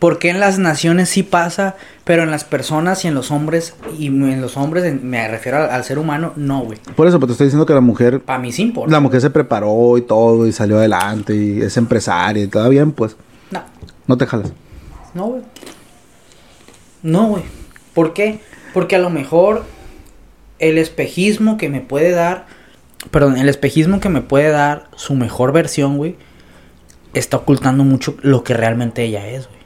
[0.00, 4.08] Porque en las naciones sí pasa, pero en las personas y en los hombres, y
[4.08, 6.78] en los hombres, en- me refiero al, al ser humano, no, güey.
[6.96, 8.90] Por eso, pues te estoy diciendo que la mujer, Para mí sí importa.
[8.90, 12.90] la mujer se preparó y todo y salió adelante y es empresaria y todo bien,
[12.90, 13.14] pues
[13.52, 13.62] No,
[14.08, 14.52] no te jalas.
[15.14, 15.42] no, güey.
[17.04, 17.42] No, güey.
[17.94, 18.40] ¿Por qué?
[18.74, 19.64] Porque a lo mejor
[20.58, 22.46] el espejismo que me puede dar,
[23.10, 26.16] perdón, el espejismo que me puede dar su mejor versión, güey,
[27.14, 29.60] está ocultando mucho lo que realmente ella es, güey.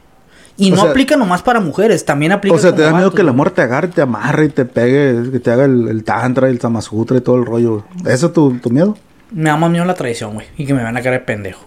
[0.59, 3.11] Y O no sea- aplica nomás para mujeres, también aplica O sea, te da miedo
[3.11, 6.03] que el amor te agarre, te amarre y te pegue, que te haga el, el
[6.03, 7.85] tantra, el samasutra y todo el rollo.
[8.07, 8.97] ¿Eso es tu, tu miedo?
[9.31, 11.63] Me da más miedo la traición, güey, y que me van a caer pendejo.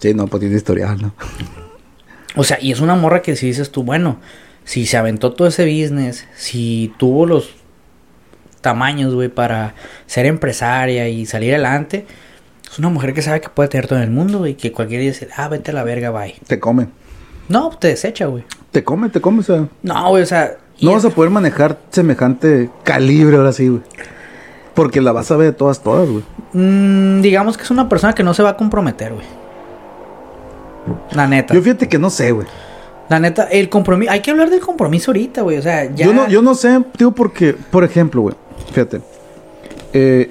[0.00, 1.14] Sí, no, pues tiene historial, ¿no?
[2.34, 4.16] O sea, y es una morra que si dices tú, bueno,
[4.64, 7.50] si se aventó todo ese business, si tuvo los
[8.60, 9.74] tamaños, güey, para
[10.06, 12.06] ser empresaria y salir adelante,
[12.70, 15.02] es una mujer que sabe que puede tener todo en el mundo, güey, que cualquier
[15.02, 16.34] día dice, ah, vete a la verga, bye.
[16.46, 16.90] Te comen.
[17.48, 18.44] No, te desecha, güey.
[18.70, 19.68] Te come, te come, o sea.
[19.82, 20.56] No, güey, o sea.
[20.78, 23.82] y No vas a poder manejar semejante calibre ahora sí, güey.
[24.74, 26.24] Porque la vas a ver de todas, todas, güey.
[26.54, 29.26] Mm, digamos que es una persona que no se va a comprometer, güey.
[31.12, 31.52] La neta.
[31.52, 32.46] Yo fíjate que no sé, güey.
[33.12, 34.10] La neta, el compromiso.
[34.10, 35.58] Hay que hablar del compromiso ahorita, güey.
[35.58, 36.06] O sea, ya.
[36.06, 38.34] Yo no, yo no sé, tío, porque, por ejemplo, güey,
[38.68, 39.02] fíjate.
[39.92, 40.30] eh,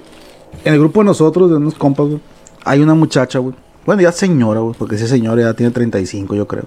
[0.66, 2.20] en el grupo de nosotros, de unos compas, güey,
[2.66, 3.54] hay una muchacha, güey.
[3.86, 6.64] Bueno, ya señora, güey, porque esa señora ya tiene 35, yo creo.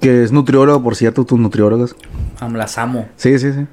[0.00, 1.94] Que es nutrióloga, por cierto, tus nutriólogas.
[2.40, 3.08] Am, las amo.
[3.16, 3.66] Sí, sí, sí.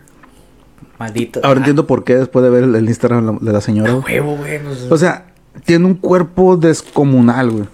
[1.00, 1.40] Maldito.
[1.44, 3.62] Ahora Ah, entiendo por qué después de ver el, el Instagram de la- de la
[3.62, 4.62] señora, huevo, güey.
[4.64, 5.26] pues, O sea,
[5.66, 7.66] tiene un cuerpo descomunal, güey.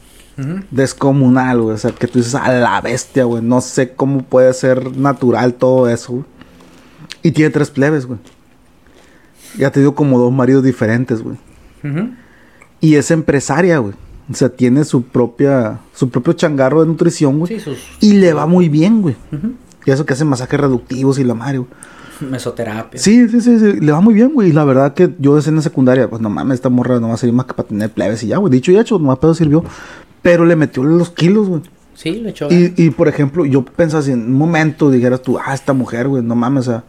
[0.71, 1.75] Descomunal, güey.
[1.75, 3.41] O sea, que tú dices a la bestia, güey.
[3.43, 6.25] No sé cómo puede ser natural todo eso, güey.
[7.23, 8.19] Y tiene tres plebes, güey.
[9.57, 11.37] Ya te digo como dos maridos diferentes, güey.
[12.79, 13.93] Y es empresaria, güey.
[14.31, 17.55] O sea, tiene su propia, su propio changarro de nutrición, güey.
[17.55, 17.79] Sí, sus.
[17.99, 19.15] Y le va muy bien, güey.
[19.85, 21.69] Y eso que hace masajes reductivos y la madre, güey.
[22.21, 22.99] Mesoterapia.
[22.99, 24.49] Sí, sí, sí, sí, le va muy bien, güey.
[24.49, 27.07] Y la verdad que yo desde en la secundaria, pues no mames, esta morra no
[27.07, 28.51] va a servir más que para tener plebes y ya, güey.
[28.51, 29.63] Dicho y hecho, nomás pedo sirvió.
[30.21, 31.61] Pero le metió los kilos, güey.
[31.93, 32.47] Sí, le echó.
[32.49, 36.07] Y, y por ejemplo, yo pensaba si en un momento dijeras tú, ah, esta mujer,
[36.07, 36.83] güey, no mames, o sea.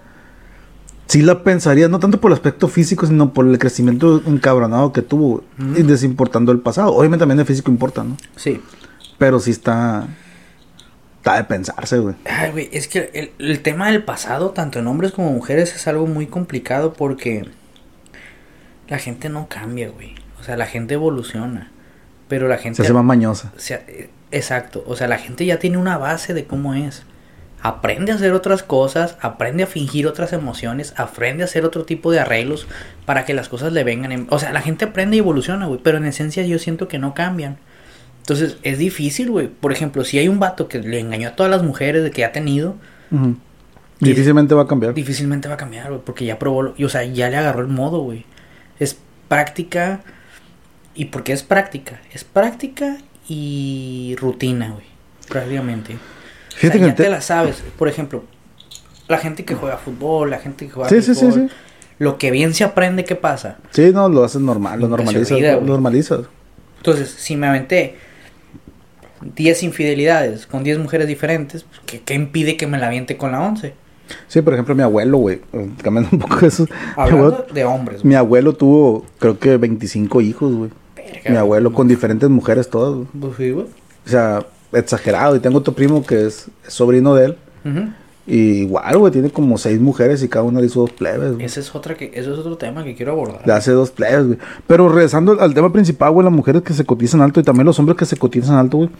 [1.06, 5.02] Sí la pensaría, no tanto por el aspecto físico, sino por el crecimiento encabronado que
[5.02, 5.42] tuvo,
[5.76, 6.94] y desimportando el pasado.
[6.94, 8.16] Obviamente también el físico importa, ¿no?
[8.36, 8.60] Sí.
[9.18, 10.06] Pero sí está.
[11.16, 12.14] Está de pensarse, güey.
[12.24, 15.88] Ay, güey, es que el, el tema del pasado, tanto en hombres como mujeres, es
[15.88, 17.46] algo muy complicado porque
[18.88, 20.14] la gente no cambia, güey.
[20.40, 21.72] O sea, la gente evoluciona.
[22.30, 22.76] Pero la gente...
[22.76, 23.52] Se hace más mañosa.
[23.68, 24.82] eh, exacto.
[24.86, 27.02] O sea, la gente ya tiene una base de cómo es.
[27.62, 32.10] Aprende a hacer otras cosas, aprende a fingir otras emociones, aprende a hacer otro tipo
[32.10, 32.66] de arreglos
[33.04, 34.12] para que las cosas le vengan.
[34.12, 35.78] en- O sea, la gente aprende y evoluciona, güey.
[35.82, 37.58] Pero en esencia yo siento que no cambian.
[38.20, 39.48] Entonces es difícil, güey.
[39.48, 42.24] Por ejemplo, si hay un vato que le engañó a todas las mujeres de que
[42.24, 42.76] ha tenido.
[43.98, 44.94] Difícilmente va a cambiar.
[44.94, 46.00] difícilmente va a cambiar, güey.
[46.04, 48.24] Porque ya probó, lo- y, o sea, ya le agarró el modo, güey.
[48.78, 48.96] Es
[49.28, 50.00] práctica.
[51.00, 51.98] ¿Y por qué es práctica?
[52.12, 54.84] Es práctica y rutina, güey.
[55.28, 55.94] Prácticamente.
[55.94, 57.62] O Fíjate sea, que ya te- te la sabes.
[57.78, 58.24] Por ejemplo,
[59.08, 61.54] la gente que juega fútbol, la gente que juega Sí, sí, sí, béisbol, sí.
[61.98, 63.56] Lo que bien se aprende, ¿qué pasa?
[63.70, 65.32] Sí, no, lo haces normal, lo normalizas.
[65.32, 65.70] olvida, lo güey.
[65.70, 66.20] normalizas.
[66.78, 67.96] Entonces, si me aventé
[69.36, 73.32] 10 infidelidades con 10 mujeres diferentes, pues, ¿qué, qué impide que me la aviente con
[73.32, 73.74] la 11?
[74.28, 75.40] Sí, por ejemplo, mi abuelo, güey.
[75.52, 76.66] eh, Cambiando un poco eso.
[76.96, 78.08] Hablando abuelo, de hombres, güey.
[78.08, 80.70] mi abuelo tuvo, creo que 25 hijos, güey.
[81.12, 83.06] Verga, Mi abuelo con diferentes mujeres todas.
[83.18, 83.66] Pues sí, güey.
[84.06, 85.36] O sea, exagerado.
[85.36, 87.36] Y tengo otro primo que es, es sobrino de él.
[88.26, 91.44] Y igual, güey, tiene como seis mujeres y cada una le hizo dos plebes, güey.
[91.44, 93.42] Ese es otra que, eso es otro tema que quiero abordar.
[93.44, 94.38] Le hace dos plebes, güey.
[94.66, 97.66] Pero regresando al, al tema principal, güey, las mujeres que se cotizan alto y también
[97.66, 98.90] los hombres que se cotizan alto, güey.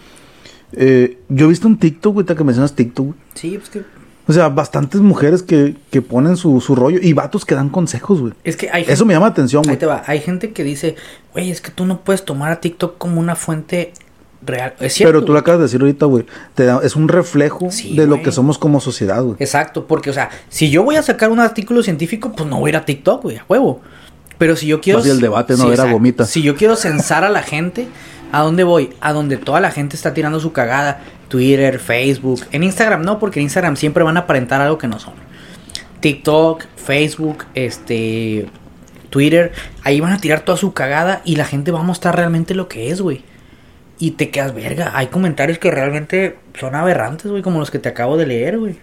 [0.72, 3.18] Eh, yo he visto un TikTok, güey, que mencionas TikTok, güey.
[3.34, 3.82] Sí, pues que
[4.28, 8.20] O sea, bastantes mujeres que, que ponen su, su rollo y vatos que dan consejos,
[8.20, 8.32] güey.
[8.44, 9.78] es que hay Eso me llama la atención, Ahí güey.
[9.78, 10.02] te va.
[10.06, 10.94] Hay gente que dice,
[11.32, 13.92] güey, es que tú no puedes tomar a TikTok como una fuente
[14.42, 14.74] real.
[14.78, 15.12] Es cierto.
[15.12, 16.26] Pero tú lo acabas de decir ahorita, güey.
[16.82, 19.36] Es un reflejo Sí, de lo que somos como sociedad, güey.
[19.40, 22.68] Exacto, porque, o sea, si yo voy a sacar un artículo científico, pues no voy
[22.68, 23.80] a ir a TikTok, güey, a huevo.
[24.38, 25.04] Pero si yo quiero.
[25.04, 25.92] Ir al debate, no, a ver a exacto.
[25.92, 26.24] Gomita.
[26.24, 27.88] Si yo quiero censar a la gente,
[28.32, 28.90] ¿a dónde voy?
[29.00, 31.00] A donde toda la gente está tirando su cagada.
[31.28, 32.42] Twitter, Facebook.
[32.50, 35.14] En Instagram no, porque en Instagram siempre van a aparentar algo que no son.
[36.00, 38.46] TikTok, Facebook, este.
[39.10, 39.52] Twitter.
[39.82, 42.68] Ahí van a tirar toda su cagada y la gente va a mostrar realmente lo
[42.68, 43.22] que es, güey.
[43.98, 44.92] Y te quedas verga.
[44.94, 48.78] Hay comentarios que realmente son aberrantes, güey, como los que te acabo de leer, güey.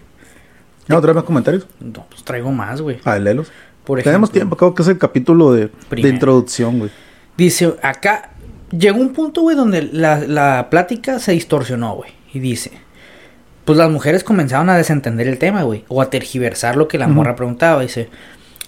[0.86, 1.66] No, traes más comentarios.
[1.80, 2.98] No, pues traigo más, güey.
[3.04, 3.52] A ver, léelos.
[3.84, 6.90] Por Tenemos ejemplo, tiempo, creo que es el capítulo de, de introducción, güey.
[7.36, 8.30] Dice, acá
[8.70, 12.10] llegó un punto, güey, donde la, la plática se distorsionó, güey.
[12.32, 12.72] Y dice,
[13.64, 15.84] pues las mujeres comenzaron a desentender el tema, güey.
[15.88, 17.82] O a tergiversar lo que la morra preguntaba.
[17.82, 18.08] Dice,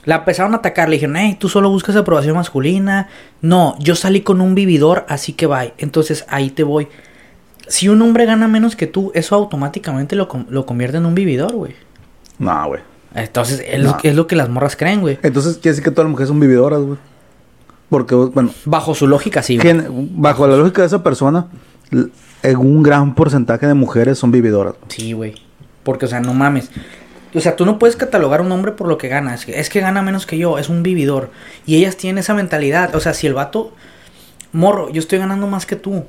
[0.05, 0.89] la empezaron a atacar.
[0.89, 3.09] Le dijeron, hey, tú solo buscas aprobación masculina.
[3.41, 5.75] No, yo salí con un vividor, así que bye.
[5.79, 6.89] Entonces ahí te voy.
[7.69, 11.55] Si un hombre gana menos que tú, eso automáticamente lo, lo convierte en un vividor,
[11.55, 11.75] güey.
[12.39, 12.81] No, güey.
[13.15, 15.19] Entonces es, lo, es lo que las morras creen, güey.
[15.23, 16.99] Entonces quiere decir que todas las mujeres son vividoras, güey.
[17.91, 19.59] Porque, bueno, Bajo su lógica, sí.
[19.59, 21.49] gen- bajo la lógica de esa persona,
[22.43, 24.75] en un gran porcentaje de mujeres son vividoras.
[24.89, 25.35] Sí, güey.
[25.83, 26.71] Porque, o sea, no mames.
[27.35, 29.35] O sea, tú no puedes catalogar a un hombre por lo que gana.
[29.35, 31.31] Es que, es que gana menos que yo, es un vividor.
[31.67, 32.95] Y ellas tienen esa mentalidad.
[32.95, 33.73] O sea, si el vato,
[34.53, 36.05] morro, yo estoy ganando más que tú.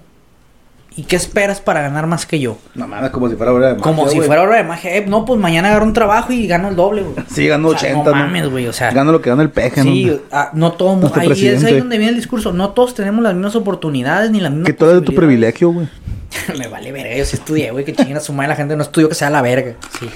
[0.93, 2.57] ¿Y qué esperas para ganar más que yo?
[2.75, 4.97] No mames, como si fuera obra de magia, Como si fuera obra de magia.
[4.97, 7.15] Eh, no, pues mañana agarro un trabajo y gano el doble, güey.
[7.29, 8.91] Sí, gano O sea, 80, no mames, güey, o sea.
[8.91, 10.19] Gano lo que gana el peje, Sí, ¿no?
[10.31, 12.51] ah, no todo Ahí es ahí donde viene el discurso.
[12.51, 15.53] No todos tenemos las mismas oportunidades ni las mismas Que todo es tu posibilidades.
[15.55, 15.87] privilegio, güey.
[16.59, 18.83] Me vale verga, yo sí estudié, güey, que chinguen a su madre la gente no
[18.83, 19.75] estudió que sea la verga.
[19.97, 20.09] Sí.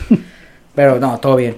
[0.75, 1.55] Pero no, todo bien.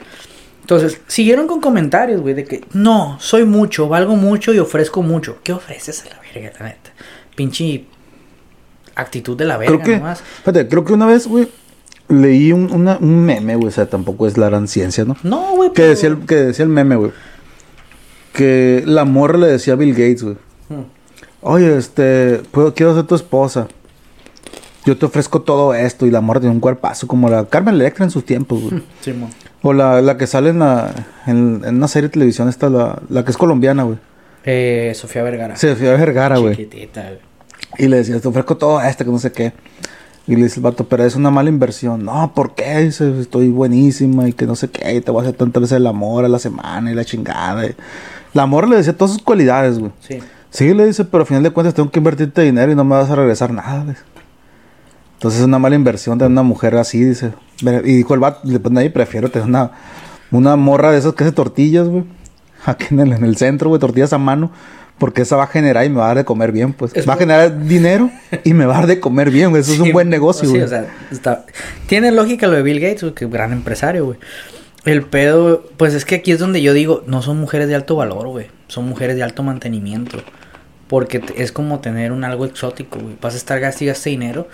[0.61, 5.37] Entonces, siguieron con comentarios, güey, de que no, soy mucho, valgo mucho y ofrezco mucho.
[5.43, 6.91] ¿Qué ofreces a la verga, la neta?
[7.35, 7.85] Pinche
[9.01, 10.21] actitud de la verga Creo que, nomás.
[10.21, 11.47] fíjate, creo que una vez, güey,
[12.09, 15.15] leí un, una- un meme, güey, o sea, tampoco es la gran ciencia, ¿no?
[15.23, 17.11] No, güey, Que pero- decía, el, que decía el meme, güey.
[18.33, 20.35] Que la morra le decía a Bill Gates, güey.
[20.69, 20.83] Hmm.
[21.41, 23.67] Oye, este, puedo, quiero ser tu esposa.
[24.85, 26.05] Yo te ofrezco todo esto.
[26.05, 28.83] Y la morra tiene un cuerpazo como la Carmen Electra en sus tiempos, güey.
[29.01, 29.29] Simón.
[29.63, 30.93] O la, la que sale en, la,
[31.25, 33.97] en, en una serie de televisión, esta, la, la que es colombiana, güey.
[34.45, 35.55] Eh, Sofía Vergara.
[35.55, 36.55] Se fue a Vergara, güey.
[36.55, 37.19] Chiquitita, güey.
[37.77, 39.53] Y le decía, te ofrezco todo esto, que no sé qué.
[40.27, 42.03] Y le dice el vato, pero es una mala inversión.
[42.03, 42.79] No, ¿por qué?
[42.79, 44.95] Dice, estoy buenísima y que no sé qué.
[44.95, 47.65] Y te voy a hacer tantas veces el amor a la semana y la chingada.
[47.65, 47.75] Y...
[48.33, 49.91] La amor le decía todas sus cualidades, güey.
[49.99, 50.19] Sí.
[50.49, 52.95] Sí, le dice, pero al final de cuentas tengo que invertirte dinero y no me
[52.95, 53.85] vas a regresar nada.
[53.85, 54.01] dice.
[55.13, 57.33] Entonces es una mala inversión de una mujer así, dice.
[57.61, 59.71] Y dijo el vato, pone ahí, prefiero tener una,
[60.31, 62.03] una morra de esas que hace tortillas, güey.
[62.65, 64.51] Aquí en el, en el centro, güey, tortillas a mano.
[64.97, 66.95] Porque esa va a generar y me va a dar de comer bien, pues.
[66.95, 68.09] Es va a generar dinero
[68.43, 69.55] y me va a dar de comer bien.
[69.55, 70.63] Eso es un buen negocio, sí, güey.
[70.63, 71.45] o sea, está-
[71.85, 74.17] tiene lógica lo de Bill Gates, que gran empresario, güey.
[74.85, 77.95] El pedo, pues es que aquí es donde yo digo, no son mujeres de alto
[77.95, 78.47] valor, güey.
[78.67, 80.17] Son mujeres de alto mantenimiento.
[80.87, 83.15] Porque es como tener un algo exótico, güey.
[83.21, 84.47] Vas a estar gaste y gaste dinero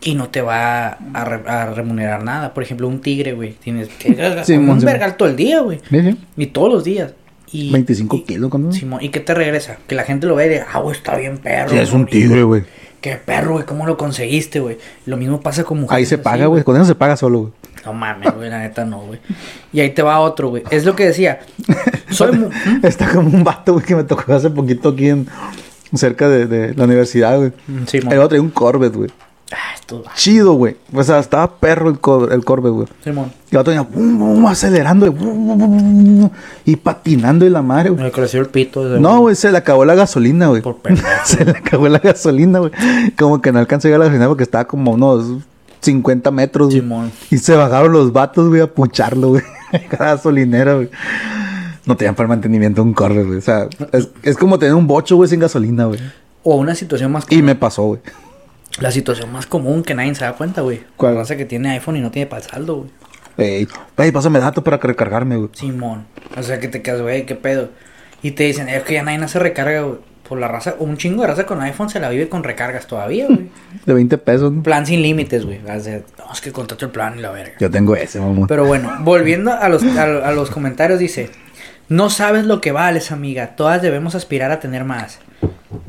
[0.00, 2.54] y no te va a, re- a remunerar nada.
[2.54, 3.52] Por ejemplo, un tigre, güey.
[3.52, 5.80] Tienes, tienes Sí, un vergal todo el día, güey.
[5.90, 6.18] Sí, sí.
[6.38, 7.12] Y todos los días.
[7.52, 8.72] Y, 25 y- kilos, ¿cuándo?
[8.72, 9.78] Simón, ¿y qué te regresa?
[9.86, 11.70] Que la gente lo ve y diga, ah, güey, está bien perro.
[11.70, 12.64] Sí, es un tigre, güey.
[13.00, 14.78] Qué perro, güey, ¿cómo lo conseguiste, güey?
[15.04, 15.96] Lo mismo pasa con mujeres.
[15.98, 16.64] Ahí se paga, güey.
[16.64, 17.52] Con eso se paga solo, güey.
[17.84, 19.20] No mames, güey, la neta no, güey.
[19.72, 20.64] Y ahí te va otro, güey.
[20.70, 21.38] Es lo que decía.
[22.10, 22.50] Soy mu-.
[22.82, 25.28] Está como un vato, güey, que me tocó hace poquito aquí en...
[25.94, 27.52] Cerca de, de la universidad, güey.
[27.86, 28.12] Simón.
[28.12, 29.10] El otro traía un Corvette, güey.
[29.52, 30.12] Ah, esto va.
[30.16, 30.76] Chido, güey.
[30.92, 32.88] O sea, estaba perro el, Cor- el Corvette, güey.
[33.04, 33.32] Simón.
[33.50, 36.30] Y el otro venía bum, bum, acelerando güey, bum, bum, bum, bum,
[36.64, 38.02] y patinando y la madre, güey.
[38.02, 38.82] Me creció el pito.
[38.98, 40.62] No, güey, se le acabó la gasolina, güey.
[40.62, 41.06] Por pendejo.
[41.24, 42.72] se le acabó la gasolina, güey.
[43.16, 45.42] Como que no alcanzó a llegar a la gasolina porque estaba como unos
[45.80, 46.72] 50 metros.
[46.72, 47.12] Simón.
[47.30, 49.42] Y se bajaron los vatos, güey, a pucharlo, güey.
[49.90, 50.90] Cada gasolinera, güey.
[51.84, 53.38] No tenían para el mantenimiento un Corvette, güey.
[53.38, 56.00] O sea, es, es como tener un bocho, güey, sin gasolina, güey.
[56.42, 57.44] O una situación más Y común.
[57.44, 58.00] me pasó, güey.
[58.80, 60.82] La situación más común que nadie se da cuenta, güey.
[60.96, 61.14] ¿Cuál?
[61.14, 62.90] La raza que tiene iPhone y no tiene para el saldo, güey.
[63.38, 65.50] Ey, ey, pásame datos para que recargarme, güey.
[65.52, 66.06] Simón.
[66.36, 67.70] O sea, que te quedas, güey, qué pedo.
[68.22, 69.98] Y te dicen, es que ya nadie se recarga, güey.
[70.28, 73.26] Por la raza, un chingo de raza con iPhone se la vive con recargas todavía,
[73.26, 73.48] güey.
[73.84, 74.62] De 20 pesos, ¿no?
[74.62, 75.60] plan sin límites, güey.
[75.64, 77.52] O sea, no, es que contrato el plan y la verga.
[77.60, 78.48] Yo tengo ese, mamón.
[78.48, 81.30] Pero bueno, volviendo a los, a, a los comentarios, dice:
[81.88, 83.54] No sabes lo que vales, amiga.
[83.54, 85.20] Todas debemos aspirar a tener más.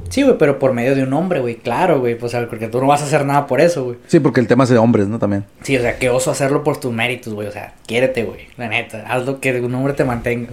[0.09, 1.55] Sí, güey, pero por medio de un hombre, güey.
[1.55, 2.17] Claro, güey.
[2.17, 3.97] Pues, porque tú no vas a hacer nada por eso, güey.
[4.07, 5.19] Sí, porque el tema es de hombres, ¿no?
[5.19, 5.45] También.
[5.63, 7.47] Sí, o sea, qué oso hacerlo por tus méritos, güey.
[7.47, 8.47] O sea, quiérete, güey.
[8.57, 10.49] La neta, haz lo que un hombre te mantenga.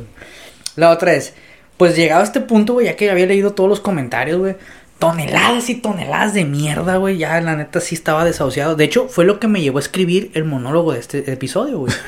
[0.76, 1.34] La otra es,
[1.76, 4.56] pues llegado a este punto, güey, ya que había leído todos los comentarios, güey.
[4.98, 7.18] Toneladas y toneladas de mierda, güey.
[7.18, 8.76] Ya, la neta, sí estaba desahuciado.
[8.76, 11.92] De hecho, fue lo que me llevó a escribir el monólogo de este episodio, güey.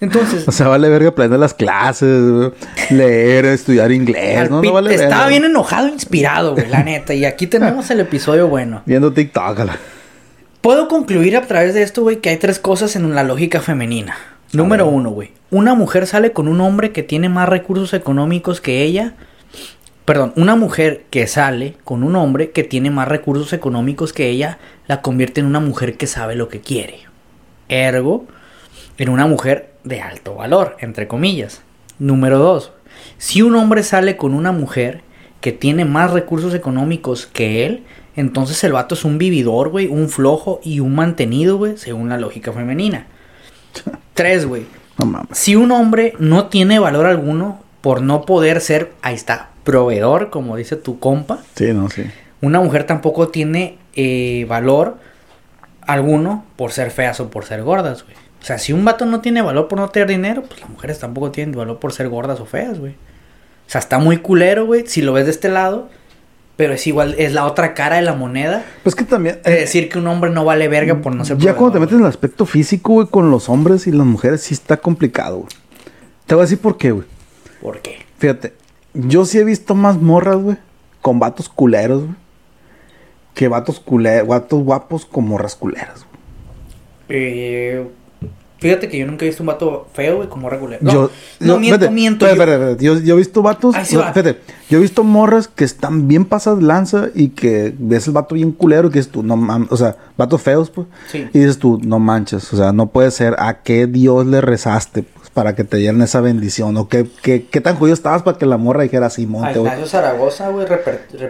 [0.00, 2.52] Entonces, O sea, vale verga planear las clases,
[2.90, 4.62] leer, estudiar inglés, ¿no?
[4.62, 5.28] No vale estaba verga.
[5.28, 7.14] bien enojado, inspirado, güey, la neta.
[7.14, 8.82] Y aquí tenemos el episodio bueno.
[8.86, 9.76] Viendo TikTok, la-
[10.60, 14.16] Puedo concluir a través de esto, güey, que hay tres cosas en la lógica femenina.
[14.52, 15.32] Número uno, güey.
[15.50, 19.14] Una mujer sale con un hombre que tiene más recursos económicos que ella.
[20.04, 24.58] Perdón, una mujer que sale con un hombre que tiene más recursos económicos que ella
[24.86, 27.00] la convierte en una mujer que sabe lo que quiere.
[27.68, 28.26] Ergo,
[28.98, 31.62] en una mujer de alto valor, entre comillas.
[31.98, 32.72] Número dos,
[33.16, 35.02] si un hombre sale con una mujer
[35.40, 37.84] que tiene más recursos económicos que él,
[38.16, 42.18] entonces el vato es un vividor, güey, un flojo y un mantenido, güey, según la
[42.18, 43.06] lógica femenina.
[44.14, 44.66] Tres, güey.
[44.98, 45.38] No mames.
[45.38, 50.56] Si un hombre no tiene valor alguno por no poder ser, ahí está, proveedor, como
[50.56, 52.02] dice tu compa, Sí, no, sí.
[52.40, 54.96] una mujer tampoco tiene eh, valor
[55.82, 58.16] alguno por ser feas o por ser gordas, güey.
[58.40, 60.98] O sea, si un vato no tiene valor por no tener dinero, pues las mujeres
[60.98, 62.92] tampoco tienen valor por ser gordas o feas, güey.
[62.92, 65.90] O sea, está muy culero, güey, si lo ves de este lado,
[66.56, 68.64] pero es igual, es la otra cara de la moneda.
[68.82, 69.40] Pues que también.
[69.44, 71.94] De decir que un hombre no vale verga por no ser ya cuando te metes
[71.94, 75.50] en el aspecto físico, güey, con los hombres y las mujeres, sí está complicado, güey.
[76.26, 77.04] Te voy a decir por qué, güey.
[77.04, 77.60] güey.
[77.60, 77.98] ¿Por qué?
[78.18, 78.54] Fíjate,
[78.94, 80.56] yo sí he visto más morras, güey,
[81.02, 82.16] con vatos culeros, güey,
[83.34, 86.18] que vatos culeros, vatos guapos con morras culeras, güey.
[87.10, 87.88] Eh,
[88.58, 90.78] Fíjate que yo nunca he visto un vato feo, güey, como regular.
[90.82, 91.10] No, yo,
[91.40, 92.26] no, yo- miento, miento.
[92.26, 93.74] yo- espérate, Yo, yo he visto vatos.
[93.76, 94.12] Ahí no, va.
[94.12, 98.34] fíjate, yo he visto morras que están bien pasadas lanza y que ves el vato
[98.34, 100.88] bien culero y que dices tú, no mames, o sea, vatos feos, pues.
[101.10, 101.28] Sí.
[101.32, 105.04] Y dices tú, no manches, o sea, no puede ser a qué Dios le rezaste,
[105.04, 106.76] pues, para que te dieran esa bendición.
[106.78, 109.60] O qué, qué, qué tan judío estabas para que la morra dijera Simón, A te
[109.60, 109.68] voy-".
[109.68, 110.66] Ignacio Zaragoza, güey,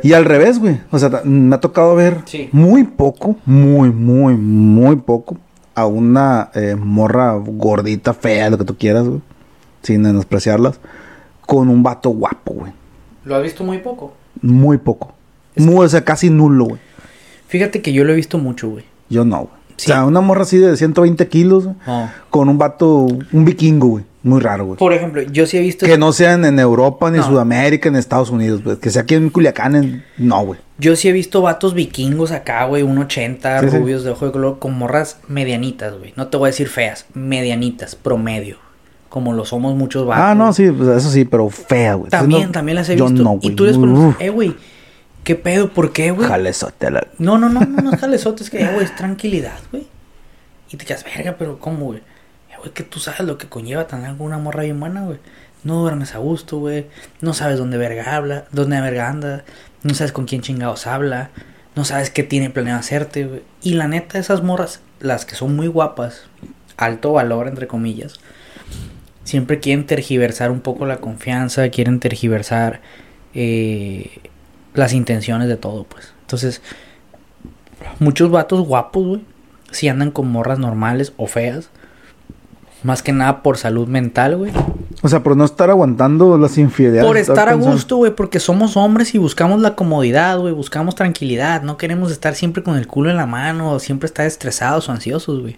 [0.02, 0.80] Y al revés, güey.
[0.90, 2.48] O sea, me ha tocado ver Sí.
[2.52, 5.36] muy poco, muy, muy, muy poco
[5.78, 9.20] a una eh, morra gordita, fea, lo que tú quieras, güey.
[9.82, 10.80] Sin menospreciarlas.
[11.46, 12.72] Con un vato guapo, güey.
[13.24, 14.12] Lo has visto muy poco.
[14.42, 15.14] Muy poco.
[15.56, 16.80] Muy, o sea, casi nulo, güey.
[17.48, 18.84] Fíjate que yo lo he visto mucho, güey.
[19.08, 19.58] Yo no, güey.
[19.76, 19.90] Sí.
[19.90, 22.10] O sea, una morra así de 120 kilos, güey, No.
[22.30, 24.04] con un vato, un vikingo, güey.
[24.24, 24.76] Muy raro, güey.
[24.78, 25.86] Por ejemplo, yo sí he visto...
[25.86, 27.24] Que no sean en Europa, ni No.
[27.26, 28.76] Sudamérica, ni Estados Unidos, güey.
[28.78, 30.60] Que sea aquí en Culiacán, en- no, güey.
[30.78, 33.76] Yo sí he visto vatos vikingos acá, güey, un 80, Sí, sí.
[33.78, 36.12] rubios de ojo de color, con morras medianitas, güey.
[36.16, 38.58] No te voy a decir feas, medianitas, promedio.
[39.08, 40.22] Como lo somos muchos vatos.
[40.24, 42.10] Ah, no, sí, pues, eso sí, pero fea, güey.
[42.10, 43.22] También, No, también las he yo visto.
[43.22, 43.54] no, y güey.
[43.56, 44.54] tú les preguntas, eh, güey,
[45.24, 45.70] ¿qué pedo?
[45.72, 46.28] ¿Por qué, güey?
[46.28, 49.86] la- No, no, no, no, no es jalezote, es que, eh, güey, es tranquilidad, güey.
[50.70, 51.98] Y te quedas, verga, pero ¿cómo, güey?
[52.50, 55.18] Eh, güey, que tú sabes lo que conlleva tener una morra bien buena, güey.
[55.64, 56.86] No duermes a gusto, güey.
[57.20, 59.44] No sabes dónde verga habla, dónde verga anda.
[59.82, 61.30] No sabes con quién chingados habla.
[61.74, 63.42] No sabes qué tiene planeado hacerte, güey.
[63.62, 66.24] Y la neta, esas morras, las que son muy guapas,
[66.76, 68.14] alto valor, entre comillas,
[69.24, 72.80] siempre quieren tergiversar un poco la confianza, quieren tergiversar
[73.34, 74.20] eh,
[74.74, 76.14] las intenciones de todo, pues.
[76.22, 76.62] Entonces,
[77.98, 79.20] muchos vatos guapos, güey,
[79.70, 81.70] si andan con morras normales o feas,
[82.82, 84.52] más que nada por salud mental, güey.
[85.02, 87.06] O sea, por no estar aguantando las infidelidades.
[87.06, 90.94] Por estar a pensando- gusto, güey, porque somos hombres y buscamos la comodidad, güey, buscamos
[90.94, 94.88] tranquilidad, no queremos estar siempre con el culo en la mano, o siempre estar estresados
[94.88, 95.56] o ansiosos, güey.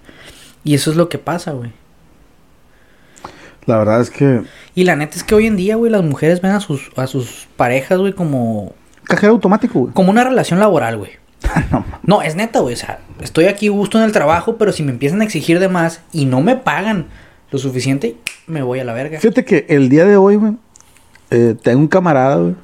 [0.65, 1.73] Y eso es lo que pasa, güey.
[3.67, 4.43] La verdad es que.
[4.75, 7.07] Y la neta es que hoy en día, güey, las mujeres ven a sus, a
[7.07, 8.75] sus parejas, güey, como,
[9.05, 9.93] Cajero automático, güey.
[9.93, 11.13] como una relación laboral, güey.
[11.71, 12.75] no, No, es neta, güey.
[12.75, 15.69] O sea, estoy aquí gusto en el trabajo, pero si me empiezan a exigir de
[15.69, 17.07] más y no me pagan
[17.51, 19.19] lo suficiente, me voy a la verga.
[19.21, 20.53] Fíjate que el día de hoy, güey,
[21.31, 22.55] eh, tengo un camarada, güey.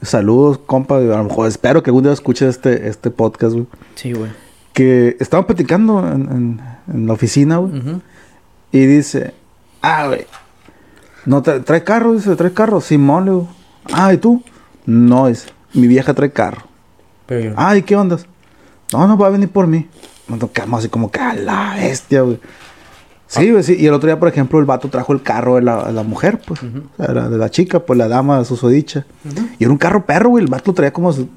[0.00, 0.98] Saludos, compa.
[0.98, 3.66] güey, A lo mejor espero que algún día escuche este, este podcast, güey.
[3.94, 4.30] Sí, güey.
[4.72, 6.60] Que estaba platicando en, en-
[6.92, 7.72] en la oficina, güey.
[8.72, 9.34] Y dice,
[9.82, 10.26] ah, güey.
[11.26, 12.80] No, tra- trae carro, dice, trae carro.
[12.80, 13.48] Simón, le digo.
[13.92, 14.42] Ah, ¿y tú?
[14.86, 16.62] No, dice, mi vieja trae carro.
[17.26, 17.52] Pero yo...
[17.56, 18.26] Ah, ¿y qué ondas?
[18.92, 19.88] No, no va a venir por mí.
[20.28, 22.38] Nos quedamos así como que a la bestia, güey.
[23.26, 23.76] Sí, güey, sí.
[23.78, 26.02] Y el otro día, por ejemplo, el vato trajo el carro de la, de la
[26.02, 26.60] mujer, pues.
[26.62, 29.06] O sea, de la chica, pues la dama susodicha.
[29.24, 29.48] Ujú.
[29.58, 30.44] Y era un carro perro, güey.
[30.44, 31.28] El vato lo traía como su,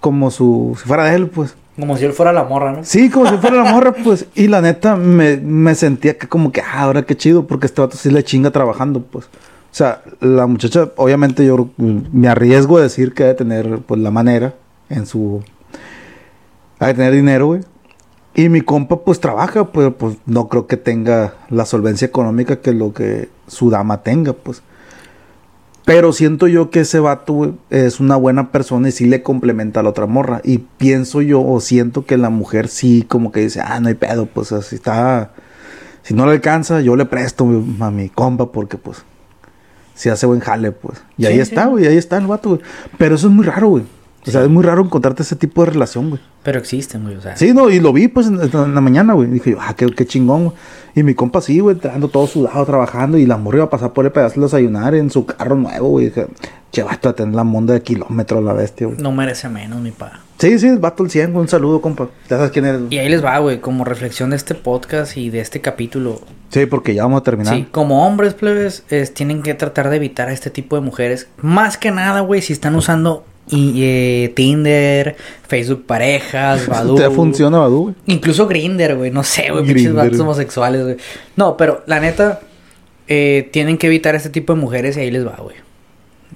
[0.00, 1.54] como su, si fuera de él, pues.
[1.78, 2.78] Como si él fuera la morra, ¿no?
[2.82, 4.24] Sí, como si fuera la morra, pues.
[4.34, 7.82] Y la neta, me, me sentía que como que, ah, ahora qué chido, porque este
[7.82, 9.26] vato sí le chinga trabajando, pues.
[9.26, 14.00] O sea, la muchacha, obviamente yo mm, me arriesgo a decir que debe tener, pues,
[14.00, 14.54] la manera
[14.88, 15.42] en su...
[16.78, 17.60] Ha de tener dinero, güey.
[18.34, 22.72] Y mi compa, pues, trabaja, pues, pues, no creo que tenga la solvencia económica que
[22.72, 24.62] lo que su dama tenga, pues.
[25.84, 29.80] Pero siento yo que ese vato güey, es una buena persona y sí le complementa
[29.80, 30.42] a la otra morra.
[30.44, 33.94] Y pienso yo o siento que la mujer sí como que dice, ah, no hay
[33.94, 35.32] pedo, pues así está.
[36.02, 37.44] Si no le alcanza, yo le presto
[37.80, 39.02] a mi compa porque pues
[39.94, 41.02] si hace buen jale, pues.
[41.16, 42.60] Y ahí Sí, está, güey, ahí está el vato, güey.
[42.98, 43.84] Pero eso es muy raro, güey.
[44.28, 46.20] O sea, es muy raro encontrarte ese tipo de relación, güey.
[46.42, 47.36] Pero existen, güey, o sea.
[47.36, 49.28] Sí, no, y lo vi pues en, en la mañana, güey.
[49.28, 50.56] Dije yo, ah, qué, qué chingón, güey.
[50.94, 53.18] Y mi compa sí, güey, ando todo sudado trabajando.
[53.18, 55.88] Y la morra iba a pasar por el pedazo de desayunar en su carro nuevo,
[55.90, 56.06] güey.
[56.06, 56.26] Dije,
[56.72, 58.98] che, vato, a tener la monda de kilómetros la bestia, güey.
[58.98, 60.20] No merece menos, mi pa.
[60.38, 61.42] Sí, sí, vato el 100, güey.
[61.42, 62.08] Un saludo, compa.
[62.30, 62.82] Ya sabes quién eres.
[62.90, 66.20] Y ahí les va, güey, como reflexión de este podcast y de este capítulo.
[66.50, 67.54] Sí, porque ya vamos a terminar.
[67.54, 71.28] Sí, como hombres, plebes, es- tienen que tratar de evitar a este tipo de mujeres.
[71.42, 75.16] Más que nada, güey, si están usando y, eh, Tinder,
[75.46, 76.96] Facebook parejas, Badoo.
[76.96, 77.94] Te funciona, Badu, güey.
[78.06, 79.10] Incluso Grinder, güey.
[79.10, 79.64] No sé, güey.
[79.64, 80.96] Pinches vatos homosexuales, güey.
[81.36, 82.40] No, pero la neta,
[83.06, 85.56] eh, tienen que evitar este tipo de mujeres y ahí les va, güey.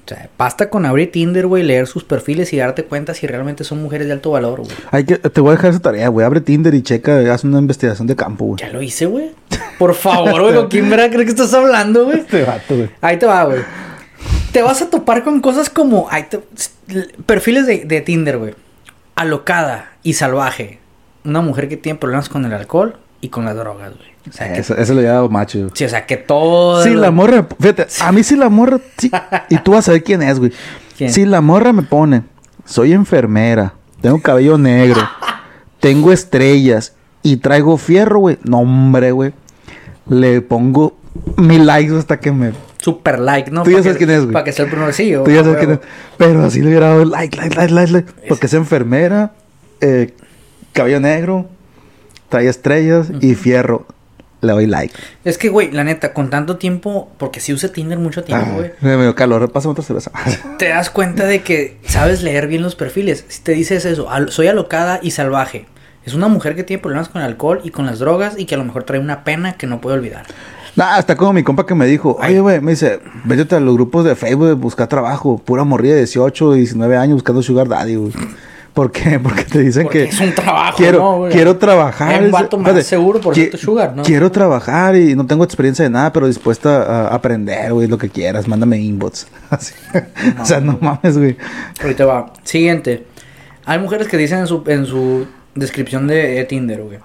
[0.05, 3.63] O sea, basta con abrir Tinder, güey, leer sus perfiles y darte cuenta si realmente
[3.63, 4.73] son mujeres de alto valor, güey.
[4.91, 6.27] Hay que, te voy a dejar esa tarea, güey.
[6.27, 8.59] Abre Tinder y checa, haz una investigación de campo, güey.
[8.59, 9.31] Ya lo hice, güey.
[9.79, 10.55] Por favor, güey.
[10.55, 12.19] ¿Con quién verá crees que estás hablando, güey?
[12.19, 12.91] Este vato, güey.
[13.01, 13.61] Ahí te va, güey.
[14.53, 16.41] Te vas a topar con cosas como te-
[17.27, 18.55] perfiles de, de Tinder, güey.
[19.15, 20.79] Alocada y salvaje.
[21.24, 24.12] Una mujer que tiene problemas con el alcohol y con las drogas, güey.
[24.29, 26.83] O sea, que, Eso, eso le llama macho, sí, o sea, que todo.
[26.85, 29.11] Sí, la morra, fíjate, a mí sí la morra, sí,
[29.49, 30.53] y tú vas a ver quién es, güey.
[31.09, 32.23] Si la morra me pone,
[32.65, 35.01] soy enfermera, tengo cabello negro,
[35.81, 38.39] tengo estrellas y traigo fierro, güey.
[38.45, 39.33] No, hombre, güey.
[40.09, 40.97] le pongo
[41.37, 42.53] mil likes hasta que me.
[42.83, 43.63] Super like, ¿no?
[43.63, 44.33] Tú ya sabes quién es, güey.
[44.33, 44.93] Para que sea el primero.
[44.93, 45.79] Sí, Tú ya sabes quién es.
[46.19, 48.13] Pero así le hubiera dado like, like, like, like, like.
[48.29, 49.33] Porque es enfermera,
[49.81, 50.15] eh,
[50.73, 51.47] cabello negro,
[52.29, 53.87] trae estrellas y fierro.
[54.41, 54.93] Le doy like.
[55.25, 58.73] Es que, güey, la neta, con tanto tiempo, porque si usa Tinder mucho tiempo, güey,
[58.81, 59.53] me dio calor.
[59.53, 60.11] Pásame otra cerveza.
[60.59, 63.25] te das cuenta de que sabes leer bien los perfiles.
[63.29, 65.67] Si te dices eso, soy alocada y salvaje.
[66.05, 68.57] Es una mujer que tiene problemas con el alcohol y con las drogas y que
[68.57, 70.27] a lo mejor trae una pena que no puede olvidar.
[70.74, 73.74] Nah, está como mi compa que me dijo, oye, güey, me dice, vete a los
[73.74, 75.39] grupos de Facebook de buscar trabajo.
[75.39, 78.12] Pura morrilla de 18, 19 años buscando sugar daddy, güey.
[78.73, 79.19] ¿Por qué?
[79.23, 80.09] Porque te dicen Porque que...
[80.09, 81.28] es un trabajo, quiero, ¿no?
[81.28, 82.15] Quiero trabajar.
[82.15, 84.03] Hay un vato más seguro por sugar, ¿no?
[84.03, 88.09] Quiero trabajar y no tengo experiencia de nada, pero dispuesta a aprender, güey, lo que
[88.09, 88.49] quieras.
[88.49, 89.27] Mándame inbox.
[89.51, 89.74] Así.
[90.40, 91.36] o sea, no mames, güey.
[91.82, 92.32] Ahorita va.
[92.44, 93.07] Siguiente.
[93.66, 96.99] Hay mujeres que dicen en su, en su descripción de, de Tinder, güey.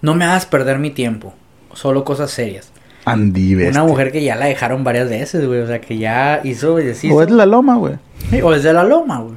[0.00, 1.34] No me hagas perder mi tiempo.
[1.74, 2.72] Solo cosas serias.
[3.04, 3.54] Andy.
[3.66, 5.60] Una mujer que ya la dejaron varias veces, güey.
[5.60, 7.14] O sea, que ya hizo y deshizo.
[7.14, 7.94] O es la loma, güey.
[8.30, 9.34] Sí, O es de la loma, güey.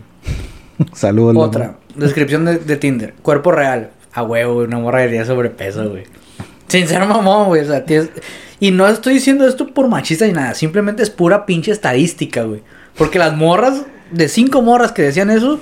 [0.94, 1.34] Saludos.
[1.34, 1.46] Loma.
[1.48, 1.76] Otra.
[1.96, 3.14] Descripción de, de Tinder.
[3.22, 3.92] Cuerpo real.
[4.14, 4.68] A huevo, güey.
[4.68, 6.04] Una morra de 10 sobrepeso, güey.
[6.68, 7.62] Sin ser mamón, güey.
[7.62, 8.10] O sea, tienes...
[8.60, 10.54] Y no estoy diciendo esto por machista ni nada.
[10.54, 12.64] Simplemente es pura pinche estadística, güey.
[12.98, 15.60] Porque las morras, de cinco morras que decían eso,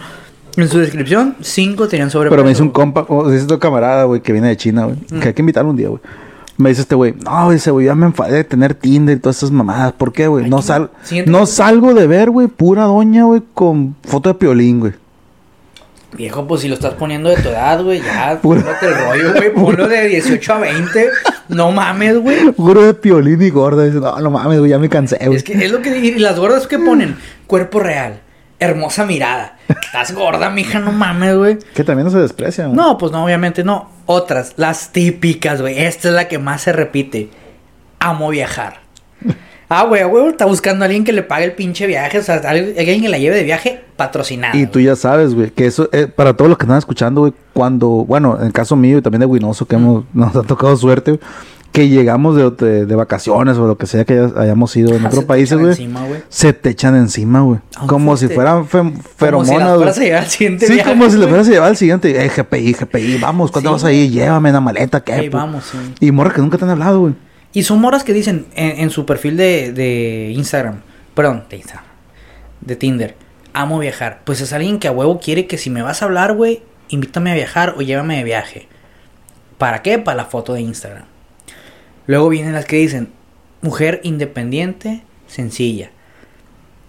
[0.56, 2.36] en su descripción, cinco tenían sobrepeso.
[2.36, 4.98] Pero me dice un compa, o dice tu camarada, güey, que viene de China, güey.
[5.12, 5.20] Mm.
[5.20, 6.02] Que hay que invitarlo un día, güey.
[6.58, 9.38] Me dice este güey, no, dice, güey, ya me enfadé de tener Tinder y todas
[9.38, 9.92] esas mamadas.
[9.94, 10.50] ¿Por qué, güey?
[10.50, 10.90] No, sal
[11.26, 14.94] no salgo de ver, güey, pura doña, güey, con foto de piolín, güey.
[16.16, 19.34] Viejo, pues si lo estás poniendo de tu edad, güey, ya, Puro- ponte el rollo,
[19.34, 19.54] güey.
[19.66, 21.10] Ponlo de 18 a 20.
[21.50, 22.52] No mames, güey.
[22.54, 23.84] Puro de piolín y gorda.
[23.84, 25.36] Dice, no, no mames, güey, ya me cansé, güey.
[25.36, 25.98] Es que es lo que.
[25.98, 27.18] Y las gordas que ponen,
[27.48, 28.22] cuerpo real,
[28.60, 29.58] hermosa mirada.
[29.68, 31.58] Estás gorda, mija, no mames, güey.
[31.74, 32.76] Que también no se desprecia, güey.
[32.76, 33.90] No, pues no, obviamente no.
[34.06, 35.80] Otras, las típicas, güey.
[35.80, 37.30] Esta es la que más se repite.
[38.00, 38.82] Amo viajar.
[39.68, 42.20] Ah, güey, güey, está buscando a alguien que le pague el pinche viaje.
[42.20, 44.56] O sea, alguien que la lleve de viaje patrocinado.
[44.56, 47.34] Y tú ya sabes, güey, que eso, eh, para todos los que están escuchando, güey,
[47.52, 50.78] cuando, bueno, en el caso mío y también de Winoso, que hemos, nos ha tocado
[50.78, 51.22] suerte, güey,
[51.76, 55.04] que llegamos de, de- de vacaciones o lo que sea que haya- hayamos ido en
[55.06, 55.76] Ah, otros países, güey,
[56.30, 57.60] se te echan encima, güey.
[57.76, 59.78] Ah, Como si fueran fe- si feromonas, las güey.
[59.78, 62.26] fueras a llevar al siguiente Sí, viaje, como si le fueras a llevar al siguiente.
[62.26, 64.10] Eh, GPI, GPI, vamos, ¿cuándo Sí, vas a ir?
[64.10, 65.14] Llévame en la maleta, ¿qué?
[65.14, 65.78] Ahí vamos, sí.
[66.00, 67.14] Y morra que nunca te han hablado, güey.
[67.54, 70.82] Y son morras que dicen en, en su perfil de, de Instagram,
[71.14, 71.86] perdón, de Instagram,
[72.62, 73.16] de Tinder,
[73.54, 74.22] amo viajar.
[74.26, 77.32] Pues es alguien que a huevo quiere que si me vas a hablar, güey, invítame
[77.32, 78.68] a viajar o llévame de viaje.
[79.58, 79.98] ¿Para qué?
[80.00, 81.06] Para la foto de Instagram.
[82.08, 83.10] Luego vienen las que dicen,
[83.62, 85.92] mujer independiente, sencilla.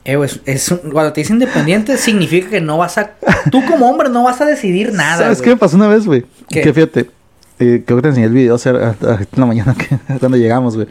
[0.05, 3.13] Eh, güey, es, cuando te dicen independiente significa que no vas a...
[3.51, 5.19] Tú como hombre no vas a decidir nada.
[5.19, 5.45] ¿Sabes güey.
[5.45, 6.25] qué me pasó una vez, güey?
[6.49, 7.11] Que fíjate,
[7.59, 10.37] eh, creo que te enseñé el video hace- hasta- hasta en la mañana que, cuando
[10.39, 10.87] llegamos, güey.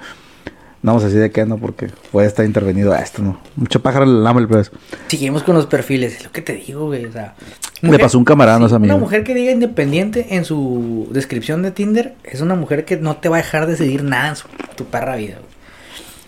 [0.85, 1.57] No vamos a decir de qué, ¿no?
[1.57, 3.39] Porque puede estar intervenido a esto, ¿no?
[3.55, 4.71] Mucho pájaro en el hambre, pero es-
[5.07, 7.05] Seguimos con los perfiles, es lo que te digo, güey.
[7.05, 7.33] O sea,
[7.81, 11.71] Le pasó un camarada a nuestro Una mujer que diga independiente en su descripción de
[11.71, 14.85] Tinder es una mujer que no te va a dejar decidir nada en su, tu
[14.85, 15.55] perra vida, güey.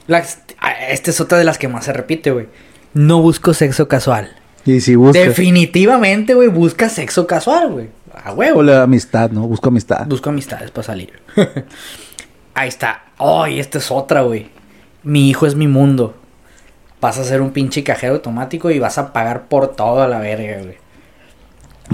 [0.08, 0.26] La-
[0.90, 2.48] esta es otra de las que más se repite, güey.
[2.96, 4.32] No busco sexo casual.
[4.66, 5.20] Y si busca...
[5.20, 7.90] Definitivamente, güey, busca sexo casual, güey.
[8.24, 8.62] A huevo.
[8.62, 9.42] O la amistad, ¿no?
[9.48, 10.08] Busco amistad.
[10.08, 11.14] Busco amistades para salir.
[12.58, 13.04] Ahí está.
[13.20, 14.48] Ay, esta es otra, güey.
[15.04, 16.16] Mi hijo es mi mundo.
[17.00, 20.18] Vas a ser un pinche cajero automático y vas a pagar por todo a la
[20.18, 20.78] verga, güey.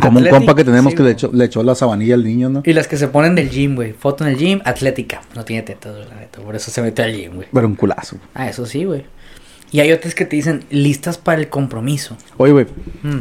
[0.01, 2.49] Como un compa que tenemos sí, que le echó, le echó la sabanilla al niño,
[2.49, 2.63] ¿no?
[2.65, 3.91] Y las que se ponen del gym, güey.
[3.91, 5.21] Foto en el gym, atlética.
[5.35, 6.39] No tiene tetas, la neta.
[6.39, 7.47] Por eso se mete al gym, güey.
[7.51, 8.15] Pero un culazo.
[8.33, 9.03] Ah, eso sí, güey.
[9.73, 12.15] Y hay otras que te dicen listas para el compromiso.
[12.37, 12.67] Oye, güey.
[13.01, 13.19] Mm.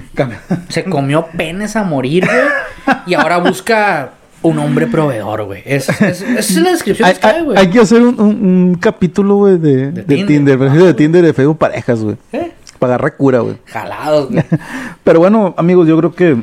[0.68, 2.96] Se comió penes a morir, güey.
[3.08, 4.12] Y ahora busca
[4.42, 5.62] un hombre proveedor, güey.
[5.64, 7.58] Es, es- esa es la descripción Hay, que hay, güey.
[7.58, 10.26] hay que hacer un, un- un capítulo, güey, de, De de Tinder.
[10.26, 10.58] Tinder.
[10.58, 12.16] perfil de Tinder de Facebook parejas, güey.
[12.32, 12.52] ¿Eh?
[12.78, 13.56] Para agarrar cura, güey.
[13.66, 14.44] Jalados, güey.
[15.04, 16.42] Pero bueno, amigos, yo creo que,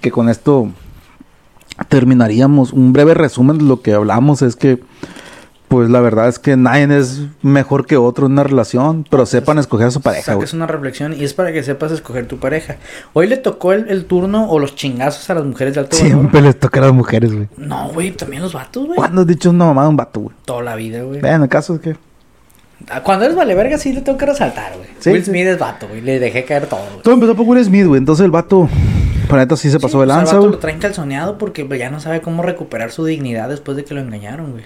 [0.00, 0.68] que con esto
[1.88, 2.72] terminaríamos.
[2.72, 4.78] Un breve resumen de lo que hablamos es que,
[5.70, 9.56] pues la verdad es que nadie es mejor que otro en una relación, pero sepan
[9.58, 10.44] escoger a su pareja, güey.
[10.44, 12.74] Saques una reflexión y es para que sepas escoger tu pareja.
[13.12, 16.10] Hoy le tocó el, el turno o los chingazos a las mujeres de alto valor.
[16.10, 17.46] Siempre les toca a las mujeres, güey.
[17.56, 18.96] No, güey, también los vatos, güey.
[18.96, 20.34] ¿Cuándo has dicho una mamá de un vato, güey?
[20.44, 21.20] Toda la vida, güey.
[21.20, 21.96] Vean, el caso es que.
[22.90, 24.88] Ah, Cuando eres vale verga, sí le tengo que resaltar, güey.
[24.98, 25.24] Sí, Will.
[25.24, 26.00] Smith es vato, güey.
[26.00, 27.02] Le dejé caer todo, güey.
[27.02, 27.98] Todo empezó por Will Smith, güey.
[27.98, 28.68] Entonces el vato,
[29.28, 30.52] para neta, sí se pasó Sí, de pues, al lanza, vato güey.
[30.52, 33.94] lo traen calzoneado porque pues, ya no sabe cómo recuperar su dignidad después de que
[33.94, 34.64] lo engañaron, güey.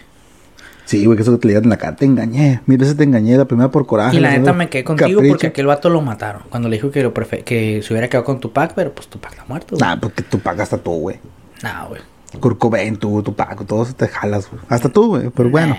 [0.85, 1.97] Sí, güey, que eso te le en la cara.
[1.97, 2.61] Te engañé.
[2.67, 3.37] Mira, ese te engañé.
[3.37, 4.17] La primera por coraje.
[4.17, 5.33] y la neta me quedé contigo capricho.
[5.33, 6.43] porque aquel vato lo mataron.
[6.51, 9.45] Cuando le dijo que, lo que se hubiera quedado con Tupac, pero pues Tupac está
[9.49, 9.77] muerto.
[9.77, 9.89] güey.
[9.89, 11.19] Nah, porque pagas hasta tú, güey.
[11.63, 12.03] Nah, güey.
[12.41, 14.63] Kurt Cobain, tú, Tupac, todos te jalas, güey.
[14.69, 15.77] Hasta tú, güey, pero bueno.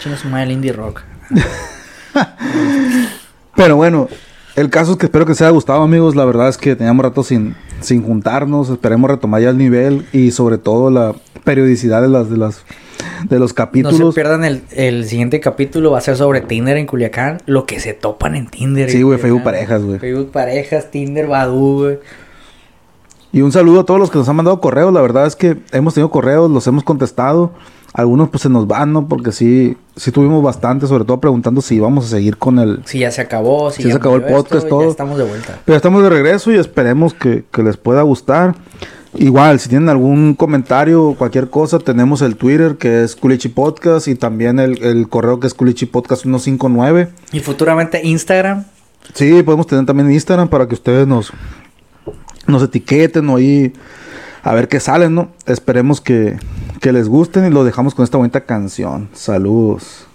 [0.00, 1.02] Chino su madre el indie rock.
[3.54, 4.08] pero bueno,
[4.56, 6.16] el caso es que espero que les haya gustado, amigos.
[6.16, 8.70] La verdad es que teníamos rato sin, sin juntarnos.
[8.70, 12.64] Esperemos retomar ya el nivel y sobre todo la periodicidad de las de las
[13.28, 13.98] de los capítulos.
[13.98, 17.66] No se pierdan el, el siguiente capítulo, va a ser sobre Tinder en Culiacán, lo
[17.66, 18.90] que se topan en Tinder.
[18.90, 19.98] Sí, güey, Facebook parejas, güey.
[19.98, 21.98] Facebook parejas, Tinder, Badoo, güey.
[23.32, 24.92] Y un saludo a todos los que nos han mandado correos.
[24.92, 27.52] La verdad es que hemos tenido correos, los hemos contestado.
[27.96, 29.08] Algunos pues se nos van, ¿no?
[29.08, 32.82] Porque sí, sí tuvimos bastante, sobre todo preguntando si íbamos a seguir con el...
[32.84, 34.82] Si ya se acabó, si, ya se acabó el podcast, todo.
[34.82, 35.60] Ya estamos de vuelta.
[35.64, 38.54] Pero estamos de regreso y esperemos que, que les pueda gustar.
[39.14, 44.08] Igual, si tienen algún comentario o cualquier cosa, tenemos el Twitter que es Culichi Podcast
[44.08, 47.08] y también el, el correo que es Culichi Podcast 159.
[47.32, 48.64] Y futuramente Instagram.
[49.14, 51.32] Sí, podemos tener también Instagram para que ustedes nos,
[52.46, 53.72] nos etiqueten o ahí
[54.42, 55.30] a ver qué salen, ¿no?
[55.46, 56.36] Esperemos que,
[56.80, 59.08] que les gusten y lo dejamos con esta bonita canción.
[59.12, 60.06] Saludos.